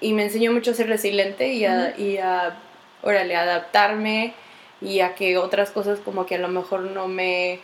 y, 0.00 0.12
me 0.12 0.24
enseñó 0.24 0.52
mucho 0.52 0.72
a 0.72 0.74
ser 0.74 0.88
resiliente 0.88 1.52
y 1.52 1.64
a, 1.64 1.96
y 1.98 2.18
a 2.18 2.56
órale, 3.02 3.34
adaptarme 3.36 4.34
y 4.80 5.00
a 5.00 5.14
que 5.14 5.38
otras 5.38 5.70
cosas 5.70 5.98
como 6.00 6.26
que 6.26 6.36
a 6.36 6.38
lo 6.38 6.48
mejor 6.48 6.80
no 6.82 7.08
me 7.08 7.60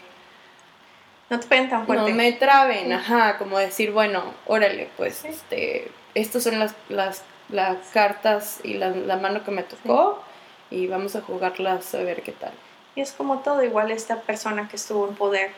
no 1.30 1.38
te 1.38 1.46
peguen 1.46 1.68
tan 1.68 1.86
fuerte. 1.86 2.10
No 2.10 2.16
me 2.16 2.32
traben, 2.32 2.92
ajá, 2.92 3.36
como 3.36 3.58
decir, 3.58 3.92
bueno, 3.92 4.22
órale, 4.46 4.88
pues 4.96 5.24
este 5.24 5.90
estas 6.14 6.42
son 6.42 6.58
las, 6.58 6.74
las, 6.88 7.22
las 7.50 7.76
cartas 7.92 8.60
y 8.64 8.74
la, 8.74 8.90
la, 8.90 9.16
mano 9.16 9.44
que 9.44 9.50
me 9.50 9.62
tocó 9.62 10.22
y 10.70 10.86
vamos 10.86 11.14
a 11.16 11.20
jugarlas 11.20 11.94
a 11.94 11.98
ver 11.98 12.22
qué 12.22 12.32
tal. 12.32 12.52
Y 12.96 13.00
es 13.02 13.12
como 13.12 13.40
todo, 13.40 13.62
igual 13.62 13.90
esta 13.90 14.22
persona 14.22 14.68
que 14.68 14.76
estuvo 14.76 15.06
en 15.06 15.14
poder, 15.14 15.50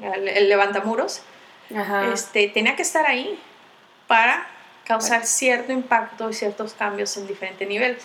el, 0.00 0.26
el 0.26 0.48
levantamuros, 0.48 1.22
este, 2.12 2.48
tenía 2.48 2.76
que 2.76 2.82
estar 2.82 3.06
ahí 3.06 3.38
para 4.06 4.46
causar 4.84 5.26
cierto 5.26 5.72
impacto 5.72 6.30
y 6.30 6.32
ciertos 6.32 6.72
cambios 6.72 7.16
en 7.18 7.26
diferentes 7.26 7.68
niveles. 7.68 8.02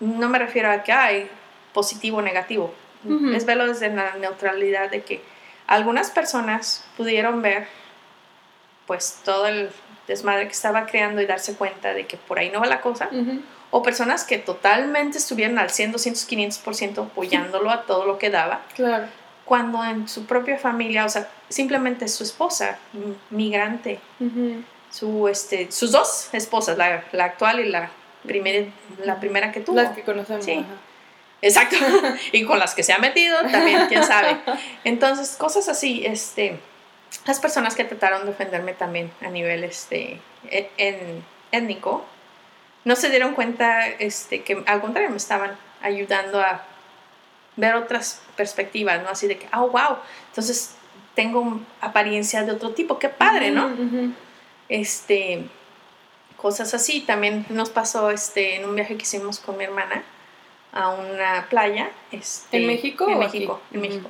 no 0.00 0.28
me 0.28 0.38
refiero 0.38 0.70
a 0.70 0.82
que 0.82 0.92
hay 0.92 1.28
positivo 1.72 2.18
o 2.18 2.22
negativo, 2.22 2.72
es 3.34 3.44
verlo 3.44 3.66
desde 3.66 3.92
la 3.92 4.14
neutralidad 4.14 4.90
de 4.90 5.02
que 5.02 5.22
algunas 5.66 6.10
personas 6.10 6.84
pudieron 6.96 7.42
ver 7.42 7.66
pues 8.86 9.20
todo 9.24 9.46
el 9.46 9.70
desmadre 10.06 10.46
que 10.46 10.52
estaba 10.52 10.86
creando 10.86 11.20
y 11.20 11.26
darse 11.26 11.56
cuenta 11.56 11.94
de 11.94 12.06
que 12.06 12.16
por 12.16 12.38
ahí 12.38 12.50
no 12.50 12.60
va 12.60 12.66
la 12.66 12.80
cosa. 12.80 13.10
O 13.70 13.82
personas 13.82 14.24
que 14.24 14.38
totalmente 14.38 15.18
estuvieron 15.18 15.58
al 15.58 15.70
100, 15.70 15.92
200, 15.92 16.28
500% 16.28 17.06
apoyándolo 17.06 17.70
a 17.70 17.82
todo 17.82 18.04
lo 18.04 18.18
que 18.18 18.28
daba. 18.28 18.60
Claro 18.74 19.06
cuando 19.44 19.84
en 19.84 20.08
su 20.08 20.26
propia 20.26 20.58
familia, 20.58 21.04
o 21.04 21.08
sea, 21.08 21.28
simplemente 21.48 22.08
su 22.08 22.24
esposa, 22.24 22.78
migrante, 23.30 24.00
su, 24.90 25.28
este, 25.28 25.70
sus 25.72 25.92
dos 25.92 26.28
esposas, 26.32 26.78
la, 26.78 27.04
la 27.12 27.24
actual 27.24 27.60
y 27.60 27.68
la, 27.68 27.90
primera 28.26 28.68
la 29.04 29.18
primera 29.20 29.52
que 29.52 29.60
tuvo. 29.60 29.76
Las 29.76 29.94
que 29.94 30.02
conocemos. 30.02 30.44
Sí. 30.44 30.64
Exacto. 31.42 31.76
y 32.32 32.44
con 32.44 32.58
las 32.58 32.74
que 32.74 32.82
se 32.82 32.92
ha 32.92 32.98
metido 32.98 33.40
también, 33.50 33.86
quién 33.88 34.04
sabe. 34.04 34.38
Entonces, 34.84 35.36
cosas 35.36 35.68
así, 35.68 36.04
este, 36.06 36.58
las 37.26 37.40
personas 37.40 37.74
que 37.74 37.84
trataron 37.84 38.24
de 38.24 38.30
ofenderme 38.30 38.72
también 38.72 39.10
a 39.20 39.28
nivel 39.28 39.64
este, 39.64 40.20
e, 40.48 40.70
en, 40.78 41.24
étnico, 41.50 42.04
no 42.84 42.96
se 42.96 43.10
dieron 43.10 43.34
cuenta 43.34 43.86
este, 43.86 44.42
que 44.42 44.62
al 44.66 44.80
contrario 44.80 45.10
me 45.10 45.16
estaban 45.16 45.56
ayudando 45.82 46.40
a 46.40 46.64
ver 47.56 47.74
otras 47.74 48.22
perspectivas, 48.36 49.02
¿no? 49.02 49.10
Así 49.10 49.26
de 49.26 49.38
que, 49.38 49.48
oh, 49.54 49.68
wow, 49.68 49.98
entonces 50.28 50.74
tengo 51.14 51.60
apariencia 51.80 52.42
de 52.44 52.52
otro 52.52 52.70
tipo, 52.70 52.98
qué 52.98 53.08
padre, 53.08 53.50
¿no? 53.50 53.70
Este, 54.68 55.44
cosas 56.36 56.74
así. 56.74 57.00
También 57.00 57.46
nos 57.50 57.70
pasó 57.70 58.10
este, 58.10 58.56
en 58.56 58.68
un 58.68 58.74
viaje 58.74 58.96
que 58.96 59.02
hicimos 59.02 59.38
con 59.38 59.56
mi 59.56 59.64
hermana 59.64 60.02
a 60.72 60.90
una 60.90 61.46
playa. 61.50 61.90
Este, 62.10 62.58
¿En 62.58 62.66
México? 62.66 63.08
En 63.08 63.18
México, 63.18 63.60
en 63.72 63.80
México. 63.80 64.08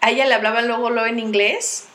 A 0.00 0.10
ella 0.10 0.26
le 0.26 0.34
hablaban 0.34 0.68
luego, 0.68 0.90
luego 0.90 1.08
en 1.08 1.18
inglés 1.18 1.88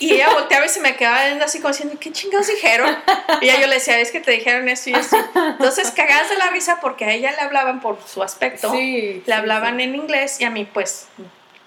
y 0.00 0.14
ella 0.14 0.30
volteaba 0.30 0.66
y 0.66 0.68
se 0.68 0.80
me 0.80 0.96
quedaba 0.96 1.26
viendo 1.26 1.44
así 1.44 1.60
como 1.60 1.72
diciendo, 1.72 1.96
¿qué 2.00 2.10
chingados 2.10 2.48
dijeron? 2.48 2.96
Y 3.40 3.44
ella 3.44 3.60
yo 3.60 3.66
le 3.66 3.74
decía, 3.74 4.00
es 4.00 4.10
que 4.10 4.20
te 4.20 4.32
dijeron 4.32 4.68
esto 4.68 4.90
y 4.90 4.94
esto. 4.94 5.16
Entonces 5.34 5.90
cagadas 5.92 6.30
de 6.30 6.36
la 6.38 6.48
risa 6.50 6.78
porque 6.80 7.04
a 7.04 7.12
ella 7.12 7.32
le 7.32 7.40
hablaban 7.40 7.80
por 7.80 7.98
su 8.06 8.22
aspecto. 8.22 8.72
Sí, 8.72 9.22
le 9.24 9.34
hablaban 9.34 9.78
en 9.78 9.94
inglés 9.94 10.40
y 10.40 10.44
a 10.44 10.50
mí 10.50 10.64
pues 10.64 11.06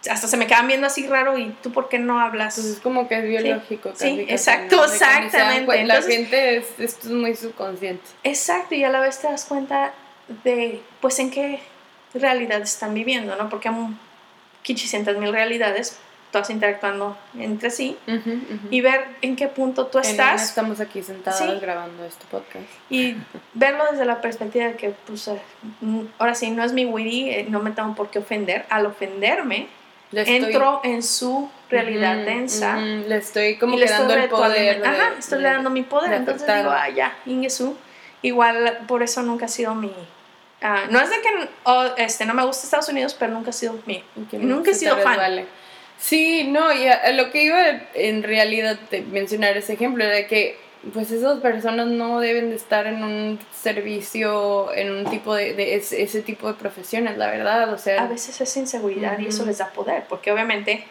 hasta 0.10 0.28
se 0.28 0.36
me 0.38 0.48
quedaban 0.48 0.68
viendo 0.68 0.88
así 0.88 1.08
raro 1.08 1.38
y 1.38 1.56
tú 1.62 1.72
por 1.72 1.90
qué 1.90 2.00
no 2.00 2.20
hablas. 2.20 2.56
Pues 2.56 2.68
es 2.68 2.80
como 2.80 3.08
que 3.08 3.20
es 3.20 3.24
biológico. 3.24 3.94
Sí, 3.96 4.26
exacto, 4.28 4.84
exactamente. 4.84 5.84
la 5.86 6.02
gente 6.02 6.58
es, 6.58 6.66
esto 6.80 7.08
es 7.08 7.14
muy 7.14 7.36
subconsciente. 7.36 8.04
Exacto, 8.24 8.76
y 8.76 8.84
a 8.84 8.90
la 8.90 9.00
vez 9.00 9.20
te 9.20 9.28
das 9.28 9.46
cuenta 9.46 9.94
de 10.44 10.82
pues 11.00 11.20
en 11.20 11.32
qué 11.32 11.60
realidad 12.14 12.62
están 12.62 12.94
viviendo, 12.94 13.36
¿no? 13.36 13.50
Porque 13.50 13.70
hay 13.70 13.76
muchísimas 13.76 15.16
mil 15.18 15.32
realidades, 15.32 15.98
todas 16.34 16.50
interactuando 16.50 17.16
entre 17.38 17.70
sí 17.70 17.96
y 18.72 18.82
ver 18.82 19.06
en 19.22 19.36
qué 19.36 19.48
punto 19.48 19.86
tú 19.86 20.00
estás. 20.00 20.44
estamos 20.44 20.80
aquí 20.80 21.04
sentadas 21.04 21.62
grabando 21.62 22.04
este 22.04 22.26
podcast. 22.26 22.66
Y 22.90 23.16
verlo 23.54 23.84
desde 23.92 24.04
la 24.04 24.20
perspectiva 24.20 24.66
de 24.66 24.76
que, 24.76 24.90
pues, 25.06 25.28
eh, 25.28 25.40
ahora 26.18 26.34
sí, 26.34 26.50
no 26.50 26.64
es 26.64 26.74
mi 26.74 26.86
witty, 26.86 27.30
eh, 27.30 27.46
no 27.48 27.60
me 27.60 27.70
tengo 27.70 27.94
por 27.94 28.10
qué 28.10 28.18
ofender. 28.18 28.66
Al 28.70 28.88
ofenderme, 28.88 29.68
entro 30.12 30.82
en 30.84 31.04
su 31.04 31.52
realidad 31.70 32.26
densa. 32.26 32.78
le 32.78 33.16
estoy 33.16 33.58
como 33.58 33.78
le 33.78 33.86
dando 33.86 34.16
el 34.16 34.28
poder. 34.28 34.84
Ajá, 34.86 35.14
estoy 35.20 35.40
le 35.40 35.50
dando 35.50 35.70
mi 35.70 35.84
poder. 35.84 36.14
Entonces 36.14 36.48
digo, 36.48 36.72
ah, 36.72 36.90
ya, 36.90 37.16
Ingesu. 37.28 37.78
Igual 38.24 38.80
por 38.88 39.04
eso 39.04 39.22
nunca 39.22 39.46
ha 39.46 39.50
sido 39.50 39.76
mi. 39.76 39.94
Ah, 40.64 40.86
no 40.90 41.00
es 41.00 41.12
de 41.12 41.18
que 41.22 41.50
oh, 41.66 41.86
este, 41.98 42.26
no 42.26 42.34
me 42.34 42.44
gusta 42.44 42.64
Estados 42.64 42.90
Unidos, 42.90 43.16
pero 43.20 43.34
nunca 43.34 43.52
ha 43.52 43.54
sido 43.54 43.78
mi. 43.86 44.04
Nunca 44.32 44.72
he 44.72 44.74
sido 44.74 44.98
fan. 44.98 45.46
Sí, 46.00 46.46
no, 46.50 46.74
y 46.74 46.88
a, 46.88 47.12
lo 47.14 47.32
que 47.32 47.44
iba 47.44 47.60
en 47.94 48.24
realidad 48.24 48.78
mencionar 49.12 49.56
ese 49.58 49.74
ejemplo 49.74 50.04
era 50.04 50.28
que 50.28 50.58
pues 50.92 51.12
esas 51.12 51.40
personas 51.40 51.88
no 51.88 52.20
deben 52.20 52.50
de 52.50 52.58
estar 52.58 52.88
en 52.88 53.04
un 53.04 53.40
servicio, 53.54 54.74
en 54.74 54.92
un 54.92 55.10
tipo 55.10 55.34
de, 55.34 55.76
ese, 55.76 56.22
tipo 56.22 56.48
de 56.48 56.56
profesiones, 56.56 57.18
la 57.18 57.28
verdad, 57.28 57.72
o 57.72 57.78
sea... 57.78 58.04
A 58.04 58.08
veces 58.08 58.42
es 58.42 58.58
inseguridad 58.58 59.18
y 59.18 59.28
eso 59.28 59.46
les 59.46 59.60
da 59.60 59.68
poder, 59.68 60.04
porque 60.10 60.32
obviamente 60.32 60.86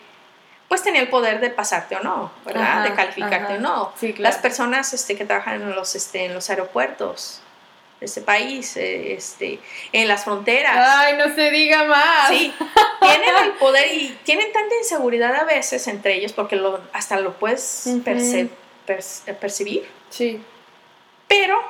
pues 0.68 0.82
tenía 0.82 1.02
el 1.02 1.08
poder 1.08 1.40
de 1.40 1.50
pasarte 1.50 1.96
o 1.96 2.02
no, 2.02 2.32
¿verdad? 2.46 2.84
de 2.84 2.94
calificarte 2.94 3.56
o 3.56 3.60
no. 3.60 3.92
Las 4.16 4.38
personas 4.38 4.94
este, 4.94 5.14
que 5.14 5.26
trabajan 5.26 5.60
en 5.60 5.74
los, 5.74 5.94
este, 5.94 6.24
en 6.24 6.32
los 6.32 6.48
aeropuertos 6.48 7.41
de 8.02 8.06
este 8.06 8.20
país, 8.20 8.76
eh, 8.76 9.14
este, 9.14 9.60
en 9.92 10.08
las 10.08 10.24
fronteras. 10.24 10.74
Ay, 10.76 11.16
no 11.16 11.32
se 11.36 11.52
diga 11.52 11.84
más. 11.84 12.28
Sí, 12.30 12.52
tienen 13.00 13.44
el 13.44 13.52
poder 13.52 13.94
y 13.94 14.18
tienen 14.24 14.52
tanta 14.52 14.74
inseguridad 14.74 15.36
a 15.36 15.44
veces 15.44 15.86
entre 15.86 16.16
ellos 16.16 16.32
porque 16.32 16.56
lo, 16.56 16.80
hasta 16.92 17.20
lo 17.20 17.34
puedes 17.34 17.88
percibir. 19.40 19.86
Sí. 20.10 20.42
Pero 21.28 21.62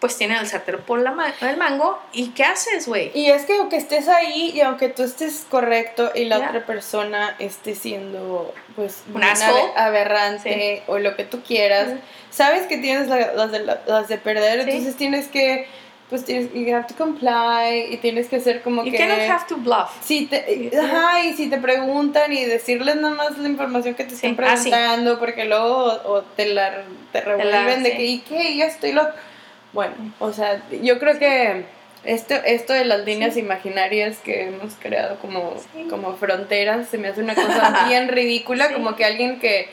pues 0.00 0.16
tienen 0.16 0.38
el 0.38 0.46
sartén 0.46 0.78
por 0.86 1.00
la 1.00 1.34
el 1.40 1.56
mango 1.56 1.98
y 2.12 2.28
¿qué 2.28 2.44
haces, 2.44 2.86
güey? 2.86 3.10
Y 3.14 3.30
es 3.30 3.44
que 3.44 3.56
aunque 3.56 3.76
estés 3.76 4.08
ahí 4.08 4.52
y 4.54 4.60
aunque 4.60 4.88
tú 4.88 5.02
estés 5.02 5.44
correcto 5.50 6.12
y 6.14 6.24
la 6.24 6.38
otra 6.38 6.64
persona 6.64 7.34
esté 7.38 7.74
siendo 7.74 8.54
pues 8.76 9.02
un 9.12 9.22
aberrante 9.76 10.82
o 10.86 10.98
lo 10.98 11.16
que 11.16 11.24
tú 11.24 11.40
quieras, 11.42 11.88
sabes 12.30 12.66
que 12.66 12.78
tienes 12.78 13.08
las, 13.08 13.50
de, 13.50 13.60
las 13.64 14.08
de 14.08 14.18
perder, 14.18 14.60
entonces 14.60 14.96
tienes 14.96 15.26
que 15.28 15.66
pues 16.08 16.24
tienes 16.24 16.54
you 16.54 16.74
have 16.74 16.86
to 16.86 16.94
comply 16.94 17.92
y 17.92 17.98
tienes 17.98 18.28
que 18.28 18.36
hacer 18.36 18.62
como 18.62 18.82
you 18.84 18.92
que 18.92 18.98
cannot 18.98 19.28
have 19.28 19.44
to 19.46 19.56
bluff. 19.56 19.90
si 20.02 20.26
te, 20.26 20.70
ajá 20.78 21.24
y 21.24 21.34
si 21.34 21.50
te 21.50 21.58
preguntan 21.58 22.32
y 22.32 22.44
decirles 22.44 22.96
nada 22.96 23.14
más 23.14 23.36
la 23.36 23.48
información 23.48 23.94
que 23.94 24.04
te 24.04 24.14
están 24.14 24.32
ah, 24.32 24.36
preguntando 24.36 25.18
porque 25.18 25.44
luego 25.44 26.00
o, 26.06 26.22
te 26.22 26.46
la 26.46 26.82
te 27.12 27.20
revuelven 27.20 27.82
de 27.82 27.96
que 27.96 28.04
y 28.04 28.18
qué 28.20 28.56
ya 28.56 28.66
estoy 28.66 28.92
lo 28.92 29.06
bueno, 29.72 29.94
o 30.18 30.32
sea, 30.32 30.62
yo 30.82 30.98
creo 30.98 31.18
que 31.18 31.64
esto, 32.04 32.34
esto 32.34 32.72
de 32.72 32.84
las 32.84 33.04
líneas 33.04 33.36
imaginarias 33.36 34.18
que 34.18 34.44
hemos 34.44 34.74
creado 34.74 35.18
como, 35.18 35.54
como 35.90 36.16
fronteras 36.16 36.88
se 36.88 36.98
me 36.98 37.08
hace 37.08 37.20
una 37.20 37.34
cosa 37.34 37.86
bien 37.88 38.08
ridícula, 38.08 38.72
como 38.72 38.96
que 38.96 39.04
alguien 39.04 39.40
que, 39.40 39.68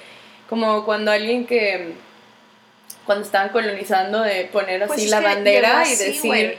como 0.49 0.85
cuando 0.85 1.11
alguien 1.11 1.45
que, 1.45 1.93
cuando 3.05 3.23
estaban 3.23 3.49
colonizando, 3.49 4.21
de 4.21 4.45
poner 4.45 4.83
así 4.83 4.93
pues 4.93 5.09
la 5.09 5.21
bandera 5.21 5.83
y 5.87 5.95
decir... 5.95 6.57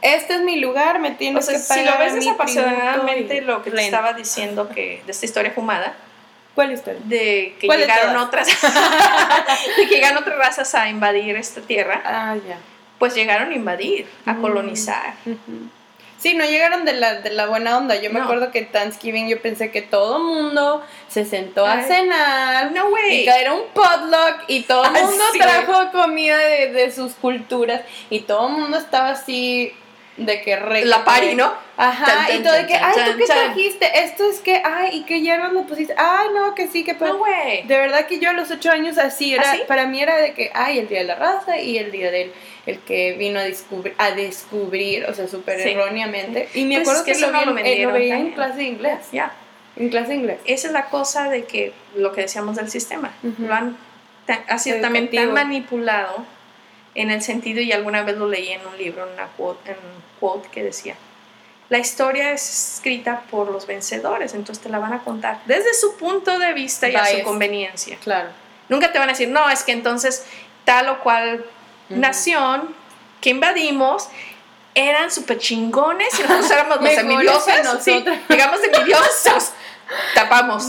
Este 0.00 0.34
es 0.34 0.42
mi 0.42 0.60
lugar, 0.60 1.00
me 1.00 1.10
tienes 1.10 1.48
que 1.48 1.58
pagar. 1.58 1.78
Si 1.78 1.84
lo 1.84 1.98
ves 1.98 2.14
desapasionadamente, 2.14 3.40
lo 3.40 3.64
que 3.64 3.72
te 3.72 3.84
estaba 3.84 4.12
diciendo 4.12 4.68
que 4.68 5.02
de 5.04 5.10
esta 5.10 5.26
historia 5.26 5.50
fumada, 5.50 5.96
¿Cuál 6.54 6.72
historia? 6.72 7.00
De 7.04 7.56
que 7.60 7.66
llegaron 7.66 8.16
otras. 8.16 8.46
de 9.76 9.86
que 9.88 9.94
llegaron 9.96 10.18
otras 10.18 10.38
razas 10.38 10.72
a 10.76 10.88
invadir 10.88 11.34
esta 11.34 11.60
tierra. 11.60 12.00
Ah, 12.04 12.36
ya 12.48 12.58
pues 12.98 13.14
llegaron 13.14 13.50
a 13.50 13.54
invadir, 13.54 14.06
a 14.26 14.34
mm. 14.34 14.40
colonizar. 14.40 15.14
Sí, 16.18 16.34
no 16.34 16.44
llegaron 16.44 16.84
de 16.84 16.94
la, 16.94 17.20
de 17.20 17.30
la 17.30 17.46
buena 17.46 17.78
onda. 17.78 17.94
Yo 17.94 18.10
me 18.10 18.20
acuerdo 18.20 18.50
que 18.50 18.62
Thanksgiving 18.62 19.28
yo 19.28 19.40
pensé 19.40 19.70
que 19.70 19.82
todo 19.82 20.18
mundo 20.18 20.82
se 21.06 21.24
sentó 21.24 21.64
a 21.64 21.82
cenar. 21.82 22.72
No 22.72 22.88
way. 22.88 23.24
Y 23.24 23.28
era 23.28 23.54
un 23.54 23.62
potluck 23.72 24.42
y 24.48 24.62
todo 24.62 24.84
el 24.84 24.90
mundo 24.92 25.24
trajo 25.38 25.92
comida 25.92 26.38
de, 26.38 26.72
de, 26.72 26.90
sus 26.90 27.12
culturas 27.12 27.82
y 28.10 28.20
todo 28.20 28.48
el 28.48 28.54
mundo 28.54 28.78
estaba 28.78 29.10
así 29.10 29.72
de 30.18 30.42
que 30.42 30.56
re 30.56 30.84
La 30.84 31.04
pari, 31.04 31.34
¿no? 31.34 31.52
Ajá, 31.76 32.32
y 32.32 32.42
todo 32.42 32.52
de 32.52 32.66
que, 32.66 32.74
ay, 32.74 32.94
¿tú 33.12 33.18
qué 33.18 33.24
trajiste? 33.24 34.00
Esto 34.04 34.28
es 34.28 34.40
que, 34.40 34.60
ay, 34.64 34.98
¿y 34.98 35.02
qué 35.04 35.20
hierbas 35.20 35.52
le 35.52 35.62
pusiste? 35.62 35.94
Ay, 35.96 36.28
no, 36.34 36.54
que 36.54 36.66
sí, 36.66 36.84
que... 36.84 36.94
No, 36.94 37.18
güey. 37.18 37.62
De 37.66 37.78
verdad 37.78 38.06
que 38.06 38.18
yo 38.18 38.30
a 38.30 38.32
los 38.32 38.50
ocho 38.50 38.70
años 38.70 38.98
así 38.98 39.34
era, 39.34 39.54
para 39.66 39.86
mí 39.86 40.02
era 40.02 40.16
de 40.16 40.34
que, 40.34 40.50
ay, 40.54 40.80
el 40.80 40.88
día 40.88 40.98
de 40.98 41.04
la 41.04 41.14
raza 41.14 41.58
y 41.58 41.78
el 41.78 41.90
día 41.90 42.10
del 42.10 42.32
el 42.66 42.80
que 42.80 43.14
vino 43.14 43.40
a 43.40 43.44
descubrir, 43.44 43.94
a 43.96 44.10
descubrir 44.10 45.06
o 45.06 45.14
sea, 45.14 45.26
súper 45.26 45.58
erróneamente. 45.60 46.50
Y 46.52 46.64
me 46.64 46.80
pues 46.80 46.88
acuerdo 46.88 47.04
que, 47.04 47.18
lo, 47.18 47.30
lo, 47.30 47.92
veía 47.92 48.18
en 48.18 48.32
clase 48.32 48.58
de 48.58 48.64
inglés. 48.64 48.98
Ya. 49.10 49.32
En 49.76 49.88
clase 49.88 50.08
de 50.08 50.14
inglés. 50.16 50.38
Esa 50.44 50.66
es 50.66 50.72
la 50.74 50.86
cosa 50.86 51.30
de 51.30 51.44
que 51.44 51.72
lo 51.96 52.12
que 52.12 52.22
decíamos 52.22 52.56
del 52.56 52.68
sistema. 52.68 53.14
Lo 53.38 53.54
han 53.54 53.76
ha 54.48 54.58
sido 54.58 54.80
también 54.80 55.10
tan 55.10 55.32
manipulado 55.32 56.24
en 56.94 57.10
el 57.10 57.22
sentido, 57.22 57.60
y 57.60 57.72
alguna 57.72 58.02
vez 58.02 58.16
lo 58.16 58.28
leí 58.28 58.48
en 58.48 58.66
un 58.66 58.76
libro, 58.76 59.06
en, 59.06 59.12
una 59.12 59.28
en 59.66 59.76
quote 60.18 60.48
que 60.48 60.62
decía, 60.62 60.96
la 61.68 61.78
historia 61.78 62.32
es 62.32 62.74
escrita 62.76 63.22
por 63.30 63.50
los 63.50 63.66
vencedores, 63.66 64.34
entonces 64.34 64.62
te 64.62 64.70
la 64.70 64.78
van 64.78 64.94
a 64.94 65.00
contar 65.00 65.40
desde 65.44 65.74
su 65.74 65.96
punto 65.96 66.38
de 66.38 66.54
vista 66.54 66.88
y 66.88 66.96
a 66.96 67.04
su 67.06 67.22
conveniencia. 67.22 67.98
Claro. 68.02 68.30
Nunca 68.68 68.92
te 68.92 68.98
van 68.98 69.08
a 69.08 69.12
decir, 69.12 69.28
no, 69.28 69.48
es 69.50 69.62
que 69.64 69.72
entonces 69.72 70.24
tal 70.64 70.88
o 70.88 71.00
cual 71.00 71.44
nación 71.88 72.74
que 73.20 73.30
invadimos 73.30 74.08
eran 74.74 75.10
súper 75.10 75.38
chingones 75.38 76.08
y 76.18 76.22
nosotros 76.22 76.50
éramos 76.50 76.80
los 76.80 76.90
envidiosos. 76.98 77.82
Sí, 77.82 78.04
digamos 78.28 78.60
envidiosos. 78.62 79.52
Tapamos 80.14 80.66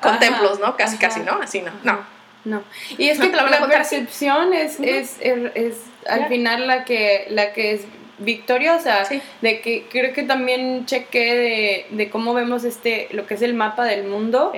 con, 0.00 0.18
templos, 0.18 0.58
¿no? 0.58 0.76
Casi, 0.76 0.96
casi, 0.96 1.20
¿no? 1.20 1.40
Así 1.42 1.60
no. 1.60 1.70
No. 1.82 2.12
No. 2.44 2.64
Y 2.98 3.08
es 3.08 3.20
que 3.20 3.28
la, 3.28 3.66
percepción 3.68 4.52
es, 4.52 4.80
es, 4.80 5.16
es, 5.20 5.76
al 6.08 6.26
final 6.26 6.66
la 6.66 6.84
que, 6.84 7.26
la 7.30 7.52
que 7.52 7.74
es 7.74 7.82
victoriosa. 8.24 9.04
De 9.40 9.60
que 9.60 9.84
creo 9.90 10.12
que 10.12 10.22
también 10.22 10.86
chequé 10.86 11.34
de, 11.34 11.86
de, 11.90 12.10
cómo 12.10 12.34
vemos 12.34 12.64
este, 12.64 13.08
lo 13.12 13.26
que 13.26 13.34
es 13.34 13.42
el 13.42 13.54
mapa 13.54 13.84
del 13.84 14.04
mundo 14.04 14.52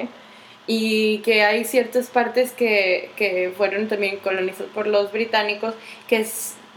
y 0.67 1.19
que 1.19 1.43
hay 1.43 1.65
ciertas 1.65 2.09
partes 2.09 2.53
que, 2.53 3.11
que 3.17 3.53
fueron 3.57 3.89
también 3.89 4.17
colonizadas 4.19 4.73
por 4.73 4.87
los 4.87 5.13
británicos 5.13 5.75
que 6.09 6.27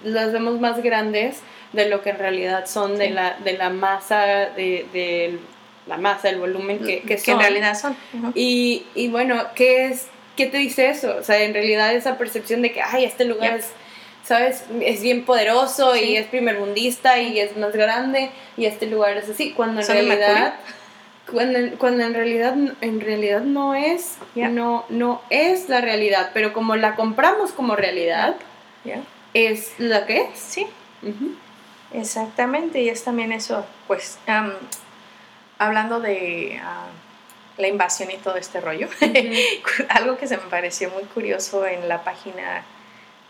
las 0.03 0.33
vemos 0.33 0.59
más 0.59 0.81
grandes 0.83 1.41
de 1.73 1.89
lo 1.89 2.01
que 2.01 2.09
en 2.09 2.19
realidad 2.19 2.65
son 2.65 2.97
de, 2.97 3.09
la, 3.09 3.37
de 3.43 3.53
la 3.53 3.69
masa 3.69 4.49
de, 4.55 5.39
la 5.85 5.97
masa, 5.97 6.29
el 6.29 6.39
volumen 6.39 6.79
que, 6.79 7.01
que, 7.01 7.31
en 7.31 7.39
realidad 7.39 7.77
son. 7.79 7.95
y, 8.35 8.85
y, 8.93 9.07
bueno, 9.07 9.41
¿qué, 9.55 9.85
es, 9.85 10.07
¿qué 10.35 10.47
te 10.47 10.57
dice 10.57 10.89
eso? 10.89 11.15
O 11.17 11.23
sea, 11.23 11.41
en 11.41 11.53
realidad 11.53 11.93
esa 11.93 12.17
percepción 12.17 12.61
de 12.61 12.73
que, 12.73 12.81
ay, 12.81 13.05
este 13.05 13.23
lugar 13.23 13.55
es, 13.57 13.71
¿sabes? 14.27 14.65
Es 14.81 15.01
bien 15.01 15.23
poderoso 15.23 15.95
y 15.95 16.17
es 16.17 16.27
primermundista 16.27 17.17
y 17.19 17.39
es 17.39 17.55
más 17.55 17.71
grande 17.71 18.29
y 18.57 18.65
este 18.65 18.85
lugar 18.85 19.15
es 19.15 19.29
así, 19.29 19.53
cuando 19.53 19.79
en 19.79 19.87
realidad 19.87 20.55
cuando, 21.31 21.77
cuando 21.77 22.03
en 22.03 22.13
realidad 22.13 22.55
en 22.81 22.99
realidad 22.99 23.41
no 23.41 23.73
es 23.73 24.17
no 24.35 24.85
no 24.89 25.21
es 25.29 25.69
la 25.69 25.79
realidad 25.79 26.31
pero 26.33 26.51
como 26.51 26.75
la 26.75 26.95
compramos 26.95 27.51
como 27.51 27.75
realidad 27.77 28.35
es 29.33 29.73
lo 29.77 30.05
que 30.05 30.21
es. 30.21 30.39
Sí. 30.39 30.67
Exactamente 31.93 32.81
y 32.81 32.89
es 32.89 33.05
también 33.05 33.31
eso 33.31 33.65
pues 33.87 34.19
hablando 35.57 36.01
de 36.01 36.59
ah, 36.61 36.87
la 37.57 37.67
invasión 37.69 38.11
y 38.11 38.17
todo 38.17 38.35
este 38.35 38.59
rollo 38.59 38.89
algo 39.89 40.17
que 40.17 40.27
se 40.27 40.35
me 40.35 40.43
pareció 40.43 40.89
muy 40.89 41.03
curioso 41.03 41.65
en 41.65 41.87
la 41.87 42.03
página 42.03 42.65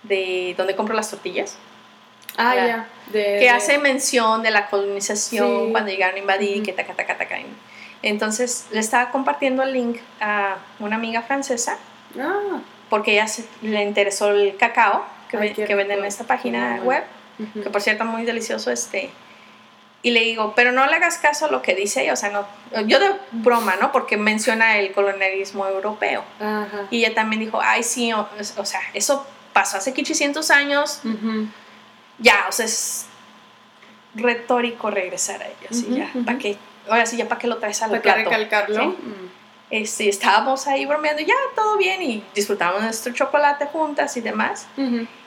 de 0.04 0.54
donde 0.58 0.76
compro 0.76 0.96
las 0.96 1.10
tortillas 1.10 1.58
Ah, 2.38 2.56
ya. 2.56 2.88
que 3.12 3.50
hace 3.50 3.80
mención 3.80 4.44
de 4.44 4.52
la 4.52 4.68
colonización 4.68 5.72
cuando 5.72 5.90
llegaron 5.90 6.16
a 6.18 6.20
invadir, 6.20 6.62
que 6.62 6.72
taca, 6.72 6.94
taca, 6.94 7.18
taca. 7.18 7.38
Entonces 8.04 8.68
le 8.72 8.80
estaba 8.80 9.10
compartiendo 9.10 9.64
el 9.64 9.74
link 9.74 9.98
a 10.22 10.58
una 10.80 10.98
amiga 10.98 11.24
francesa 11.24 11.78
ah. 12.20 12.60
porque 12.92 13.14
ella 13.14 13.26
le 13.64 13.82
interesó 13.82 14.30
el 14.30 14.56
cacao 14.56 15.04
que, 15.30 15.54
que 15.54 15.76
venden 15.76 16.00
en 16.00 16.06
esta 16.06 16.26
página 16.26 16.80
web, 16.84 17.04
que 17.64 17.70
por 17.72 17.82
cierto 17.82 18.06
muy 18.06 18.24
delicioso 18.24 18.72
este. 18.72 19.10
Y 20.04 20.12
le 20.12 20.22
digo, 20.22 20.54
pero 20.56 20.72
no 20.72 20.86
le 20.86 20.96
hagas 20.96 21.18
caso 21.18 21.48
a 21.48 21.52
lo 21.52 21.64
que 21.64 21.74
dice 21.74 22.04
ella, 22.04 22.14
o 22.14 22.16
sea, 22.16 22.30
no, 22.30 22.46
yo 22.86 23.00
de 23.00 23.14
broma, 23.32 23.78
¿no? 23.82 23.92
Porque 23.92 24.16
menciona 24.16 24.78
el 24.78 24.94
colonialismo 24.94 25.66
europeo. 25.66 26.24
Y 26.92 27.04
ella 27.04 27.16
también 27.16 27.40
dijo, 27.40 27.60
ay, 27.62 27.82
sí, 27.82 28.14
o, 28.14 28.28
sea, 28.64 28.80
eso 28.94 29.26
pasó 29.60 29.78
hace 29.78 29.94
500 29.94 30.52
años, 30.52 31.02
ya, 32.20 32.46
o 32.50 32.52
sea, 32.52 32.66
es 32.66 33.06
retórico 34.16 34.90
regresar 34.90 35.42
a 35.42 35.48
ellos, 35.48 35.86
y 35.90 35.96
ya, 35.96 36.12
¿para 36.26 36.38
qué 36.38 36.58
ahora 36.88 37.06
sí, 37.06 37.18
ya 37.18 37.28
para 37.28 37.40
qué 37.40 37.48
lo 37.48 37.58
traes 37.58 37.82
al 37.82 38.02
¿Para 38.02 38.16
recalcarlo? 38.16 38.88
Mm. 38.90 39.28
Este, 39.70 40.08
estábamos 40.08 40.68
ahí 40.68 40.86
bromeando, 40.86 41.22
ya 41.22 41.36
todo 41.56 41.78
bien 41.78 42.02
y 42.02 42.24
disfrutábamos 42.34 42.84
nuestro 42.84 43.14
chocolate 43.14 43.66
juntas 43.66 44.16
y 44.16 44.22
demás. 44.22 44.66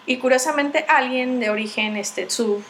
Y 0.07 0.17
curiosamente 0.17 0.87
alguien 0.89 1.41
de 1.41 1.51
origen, 1.51 1.99
este, 1.99 2.31
su, 2.31 2.63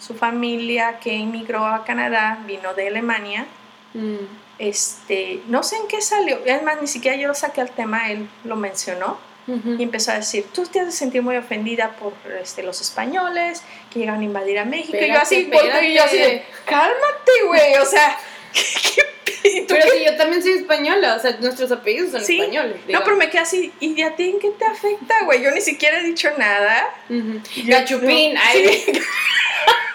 su 0.00 0.14
familia 0.14 0.98
que 0.98 1.14
emigró 1.14 1.66
a 1.66 1.84
Canadá, 1.84 2.38
vino 2.46 2.72
de 2.72 2.88
Alemania 2.88 3.46
Mm. 3.94 4.26
Este, 4.58 5.40
no 5.48 5.62
sé 5.62 5.76
en 5.76 5.88
qué 5.88 6.00
salió, 6.00 6.38
además 6.48 6.78
ni 6.80 6.86
siquiera 6.86 7.16
yo 7.16 7.26
lo 7.26 7.34
saqué 7.34 7.60
al 7.60 7.70
tema, 7.70 8.10
él 8.10 8.28
lo 8.44 8.54
mencionó 8.54 9.18
Y 9.46 9.82
empezó 9.82 10.12
a 10.12 10.14
decir, 10.16 10.46
tú 10.54 10.64
te 10.66 10.80
has 10.80 10.86
de 10.86 10.92
sentir 10.92 11.20
muy 11.22 11.36
ofendida 11.36 11.96
por 11.96 12.14
este, 12.40 12.62
los 12.62 12.80
españoles 12.80 13.62
que 13.92 13.98
llegaron 13.98 14.22
a 14.22 14.24
invadir 14.24 14.58
a 14.58 14.64
México. 14.64 14.96
y 14.98 15.08
yo 15.08 15.18
así, 15.18 15.34
Espérate, 15.42 15.68
volteo 15.70 15.82
y 15.90 15.94
yo 15.94 16.02
así 16.04 16.16
de, 16.18 16.44
cálmate, 16.64 17.32
güey, 17.46 17.74
o 17.76 17.84
sea, 17.84 18.18
¿qué, 18.54 19.02
qué, 19.42 19.64
Pero 19.68 19.84
qué- 19.84 19.98
si 19.98 20.04
yo 20.06 20.16
también 20.16 20.42
soy 20.42 20.52
española, 20.52 21.16
o 21.16 21.18
sea, 21.20 21.32
nuestros 21.40 21.70
apellidos 21.72 22.12
son 22.12 22.24
Sí. 22.24 22.40
españoles. 22.40 22.76
No, 22.88 23.04
pero 23.04 23.16
me 23.16 23.28
quedé 23.28 23.40
así, 23.42 23.72
¿y 23.80 24.00
a 24.02 24.16
ti 24.16 24.30
en 24.30 24.38
qué 24.40 24.50
te 24.50 24.64
afecta, 24.64 25.14
güey? 25.24 25.42
Yo 25.42 25.50
ni 25.50 25.60
siquiera 25.60 26.00
he 26.00 26.04
dicho 26.04 26.30
nada. 26.38 26.88
Ujú. 27.10 27.40
Yo- 27.56 27.64
Gachupín, 27.76 28.34
no, 28.34 28.40
ay, 28.42 28.82
sí. 28.86 28.92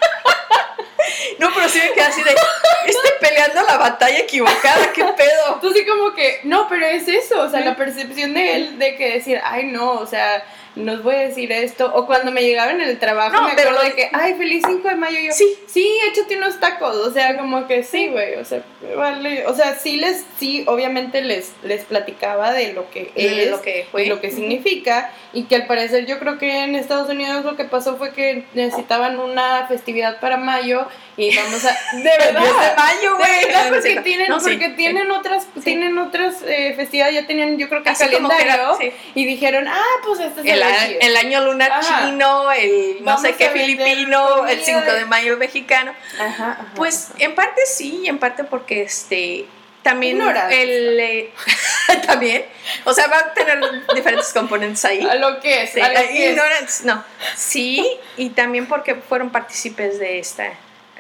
No, 1.40 1.50
pero 1.56 1.70
sí 1.70 1.80
me 1.80 1.92
quedé 1.94 2.04
así 2.04 2.22
de, 2.24 2.32
estoy 2.32 3.12
peleando 3.20 3.62
la 3.64 3.78
batalla 3.78 4.20
equivocada, 4.20 4.92
¿qué 4.94 5.04
pedo? 5.04 5.56
Tú 5.62 5.72
sí 5.74 5.86
como 5.86 6.14
que, 6.14 6.40
no, 6.44 6.68
pero 6.70 6.86
es 6.86 7.08
eso, 7.08 7.42
o 7.42 7.50
sea, 7.50 7.62
la 7.62 7.76
percepción 7.76 8.34
de 8.34 8.56
él 8.56 8.80
de 8.80 8.96
que 8.96 9.14
decir, 9.14 9.40
ay, 9.44 9.66
no, 9.66 9.94
o 9.94 10.06
sea, 10.06 10.44
no 10.76 10.94
os 10.94 11.04
voy 11.04 11.16
a 11.16 11.20
decir 11.20 11.52
esto. 11.52 11.92
O 11.94 12.06
cuando 12.06 12.32
me 12.32 12.42
llegaban 12.44 12.80
en 12.80 12.88
el 12.88 13.00
trabajo, 13.00 13.34
No, 13.36 13.44
me 13.50 13.56
pero 13.56 13.70
acuerdo 13.72 13.84
lo- 13.84 13.90
de 13.90 13.96
que, 13.96 14.10
ay, 14.14 14.36
feliz 14.36 14.64
5 14.66 14.88
de 14.88 14.96
mayo. 14.96 15.18
Yo, 15.20 15.34
Sí. 15.34 15.46
sí, 15.68 16.00
échate 16.12 16.38
unos 16.38 16.60
tacos. 16.60 16.96
O 16.96 17.12
sea, 17.12 17.36
como 17.38 17.68
que 17.68 17.84
sí, 17.84 18.08
güey, 18.08 18.36
o 18.36 18.46
sea, 18.46 18.62
vale. 18.96 19.46
O 19.48 19.54
sea, 19.56 19.76
sí 19.76 19.98
les, 19.98 20.24
sí, 20.38 20.64
obviamente 20.68 21.22
les, 21.22 21.52
les 21.64 21.84
platicaba 21.86 22.54
de 22.54 22.72
lo 22.74 22.90
que 22.92 23.12
De 23.16 23.44
es 23.46 23.52
lo 23.52 23.62
que 23.62 23.88
fue. 23.92 24.06
y 24.06 24.10
lo 24.10 24.22
que 24.22 24.32
significa. 24.32 25.12
Y 25.34 25.44
que 25.46 25.56
al 25.56 25.66
parecer 25.66 26.06
yo 26.06 26.20
creo 26.20 26.38
que 26.38 26.64
en 26.64 26.76
Estados 26.76 27.10
Unidos 27.10 27.44
lo 27.44 27.58
que 27.58 27.66
pasó 27.66 27.98
fue 27.98 28.14
que 28.14 28.46
necesitaban 28.54 29.20
una 29.20 29.66
festividad 29.68 30.20
para 30.20 30.38
mayo 30.38 30.88
y 31.20 31.36
vamos 31.36 31.66
a... 31.66 31.78
De 31.98 32.04
verdad. 32.04 32.42
10 32.42 32.54
de 32.54 32.76
mayo, 32.76 33.18
güey. 33.18 33.30
porque 33.70 33.96
no, 33.96 34.04
tienen, 34.04 34.28
no, 34.30 34.40
sí, 34.40 34.50
porque 34.52 34.66
sí. 34.70 34.76
tienen 34.76 35.12
otras, 35.12 35.48
tienen 35.64 35.98
otras 35.98 36.36
eh, 36.48 36.74
festividades, 36.76 37.16
ya 37.16 37.28
tenían 37.28 37.58
yo 37.58 37.68
creo 37.70 37.84
que 37.84 37.90
Así 37.90 38.06
que 38.06 38.12
calendario 38.12 38.46
era- 38.54 38.76
sí. 38.78 38.92
y 39.16 39.26
dijeron, 39.26 39.68
ah, 39.68 39.84
pues 40.06 40.20
este 40.22 40.40
es 40.42 40.46
El, 40.46 40.52
el, 40.54 40.64
a- 40.64 40.88
chido". 40.88 41.00
el 41.02 41.18
año 41.18 41.42
lunar 41.46 41.72
Ajá. 41.72 42.06
chino, 42.08 42.52
el 42.52 42.98
no 43.04 43.18
sé 43.18 43.36
qué 43.36 43.50
filipino, 43.50 44.46
el 44.48 44.60
comida 44.60 44.64
5 44.66 44.80
de 44.82 44.94
de- 45.00 45.06
mayo 45.06 45.38
mexicano. 45.38 45.94
Ajá, 46.20 46.52
ajá, 46.52 46.66
Pues 46.76 47.10
en 47.20 47.36
parte 47.36 47.62
sí, 47.66 48.02
y 48.06 48.10
en 48.10 48.18
parte 48.20 48.44
porque 48.44 48.84
este 48.84 49.46
también 49.84 50.22
el 50.52 51.00
eh, 51.00 51.32
también, 52.06 52.46
o 52.84 52.94
sea, 52.94 53.08
va 53.08 53.18
a 53.20 53.34
tener 53.34 53.60
diferentes 53.96 54.32
componentes 54.34 54.84
ahí. 54.86 55.02
a 55.08 55.16
lo 55.16 55.40
que 55.40 55.64
es, 55.64 55.72
Sí, 55.72 55.80
a 55.80 55.88
lo 55.90 56.00
que 56.02 56.32
es. 56.64 56.84
no. 56.84 57.04
Sí, 57.36 57.90
y 58.18 58.30
también 58.32 58.66
porque 58.68 58.96
fueron 58.96 59.30
partícipes 59.32 59.98
de 59.98 60.20
esta, 60.20 60.52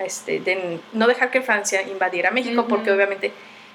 este, 0.05 0.39
de 0.39 0.79
no 0.93 1.07
dejar 1.07 1.31
que 1.31 1.41
Francia 1.41 1.81
invadiera 1.83 2.31
México, 2.31 2.61
Ujú. 2.61 2.69
porque 2.69 2.91
obviamente 2.91 3.31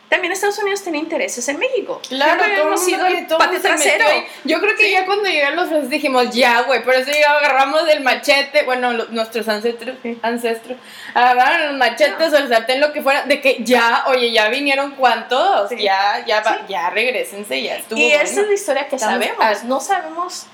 también 0.08 0.32
Estados 0.32 0.58
Unidos 0.58 0.84
tenía 0.84 1.00
intereses 1.00 1.48
en 1.48 1.58
México. 1.58 2.00
Claro, 2.08 2.44
hemos 2.44 2.84
sido 2.84 3.04
el 3.06 3.26
trasero. 3.26 4.04
Yo 4.44 4.60
creo 4.60 4.76
que 4.76 4.90
ya 4.92 5.06
cuando 5.06 5.24
llegaron 5.28 5.56
los 5.56 5.66
franceses 5.68 5.90
dijimos, 5.90 6.30
ya, 6.32 6.60
güey, 6.62 6.84
por 6.84 6.94
eso 6.94 7.10
ya 7.10 7.32
agarramos 7.32 7.84
del 7.86 8.00
machete, 8.02 8.62
bueno, 8.64 8.92
nuestros 8.92 9.48
ancestros, 9.48 9.96
Sí. 10.02 10.16
ancestros, 10.22 10.78
agarraron 11.14 11.68
los 11.68 11.76
machetes 11.78 12.32
o 12.32 12.36
el 12.36 12.48
sartén, 12.48 12.80
lo 12.80 12.92
que 12.92 13.02
fuera, 13.02 13.22
de 13.22 13.40
que 13.40 13.56
ya, 13.64 14.04
oye, 14.06 14.30
ya 14.30 14.48
vinieron 14.50 14.92
cuántos, 14.92 15.70
Sí. 15.70 15.82
ya, 15.82 16.22
ya, 16.26 16.44
Sí. 16.44 16.50
ya 16.68 16.90
regresense, 16.90 17.60
ya 17.62 17.76
estuvo 17.76 17.98
Y 17.98 18.12
esa 18.12 18.24
bueno. 18.24 18.40
es 18.42 18.46
la 18.48 18.54
historia 18.54 18.88
que 18.88 18.96
Estamos 18.96 19.24
sabemos, 19.26 19.64
no 19.64 19.80
sabemos 19.80 20.46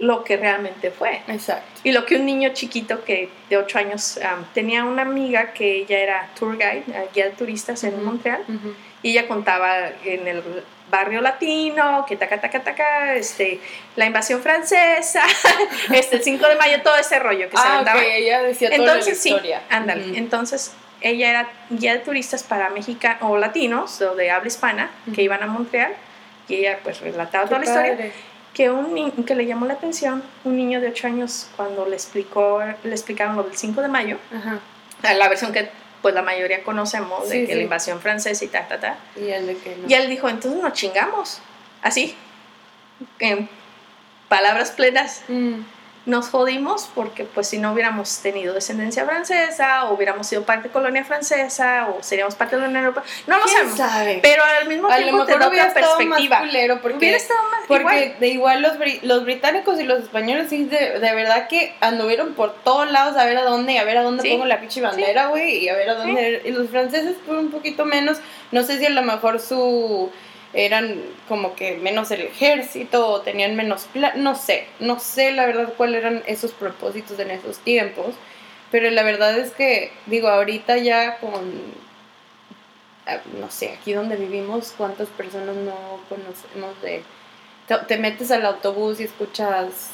lo 0.00 0.24
que 0.24 0.36
realmente 0.36 0.90
fue. 0.90 1.20
Exacto. 1.28 1.80
Y 1.84 1.92
lo 1.92 2.04
que 2.06 2.16
un 2.16 2.26
niño 2.26 2.50
chiquito 2.54 3.04
que 3.04 3.28
de 3.48 3.56
8 3.58 3.78
años 3.78 4.18
tenía 4.54 4.82
una 4.84 5.02
amiga 5.02 5.52
que 5.52 5.76
ella 5.76 5.98
era 5.98 6.28
tour 6.38 6.56
guide, 6.56 6.84
eh, 6.88 7.08
guía 7.14 7.26
de 7.26 7.30
turistas 7.32 7.84
en. 7.84 8.02
Montreal, 8.04 8.42
y 9.02 9.10
ella 9.12 9.28
contaba 9.28 9.90
en 10.04 10.26
el 10.26 10.42
barrio 10.90 11.20
latino, 11.20 12.04
que 12.08 12.16
taca, 12.16 12.40
taca, 12.40 12.60
taca, 12.62 13.14
este, 13.14 13.60
la 13.96 14.06
invasión 14.06 14.42
francesa, 14.42 15.22
este, 15.94 16.16
el 16.16 16.22
5 16.22 16.48
de 16.48 16.56
mayo, 16.56 16.82
todo 16.82 16.96
ese 16.96 17.18
rollo 17.18 17.48
que 17.48 17.56
se 17.56 17.62
Ah, 17.62 17.74
aventaba. 17.74 18.00
ok, 18.00 18.06
ella 18.10 18.42
decía 18.42 18.68
toda 18.70 18.78
Entonces 18.80 19.14
la 19.16 19.22
sí, 19.22 19.28
historia. 19.30 19.62
ándale. 19.70 20.06
Ujú. 20.06 20.14
Entonces 20.16 20.72
ella 21.02 21.30
era 21.30 21.48
guía 21.70 21.92
de 21.92 22.00
turistas 22.00 22.42
para 22.42 22.70
mexicanos 22.70 23.18
o 23.22 23.36
latinos 23.38 24.00
o 24.02 24.14
de 24.16 24.30
habla 24.30 24.48
hispana 24.48 24.90
que 25.14 25.22
iban 25.22 25.42
a 25.42 25.46
Montreal 25.46 25.92
y 26.48 26.56
ella 26.56 26.78
pues 26.82 27.00
relataba 27.00 27.44
Qué 27.44 27.48
toda 27.54 27.60
la 27.60 27.64
historia. 27.66 28.12
Que 28.54 28.68
un 28.70 29.12
que 29.24 29.34
le 29.34 29.46
llamó 29.46 29.66
la 29.66 29.74
atención 29.74 30.22
un 30.44 30.56
niño 30.56 30.80
de 30.80 30.88
8 30.88 31.06
años 31.06 31.48
cuando 31.56 31.86
le 31.86 31.94
explicó 31.96 32.60
le 32.82 32.90
explicaron 32.92 33.36
lo 33.36 33.44
del 33.44 33.56
5 33.56 33.80
de 33.82 33.88
mayo 33.88 34.18
Ajá. 34.34 34.58
a 35.02 35.14
la 35.14 35.28
versión 35.28 35.52
que 35.52 35.70
pues 36.02 36.14
la 36.14 36.22
mayoría 36.22 36.62
conocemos 36.64 37.28
de 37.28 37.42
que 37.46 37.52
sí. 37.52 37.54
la 37.58 37.62
invasión 37.62 38.00
francesa 38.00 38.44
y 38.44 38.48
ta 38.48 38.66
ta 38.66 38.80
ta 38.80 38.96
Y 39.16 39.28
el 39.30 39.46
de 39.46 39.56
que 39.56 39.76
no. 39.76 39.88
y 39.88 39.94
él 39.94 40.08
dijo 40.08 40.28
entonces 40.28 40.60
nos 40.62 40.72
chingamos 40.72 41.40
así 41.82 42.14
en 43.18 43.48
palabras 44.28 44.70
plenas 44.72 45.22
Mm. 45.28 45.60
Nos 46.06 46.28
jodimos 46.30 46.88
porque 46.94 47.24
pues 47.24 47.46
si 47.48 47.58
no 47.58 47.72
hubiéramos 47.72 48.20
tenido 48.22 48.54
descendencia 48.54 49.04
francesa 49.04 49.84
o 49.84 49.94
hubiéramos 49.94 50.26
sido 50.26 50.44
parte 50.44 50.68
de 50.68 50.72
colonia 50.72 51.04
francesa 51.04 51.88
o 51.90 52.02
seríamos 52.02 52.34
parte 52.36 52.56
de 52.56 52.62
la 52.62 52.68
Unión 52.68 52.84
Europea 52.86 53.04
no 53.26 53.36
lo 53.36 53.44
¿Quién 53.44 53.56
sabemos 53.56 53.76
sabe? 53.76 54.18
pero 54.22 54.42
al 54.42 54.66
mismo 54.66 54.88
A 54.88 54.98
lo 54.98 55.02
tiempo 55.04 55.26
te 55.26 55.38
da 55.38 55.48
hubiera 55.48 55.68
otra 55.68 55.80
estado 55.80 55.98
perspectiva 55.98 56.38
más 56.40 56.46
culero 56.48 56.80
porque, 56.80 56.96
hubiera 56.96 57.16
estado 57.18 57.40
más 57.50 57.60
porque 57.68 57.82
igual. 57.82 58.16
de 58.18 58.28
igual 58.28 58.62
los, 58.62 58.72
los 59.02 59.24
británicos 59.24 59.78
y 59.78 59.84
los 59.84 60.00
españoles 60.04 60.48
sí 60.48 60.64
de, 60.64 60.98
de 61.00 61.14
verdad 61.14 61.48
que 61.48 61.74
anduvieron 61.82 62.32
por 62.32 62.54
todos 62.64 62.90
lados 62.90 63.16
a 63.18 63.26
ver 63.26 63.36
a 63.36 63.42
dónde 63.44 63.74
y 63.74 63.76
a 63.76 63.84
ver 63.84 63.98
a 63.98 64.02
dónde 64.02 64.22
Sí. 64.22 64.30
pongo 64.30 64.46
la 64.46 64.58
pinche 64.58 64.80
bandera, 64.80 65.26
güey, 65.26 65.58
y 65.64 65.68
a 65.68 65.74
ver 65.74 65.90
a 65.90 65.94
dónde 65.96 66.42
y 66.46 66.50
los 66.50 66.68
franceses 66.70 67.16
por 67.26 67.36
un 67.36 67.50
poquito 67.50 67.84
menos, 67.84 68.18
no 68.52 68.62
sé 68.62 68.78
si 68.78 68.86
a 68.86 68.90
lo 68.90 69.02
mejor 69.02 69.38
su 69.38 70.10
eran 70.52 71.00
como 71.28 71.54
que 71.54 71.76
menos 71.76 72.10
el 72.10 72.22
ejército 72.22 73.06
o 73.08 73.20
tenían 73.20 73.54
menos 73.56 73.84
pla- 73.92 74.14
no 74.16 74.34
sé, 74.34 74.66
no 74.80 74.98
sé 74.98 75.30
la 75.32 75.46
verdad 75.46 75.72
cuáles 75.76 76.00
eran 76.00 76.22
esos 76.26 76.52
propósitos 76.52 77.18
en 77.20 77.30
esos 77.30 77.58
tiempos, 77.58 78.14
pero 78.72 78.90
la 78.90 79.02
verdad 79.04 79.38
es 79.38 79.52
que 79.52 79.92
digo, 80.06 80.28
ahorita 80.28 80.76
ya 80.78 81.18
con 81.18 81.40
ah, 83.06 83.18
no 83.40 83.50
sé, 83.50 83.70
aquí 83.80 83.92
donde 83.92 84.16
vivimos, 84.16 84.74
cuántas 84.76 85.08
personas 85.08 85.56
no 85.56 86.00
conocemos 86.08 86.80
de... 86.82 87.02
Te, 87.66 87.76
te 87.86 87.98
metes 87.98 88.30
al 88.30 88.44
autobús 88.46 88.98
y 89.00 89.04
escuchas, 89.04 89.90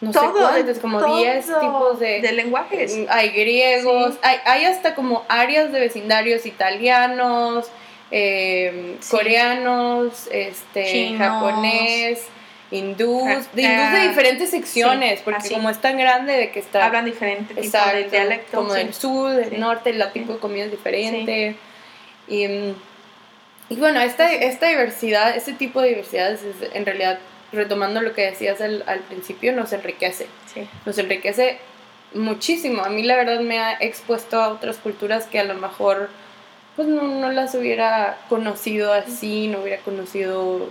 no 0.00 0.12
sé 0.12 0.18
cuántos, 0.32 0.78
como 0.78 0.98
todo 1.00 1.16
10 1.16 1.46
tipos 1.46 1.98
de... 2.00 2.20
de 2.20 2.32
lenguajes. 2.32 2.96
Hay 3.08 3.30
griegos, 3.30 4.14
Sí. 4.14 4.20
hay, 4.22 4.38
hay 4.44 4.64
hasta 4.66 4.94
como 4.94 5.24
áreas 5.28 5.72
de 5.72 5.80
vecindarios 5.80 6.46
italianos, 6.46 7.66
eh, 8.12 8.96
Sí. 9.00 9.10
coreanos, 9.10 10.28
este, 10.30 10.84
Chinos. 10.84 11.18
japonés, 11.18 12.20
hindús, 12.70 13.52
de 13.54 13.62
hindús 13.62 13.92
de 13.92 14.08
diferentes 14.08 14.50
secciones, 14.50 15.18
sí, 15.18 15.22
porque 15.24 15.38
así. 15.40 15.54
como 15.54 15.68
es 15.70 15.80
tan 15.80 15.96
grande 15.98 16.32
de 16.34 16.50
que 16.52 16.60
está... 16.60 16.86
Hablan 16.86 17.04
diferente 17.06 17.54
tipo 17.54 17.60
Exacto, 17.66 17.96
de 17.96 18.04
dialecto. 18.04 18.56
como 18.58 18.72
del 18.74 18.94
sur, 18.94 19.30
del 19.32 19.58
norte, 19.58 19.90
el 19.90 20.12
tipo 20.12 20.34
de 20.34 20.38
comida 20.38 20.64
es 20.66 20.70
diferente. 20.70 21.56
Y, 22.28 22.46
mm, 22.48 22.74
y 23.70 23.76
bueno, 23.76 24.00
esta, 24.00 24.32
esta 24.32 24.68
diversidad, 24.68 25.36
este 25.36 25.52
tipo 25.54 25.80
de 25.80 25.88
diversidades 25.88 26.40
es 26.42 26.70
en 26.74 26.86
realidad, 26.86 27.18
retomando 27.52 28.00
lo 28.00 28.12
que 28.14 28.22
decías 28.22 28.60
al, 28.60 28.84
al 28.86 29.00
principio, 29.00 29.52
nos 29.52 29.72
enriquece. 29.72 30.26
Sí. 30.52 30.66
Nos 30.86 30.96
enriquece 30.98 31.58
muchísimo. 32.14 32.84
A 32.84 32.88
mí 32.88 33.02
la 33.02 33.16
verdad 33.16 33.40
me 33.40 33.58
ha 33.58 33.72
expuesto 33.80 34.40
a 34.40 34.48
otras 34.48 34.76
culturas 34.76 35.24
que 35.26 35.38
a 35.38 35.44
lo 35.44 35.54
mejor 35.54 36.08
pues 36.76 36.88
no, 36.88 37.02
no 37.02 37.30
las 37.32 37.54
hubiera 37.54 38.18
conocido 38.28 38.92
así, 38.92 39.48
no 39.48 39.60
hubiera 39.60 39.82
conocido 39.82 40.68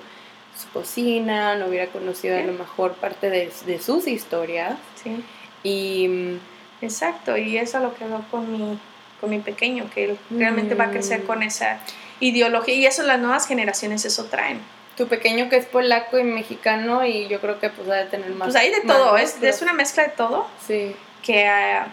su 0.57 0.69
cocina, 0.73 1.55
no 1.55 1.67
hubiera 1.67 1.87
conocido 1.87 2.37
a 2.37 2.41
lo 2.41 2.53
mejor 2.53 2.93
parte 2.93 3.29
de, 3.29 3.51
de 3.65 3.79
sus 3.81 4.07
historias. 4.07 4.77
sí, 5.03 5.23
Y 5.63 6.07
mm, 6.07 6.39
exacto. 6.85 7.37
Y 7.37 7.57
eso 7.57 7.77
es 7.77 7.83
lo 7.83 7.93
que 7.95 8.05
veo 8.05 8.23
con 8.31 8.51
mi, 8.51 8.77
con 9.19 9.29
mi 9.29 9.39
pequeño, 9.39 9.89
que 9.93 10.05
él 10.05 10.17
realmente 10.31 10.75
va 10.75 10.85
a 10.85 10.89
crecer 10.91 11.21
Mm. 11.21 11.25
con 11.27 11.43
esa 11.43 11.79
ideología. 12.19 12.73
Y 12.75 12.85
eso 12.85 13.03
las 13.03 13.19
nuevas 13.19 13.47
generaciones 13.47 14.05
eso 14.05 14.25
traen. 14.25 14.59
tu 14.97 15.07
pequeño 15.07 15.49
que 15.49 15.55
es 15.55 15.65
polaco 15.65 16.19
y 16.19 16.23
mexicano 16.23 17.05
y 17.05 17.27
yo 17.27 17.39
creo 17.39 17.59
que 17.59 17.69
pues 17.69 17.87
ha 17.89 17.95
de 17.95 18.05
tener 18.05 18.29
más. 18.31 18.47
Pues 18.49 18.55
hay 18.55 18.69
de 18.71 18.81
todo, 18.81 19.17
es, 19.17 19.41
es 19.41 19.61
una 19.61 19.73
mezcla 19.73 20.03
de 20.03 20.09
todo. 20.09 20.45
Sí. 20.67 20.95
que 21.23 21.47
ah, 21.47 21.87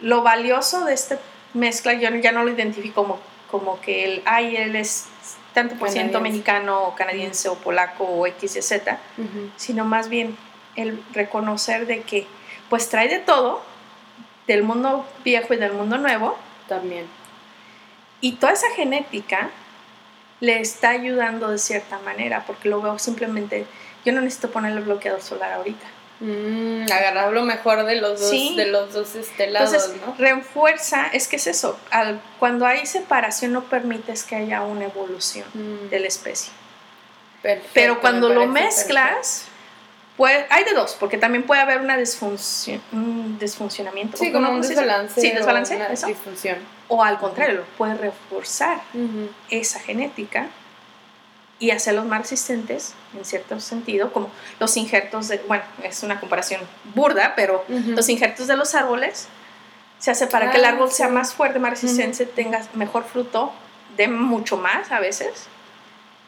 lo 0.00 0.22
valioso 0.22 0.84
de 0.84 0.94
esta 0.94 1.18
mezcla 1.52 1.92
yo 1.94 2.08
ya 2.10 2.32
no 2.32 2.44
lo 2.44 2.50
identifico 2.50 3.02
como, 3.02 3.18
como 3.54 3.80
que 3.80 4.04
él, 4.04 4.22
ay, 4.24 4.56
él 4.56 4.74
es 4.74 5.06
tanto 5.52 5.76
por 5.76 5.88
ciento 5.88 6.20
mexicano 6.20 6.82
o 6.88 6.96
canadiense 6.96 7.48
o 7.48 7.54
polaco 7.54 8.02
o 8.02 8.26
X 8.26 8.56
y 8.56 8.62
Z, 8.62 8.98
sino 9.54 9.84
más 9.84 10.08
bien 10.08 10.36
el 10.74 11.00
reconocer 11.12 11.86
de 11.86 12.00
que 12.02 12.26
pues 12.68 12.88
trae 12.88 13.06
de 13.06 13.20
todo, 13.20 13.62
del 14.48 14.64
mundo 14.64 15.06
viejo 15.22 15.54
y 15.54 15.56
del 15.56 15.72
mundo 15.72 15.98
nuevo, 15.98 16.36
También. 16.66 17.06
y 18.20 18.32
toda 18.32 18.54
esa 18.54 18.70
genética 18.70 19.50
le 20.40 20.58
está 20.58 20.88
ayudando 20.90 21.48
de 21.50 21.58
cierta 21.58 22.00
manera, 22.00 22.42
porque 22.48 22.68
lo 22.68 22.82
veo 22.82 22.98
simplemente, 22.98 23.66
yo 24.04 24.12
no 24.12 24.20
necesito 24.20 24.50
ponerle 24.50 24.80
bloqueador 24.80 25.22
solar 25.22 25.52
ahorita. 25.52 25.86
Mm, 26.26 26.90
agarrar 26.90 27.32
lo 27.34 27.42
mejor 27.42 27.84
de 27.84 27.96
los 27.96 28.18
dos, 28.18 28.30
de 28.30 28.66
los 28.68 28.94
dos 28.94 29.14
este, 29.14 29.48
lados, 29.50 29.74
Entonces, 29.74 30.00
¿no? 30.06 30.14
refuerza, 30.16 31.06
es 31.12 31.28
que 31.28 31.36
es 31.36 31.46
eso, 31.46 31.78
al, 31.90 32.18
cuando 32.38 32.64
hay 32.66 32.86
separación 32.86 33.52
no 33.52 33.64
permites 33.64 34.24
que 34.24 34.36
haya 34.36 34.62
una 34.62 34.86
evolución 34.86 35.44
Mm. 35.52 35.90
de 35.90 36.00
la 36.00 36.06
especie. 36.08 36.50
Perfecto, 37.42 37.70
Pero 37.74 38.00
cuando 38.00 38.30
me 38.30 38.36
lo 38.36 38.46
mezclas, 38.46 39.44
hay 40.48 40.64
de 40.64 40.72
dos, 40.72 40.96
porque 40.98 41.18
también 41.18 41.42
puede 41.44 41.60
haber 41.60 41.80
una 41.82 41.98
disfunción, 41.98 42.80
un 42.92 43.38
desfuncionamiento. 43.38 44.16
Sí, 44.16 44.32
¿cómo 44.32 44.46
como 44.46 44.58
un 44.60 44.66
desbalance. 44.66 45.20
Sí, 45.20 45.30
o 45.30 45.34
desbalance, 45.34 45.76
una 45.76 45.86
eso. 45.88 46.06
disfunción. 46.06 46.56
O 46.88 47.02
al 47.04 47.18
contrario, 47.18 47.64
puede 47.76 47.96
reforzar 47.96 48.80
esa 49.50 49.78
genética 49.80 50.48
y 51.60 51.70
hacerlos 51.70 52.04
más 52.06 52.20
resistentes 52.22 52.94
en 53.16 53.24
cierto 53.24 53.58
sentido, 53.60 54.12
como 54.12 54.28
los 54.58 54.76
injertos 54.76 55.28
de, 55.28 55.38
bueno, 55.48 55.62
es 55.82 56.02
una 56.02 56.18
comparación 56.20 56.60
burda, 56.94 57.34
pero 57.36 57.64
los 57.68 58.08
injertos 58.08 58.46
de 58.48 58.56
los 58.56 58.74
árboles 58.74 59.28
se 59.98 60.10
hace 60.10 60.26
para 60.26 60.50
que 60.50 60.58
el 60.58 60.64
Ah, 60.64 60.70
árbol 60.70 60.90
sí. 60.90 60.96
sea 60.96 61.08
más 61.08 61.32
fuerte, 61.32 61.58
más 61.58 61.70
resistente, 61.70 62.26
tenga 62.26 62.60
mejor 62.74 63.04
fruto, 63.04 63.52
dé 63.96 64.08
mucho 64.08 64.56
más 64.56 64.90
a 64.92 64.98
veces. 65.00 65.46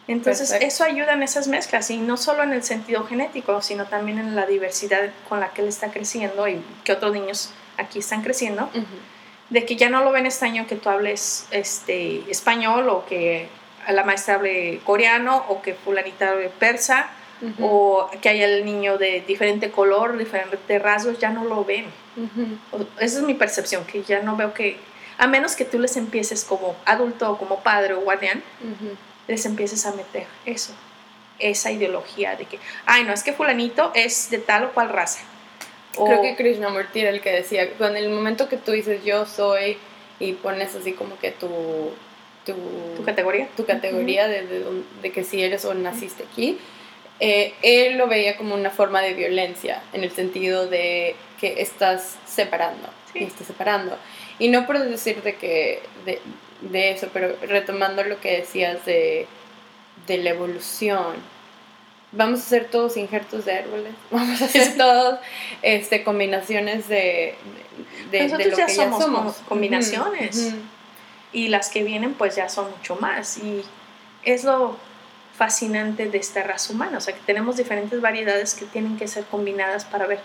Entonces, 0.09 0.51
Perfecto. 0.51 0.67
eso 0.75 0.85
ayuda 0.85 1.15
en 1.15 1.25
esas 1.25 1.49
mezclas 1.49 1.91
y 1.91 1.99
no 1.99 2.17
solo 2.17 2.45
en 2.45 2.53
el 2.53 2.63
sentido 2.63 3.05
genético, 3.05 3.61
sino 3.61 3.87
también 3.87 4.19
en 4.21 4.37
la 4.37 4.47
diversidad 4.47 5.11
con 5.29 5.41
la 5.41 5.49
que 5.49 5.63
él 5.63 5.69
está 5.69 5.91
creciendo 5.91 6.47
y 6.47 6.63
que 6.85 6.93
otros 6.93 7.13
niños 7.13 7.51
aquí 7.77 7.99
están 7.99 8.23
creciendo 8.23 8.71
de 9.51 9.67
que 9.67 9.75
ya 9.77 9.91
no 9.91 10.03
lo 10.05 10.13
ven 10.13 10.25
extraño 10.27 10.67
que 10.69 10.77
tú 10.77 10.89
hables 10.89 11.47
este, 11.51 12.23
español 12.31 12.89
o 12.89 13.05
que 13.05 13.49
la 13.93 14.05
maestra 14.05 14.35
hable 14.37 14.81
coreano 14.85 15.45
o 15.49 15.63
que 15.63 15.75
fulanita 15.75 16.31
hable 16.31 16.49
persa 16.49 17.09
Ujú. 17.43 17.67
o 17.67 18.11
que 18.23 18.29
haya 18.31 18.47
el 18.47 18.65
niño 18.65 18.97
de 18.99 19.21
diferente 19.27 19.71
color, 19.71 20.17
diferentes 20.17 20.83
rasgos, 20.83 21.19
ya 21.19 21.31
no 21.31 21.45
lo 21.45 21.65
ven. 21.65 21.87
Ujú. 22.17 22.59
O- 22.83 22.87
Esa 23.01 23.19
es 23.19 23.23
mi 23.25 23.35
percepción, 23.35 23.85
que 23.85 24.03
ya 24.03 24.21
no 24.23 24.37
veo 24.37 24.55
que, 24.55 24.79
a 25.19 25.27
menos 25.27 25.55
que 25.57 25.65
tú 25.67 25.79
les 25.79 25.97
empieces 25.97 26.45
como 26.45 26.75
adulto 26.87 27.31
o 27.33 27.39
como 27.39 27.61
padre 27.61 27.95
o 27.95 28.01
guardián, 28.01 28.43
Ujú. 28.63 28.97
les 29.29 29.45
empieces 29.45 29.85
a 29.87 29.93
meter 29.93 30.27
eso, 30.47 30.73
esa 31.39 31.71
ideología 31.71 32.37
de 32.37 32.47
que, 32.47 32.59
ay, 32.87 33.05
no, 33.05 33.13
es 33.13 33.23
que 33.23 33.33
fulanito 33.35 33.93
es 33.95 34.31
de 34.31 34.39
tal 34.39 34.65
o 34.65 34.73
cual 34.73 34.89
raza. 34.89 35.21
O- 35.99 36.07
Creo 36.07 36.23
que 36.23 36.37
Krishnamurti 36.37 37.01
era 37.01 37.11
el 37.11 37.21
que 37.21 37.33
decía, 37.33 37.71
con 37.77 37.97
el 37.97 38.09
momento 38.09 38.49
que 38.49 38.57
tú 38.57 38.73
dices 38.73 39.05
yo 39.05 39.27
soy 39.27 39.77
y 40.19 40.33
pones 40.33 40.75
así 40.75 40.93
como 40.93 41.19
que 41.19 41.31
tu, 41.33 41.49
tu, 42.47 42.55
tu 42.97 43.05
categoría. 43.05 43.49
tu 43.57 43.67
categoría 43.67 44.27
de, 44.29 44.47
de, 44.47 44.65
de 45.03 45.13
que 45.13 45.23
si 45.25 45.43
eres 45.43 45.65
o 45.67 45.75
naciste 45.75 46.25
aquí, 46.31 46.59
eh, 47.21 47.53
él 47.63 47.99
lo 47.99 48.07
veía 48.09 48.37
como 48.37 48.55
una 48.55 48.71
forma 48.71 49.03
de 49.03 49.13
violencia, 49.15 49.83
en 49.93 50.05
el 50.05 50.11
sentido 50.13 50.67
de 50.69 51.15
que 51.41 51.61
estás 51.61 52.17
separando, 52.27 52.89
Sí. 53.13 53.19
y 53.21 53.25
estás 53.25 53.47
separando. 53.47 53.99
Y 54.39 54.49
no 54.49 54.67
por 54.67 54.79
decir 54.79 55.23
de 55.23 55.35
que 55.37 55.81
de, 56.05 56.21
de 56.61 56.91
eso, 56.93 57.09
pero 57.13 57.35
retomando 57.43 58.05
lo 58.05 58.21
que 58.21 58.39
decías 58.39 58.85
de, 58.87 59.27
de 60.07 60.19
la 60.19 60.31
evolución, 60.31 61.15
vamos 62.13 62.41
a 62.41 62.43
hacer 62.45 62.67
todos 62.67 62.97
injertos 62.97 63.45
de 63.47 63.53
árboles, 63.53 63.93
vamos 64.11 64.41
a 64.43 64.45
hacer 64.45 64.75
todos 64.79 65.19
este, 65.63 66.05
combinaciones 66.05 66.87
de, 66.89 67.35
de, 68.11 68.29
de 68.29 68.45
lo 68.51 68.57
ya 68.57 68.67
que 68.67 68.73
somos 68.75 68.99
ya 68.99 69.05
somos. 69.05 69.35
co- 69.37 69.49
combinaciones. 69.49 70.55
Y 71.33 71.49
las 71.49 71.69
que 71.71 71.83
vienen 71.85 72.15
pues 72.15 72.37
ya 72.37 72.49
son 72.49 72.71
mucho 72.71 72.97
más. 72.97 73.39
Y 73.39 73.63
es 74.25 74.45
lo 74.45 74.77
fascinante 75.37 76.07
de 76.09 76.17
esta 76.19 76.43
raza 76.43 76.73
humana, 76.73 76.97
o 76.97 77.01
sea 77.01 77.15
que 77.15 77.21
tenemos 77.27 77.57
diferentes 77.59 78.01
variedades 78.01 78.55
que 78.55 78.65
tienen 78.65 78.97
que 78.97 79.07
ser 79.07 79.25
combinadas 79.25 79.85
para 79.85 80.07
ver 80.07 80.19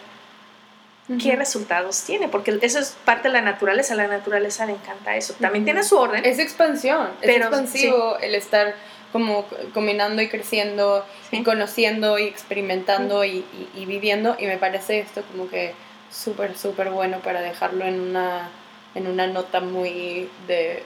qué 1.22 1.36
resultados 1.36 2.04
tiene, 2.04 2.30
porque 2.30 2.58
eso 2.62 2.80
es 2.80 2.96
parte 3.04 3.28
de 3.28 3.34
la 3.34 3.42
naturaleza, 3.42 3.96
a 3.96 3.98
la 3.98 4.08
naturaleza 4.08 4.66
le 4.66 4.72
encanta 4.74 5.18
eso, 5.18 5.34
también 5.34 5.64
Ujú. 5.64 5.66
tiene 5.66 5.84
su 5.84 5.98
orden, 5.98 6.24
Es 6.24 6.40
expansión, 6.40 7.08
es 7.22 7.28
Pero, 7.34 7.48
expansivo 7.48 8.18
el 8.20 8.34
estar 8.36 8.76
como 9.12 9.46
combinando 9.74 10.22
y 10.22 10.30
creciendo 10.30 11.06
Sí. 11.30 11.40
y 11.40 11.44
conociendo 11.44 12.18
y 12.18 12.24
experimentando 12.28 13.26
y, 13.26 13.40
y- 13.40 13.70
y 13.76 13.86
viviendo 13.86 14.38
y 14.40 14.46
me 14.46 14.56
parece 14.58 15.00
esto 15.00 15.22
como 15.30 15.50
que 15.50 15.74
súper, 16.10 16.58
súper 16.58 16.92
bueno 16.92 17.20
para 17.20 17.42
dejarlo 17.42 17.84
en 17.86 18.00
una, 18.00 18.50
en 18.96 19.08
una 19.08 19.28
nota 19.28 19.60
muy 19.62 20.30
de, 20.48 20.84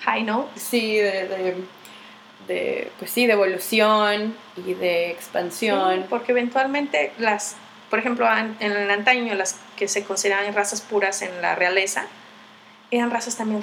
high 0.00 0.22
note, 0.24 0.58
sí, 0.58 0.96
de, 0.96 1.28
de, 1.28 1.56
de, 2.46 2.90
pues 2.98 3.10
sí, 3.10 3.26
de 3.26 3.32
evolución 3.32 4.34
y 4.56 4.74
de 4.74 5.10
expansión. 5.10 5.96
Sí, 5.96 6.06
porque 6.08 6.32
eventualmente 6.32 7.12
las, 7.18 7.56
por 7.90 7.98
ejemplo, 7.98 8.26
en 8.36 8.56
el 8.72 8.90
antaño 8.90 9.34
las 9.34 9.56
que 9.76 9.88
se 9.88 10.04
consideraban 10.04 10.52
razas 10.54 10.80
puras 10.80 11.22
en 11.22 11.40
la 11.42 11.54
realeza, 11.54 12.06
eran 12.90 13.10
razas 13.10 13.36
también 13.36 13.60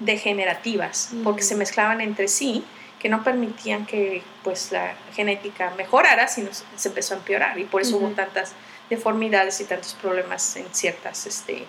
degenerativas, 0.00 1.10
porque 1.24 1.42
Mm. 1.42 1.46
se 1.46 1.54
mezclaban 1.56 2.00
entre 2.00 2.28
sí, 2.28 2.64
que 2.98 3.08
no 3.08 3.24
permitían 3.24 3.84
que 3.86 4.22
pues 4.44 4.70
la 4.70 4.94
genética 5.14 5.72
mejorara, 5.76 6.28
sino 6.28 6.50
se 6.52 6.88
empezó 6.88 7.14
a 7.14 7.16
empeorar 7.18 7.58
y 7.58 7.64
por 7.64 7.82
eso 7.82 7.96
hubo 7.96 8.08
tantas 8.10 8.52
deformidades 8.90 9.60
y 9.60 9.64
tantos 9.64 9.94
problemas 9.94 10.54
en 10.56 10.66
ciertas 10.72 11.26
este, 11.26 11.64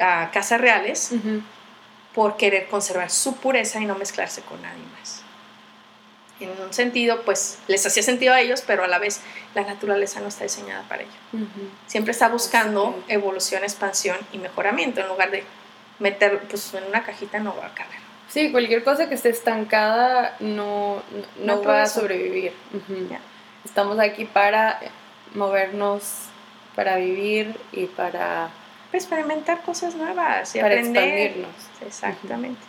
ah, 0.00 0.30
casas 0.32 0.60
reales 0.60 1.12
por 2.14 2.36
querer 2.36 2.68
conservar 2.68 3.10
su 3.10 3.36
pureza 3.36 3.80
y 3.80 3.86
no 3.86 3.94
mezclarse 3.96 4.42
con 4.42 4.60
nadie 4.62 4.82
más. 4.98 5.22
En 6.40 6.50
un 6.60 6.72
sentido, 6.72 7.22
pues 7.22 7.58
les 7.68 7.86
hacía 7.86 8.02
sentido 8.02 8.34
a 8.34 8.40
ellos, 8.40 8.62
pero 8.66 8.84
a 8.84 8.88
la 8.88 8.98
vez 8.98 9.20
la 9.54 9.62
naturaleza 9.62 10.20
no 10.20 10.28
está 10.28 10.44
diseñada 10.44 10.82
para 10.88 11.02
ello. 11.02 11.46
Siempre 11.86 12.12
está 12.12 12.28
buscando 12.28 12.94
Sí. 13.06 13.12
evolución, 13.14 13.62
expansión 13.62 14.16
y 14.32 14.38
mejoramiento 14.38 15.00
en 15.00 15.08
lugar 15.08 15.30
de 15.30 15.44
meter 15.98 16.40
pues, 16.50 16.74
en 16.74 16.84
una 16.84 17.02
cajita 17.04 17.38
no 17.38 17.56
va 17.56 17.66
a 17.66 17.74
caber. 17.74 17.98
Sí, 18.28 18.50
cualquier 18.50 18.82
cosa 18.82 19.08
que 19.08 19.14
esté 19.14 19.30
estancada 19.30 20.36
no, 20.40 21.02
no, 21.40 21.62
va 21.62 21.82
a 21.82 21.86
sobrevivir. 21.86 22.52
Estamos 23.64 23.98
aquí 24.00 24.24
para 24.24 24.80
movernos, 25.34 26.02
para 26.74 26.96
vivir 26.96 27.56
y 27.72 27.86
Para 27.86 28.50
experimentar 28.98 29.62
cosas 29.62 29.94
nuevas 29.94 30.54
y 30.54 30.60
para 30.60 30.74
aprender. 30.74 31.02
expandirnos. 31.04 31.54
Exactamente. 31.86 32.60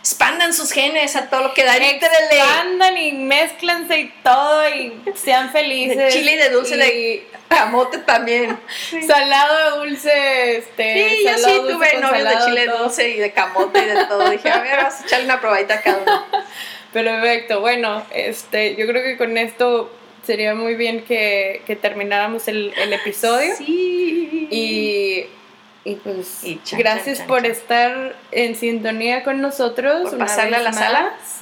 Expandan 0.00 0.54
sus 0.54 0.72
genes 0.72 1.14
a 1.14 1.28
todo 1.28 1.42
lo 1.48 1.54
que 1.54 1.62
da. 1.62 1.76
Expandan 1.76 2.96
y 2.96 3.12
mezclense 3.12 3.98
y 4.00 4.08
todo 4.22 4.68
y 4.68 5.02
sean 5.14 5.50
felices. 5.52 5.96
De 5.96 6.08
chile 6.08 6.32
y 6.32 6.38
de 6.38 6.48
dulce 6.48 6.74
y 6.74 6.78
de 6.78 7.28
camote 7.48 7.98
también. 7.98 8.58
Sí, 8.88 9.02
Salado, 9.02 9.84
dulce, 9.84 10.56
este. 10.56 11.10
Sí, 11.10 11.24
yo 11.24 11.30
salado, 11.36 11.48
sí 11.48 11.54
dulce 11.72 11.74
tuve 11.74 12.00
novios 12.00 12.28
de 12.28 12.44
chile 12.46 12.66
todo. 12.66 12.78
dulce 12.84 13.08
y 13.10 13.18
de 13.18 13.32
camote 13.32 13.78
y 13.78 13.84
de 13.86 14.04
todo. 14.06 14.30
Dije, 14.30 14.50
a 14.50 14.60
ver, 14.60 14.76
vamos 14.78 14.94
a 14.94 15.04
echarle 15.04 15.24
una 15.26 15.40
probadita 15.40 15.74
a 15.74 15.80
cada 15.82 15.98
uno. 15.98 16.26
Perfecto, 16.92 17.60
bueno, 17.60 18.02
este, 18.10 18.74
yo 18.76 18.86
creo 18.86 19.02
que 19.04 19.16
con 19.16 19.36
esto 19.38 19.92
sería 20.26 20.54
muy 20.54 20.74
bien 20.74 21.04
que, 21.04 21.62
que 21.66 21.76
termináramos 21.76 22.48
el, 22.48 22.72
el 22.76 22.92
episodio. 22.92 23.54
Sí. 23.56 24.48
Y, 24.50 25.26
y 25.84 25.94
pues 25.96 26.44
Y 26.44 26.60
chan, 26.62 26.78
gracias 26.78 27.18
chan, 27.18 27.26
chan, 27.26 27.26
por 27.26 27.46
estar 27.46 28.16
en 28.32 28.54
sintonía 28.54 29.24
con 29.24 29.40
nosotros. 29.40 30.02
Por 30.02 30.14
una 30.14 30.26
pasarle 30.26 30.58
vez 30.58 30.60
a 30.60 30.62
la 30.62 30.72
sala. 30.72 31.02
más. 31.02 31.40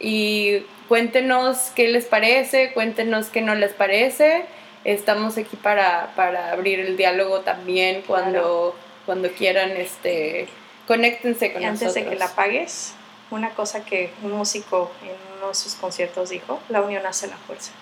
Y 0.00 0.64
cuéntenos 0.88 1.72
qué 1.74 1.88
les 1.88 2.06
parece, 2.06 2.72
cuéntenos 2.72 3.26
qué 3.26 3.42
no 3.42 3.54
les 3.54 3.72
parece. 3.72 4.44
Estamos 4.84 5.36
aquí 5.36 5.56
para, 5.56 6.12
para 6.14 6.52
abrir 6.52 6.80
el 6.80 6.96
diálogo 6.96 7.40
también 7.40 8.02
cuando, 8.06 8.76
cuando 9.04 9.30
quieran, 9.30 9.70
este, 9.72 10.48
conéctense 10.86 11.52
con 11.52 11.62
Y 11.62 11.64
antes 11.64 11.82
nosotros. 11.82 12.04
de 12.04 12.10
que 12.10 12.16
la 12.16 12.26
apagues, 12.26 12.94
una 13.30 13.50
cosa 13.50 13.84
que 13.84 14.12
un 14.22 14.32
músico 14.32 14.92
en 15.02 15.38
uno 15.38 15.48
de 15.48 15.54
sus 15.54 15.74
conciertos 15.74 16.30
dijo, 16.30 16.60
la 16.68 16.82
unión 16.82 17.04
hace 17.04 17.26
la 17.26 17.36
fuerza. 17.36 17.72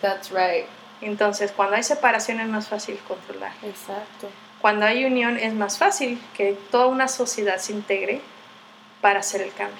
That's 0.00 0.30
right. 0.30 0.66
Entonces, 1.00 1.50
cuando 1.50 1.76
hay 1.76 1.82
separación 1.82 2.40
es 2.40 2.48
más 2.48 2.68
fácil 2.68 2.98
controlar. 3.08 3.52
Exacto. 3.62 4.28
Cuando 4.64 4.86
hay 4.86 5.04
unión 5.04 5.36
es 5.36 5.52
más 5.52 5.76
fácil 5.76 6.18
que 6.34 6.56
toda 6.70 6.86
una 6.86 7.06
sociedad 7.06 7.58
se 7.58 7.72
integre 7.74 8.22
para 9.02 9.20
hacer 9.20 9.42
el 9.42 9.52
cambio. 9.52 9.76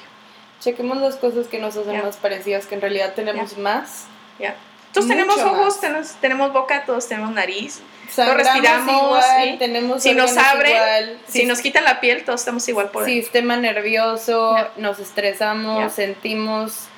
Chequemos 0.61 0.99
las 0.99 1.17
cosas 1.17 1.47
que 1.47 1.59
nos 1.59 1.75
hacen 1.75 1.95
Ya. 1.95 2.03
más 2.03 2.19
parecidas, 2.19 2.67
que 2.67 2.75
en 2.75 2.83
realidad 2.83 3.15
tenemos 3.15 3.57
más. 3.57 4.05
¿ya? 4.39 4.55
Todos 4.93 5.09
tenemos 5.09 5.39
ojos, 5.39 5.81
tenemos, 5.81 6.13
tenemos 6.21 6.53
boca, 6.53 6.85
todos 6.85 7.09
tenemos 7.09 7.33
nariz. 7.33 7.81
Sangramos 8.11 8.45
respiramos, 8.45 9.03
igual, 9.07 9.49
¿sí? 9.53 9.57
tenemos 9.59 10.03
Si 10.03 10.13
nos 10.13 10.33
órganos 10.33 10.53
abre, 10.55 10.71
igual, 10.73 11.19
Si 11.29 11.47
nos 11.47 11.61
quitan 11.63 11.85
la 11.85 12.01
piel, 12.01 12.23
todos 12.27 12.41
estamos 12.41 12.69
igual 12.69 12.91
por 12.91 13.07
sistema 13.07 13.57
nervioso, 13.57 14.55
nos 14.77 14.99
estresamos, 14.99 15.95
sentimos. 15.95 16.89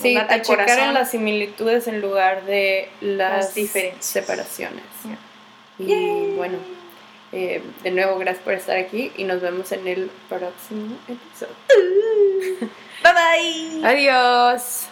Sí, 0.00 0.16
a 0.16 0.40
checar 0.40 0.78
en 0.78 0.94
las 0.94 1.10
similitudes 1.10 1.88
en 1.88 2.00
lugar 2.00 2.44
de 2.46 2.88
las, 3.02 3.44
Las 3.44 3.54
diferencias. 3.54 4.06
separaciones. 4.06 4.84
Ya. 5.04 5.84
Y 5.84 5.88
Yay. 5.88 6.34
bueno, 6.34 6.56
eh, 7.32 7.62
de 7.82 7.90
nuevo 7.90 8.18
gracias 8.18 8.44
por 8.44 8.54
estar 8.54 8.76
aquí 8.76 9.12
y 9.16 9.24
nos 9.24 9.40
vemos 9.40 9.70
en 9.72 9.86
el 9.86 10.10
próximo 10.28 10.96
episodio. 11.08 11.54
Bye 13.02 13.12
bye. 13.12 13.86
Adiós. 13.86 14.88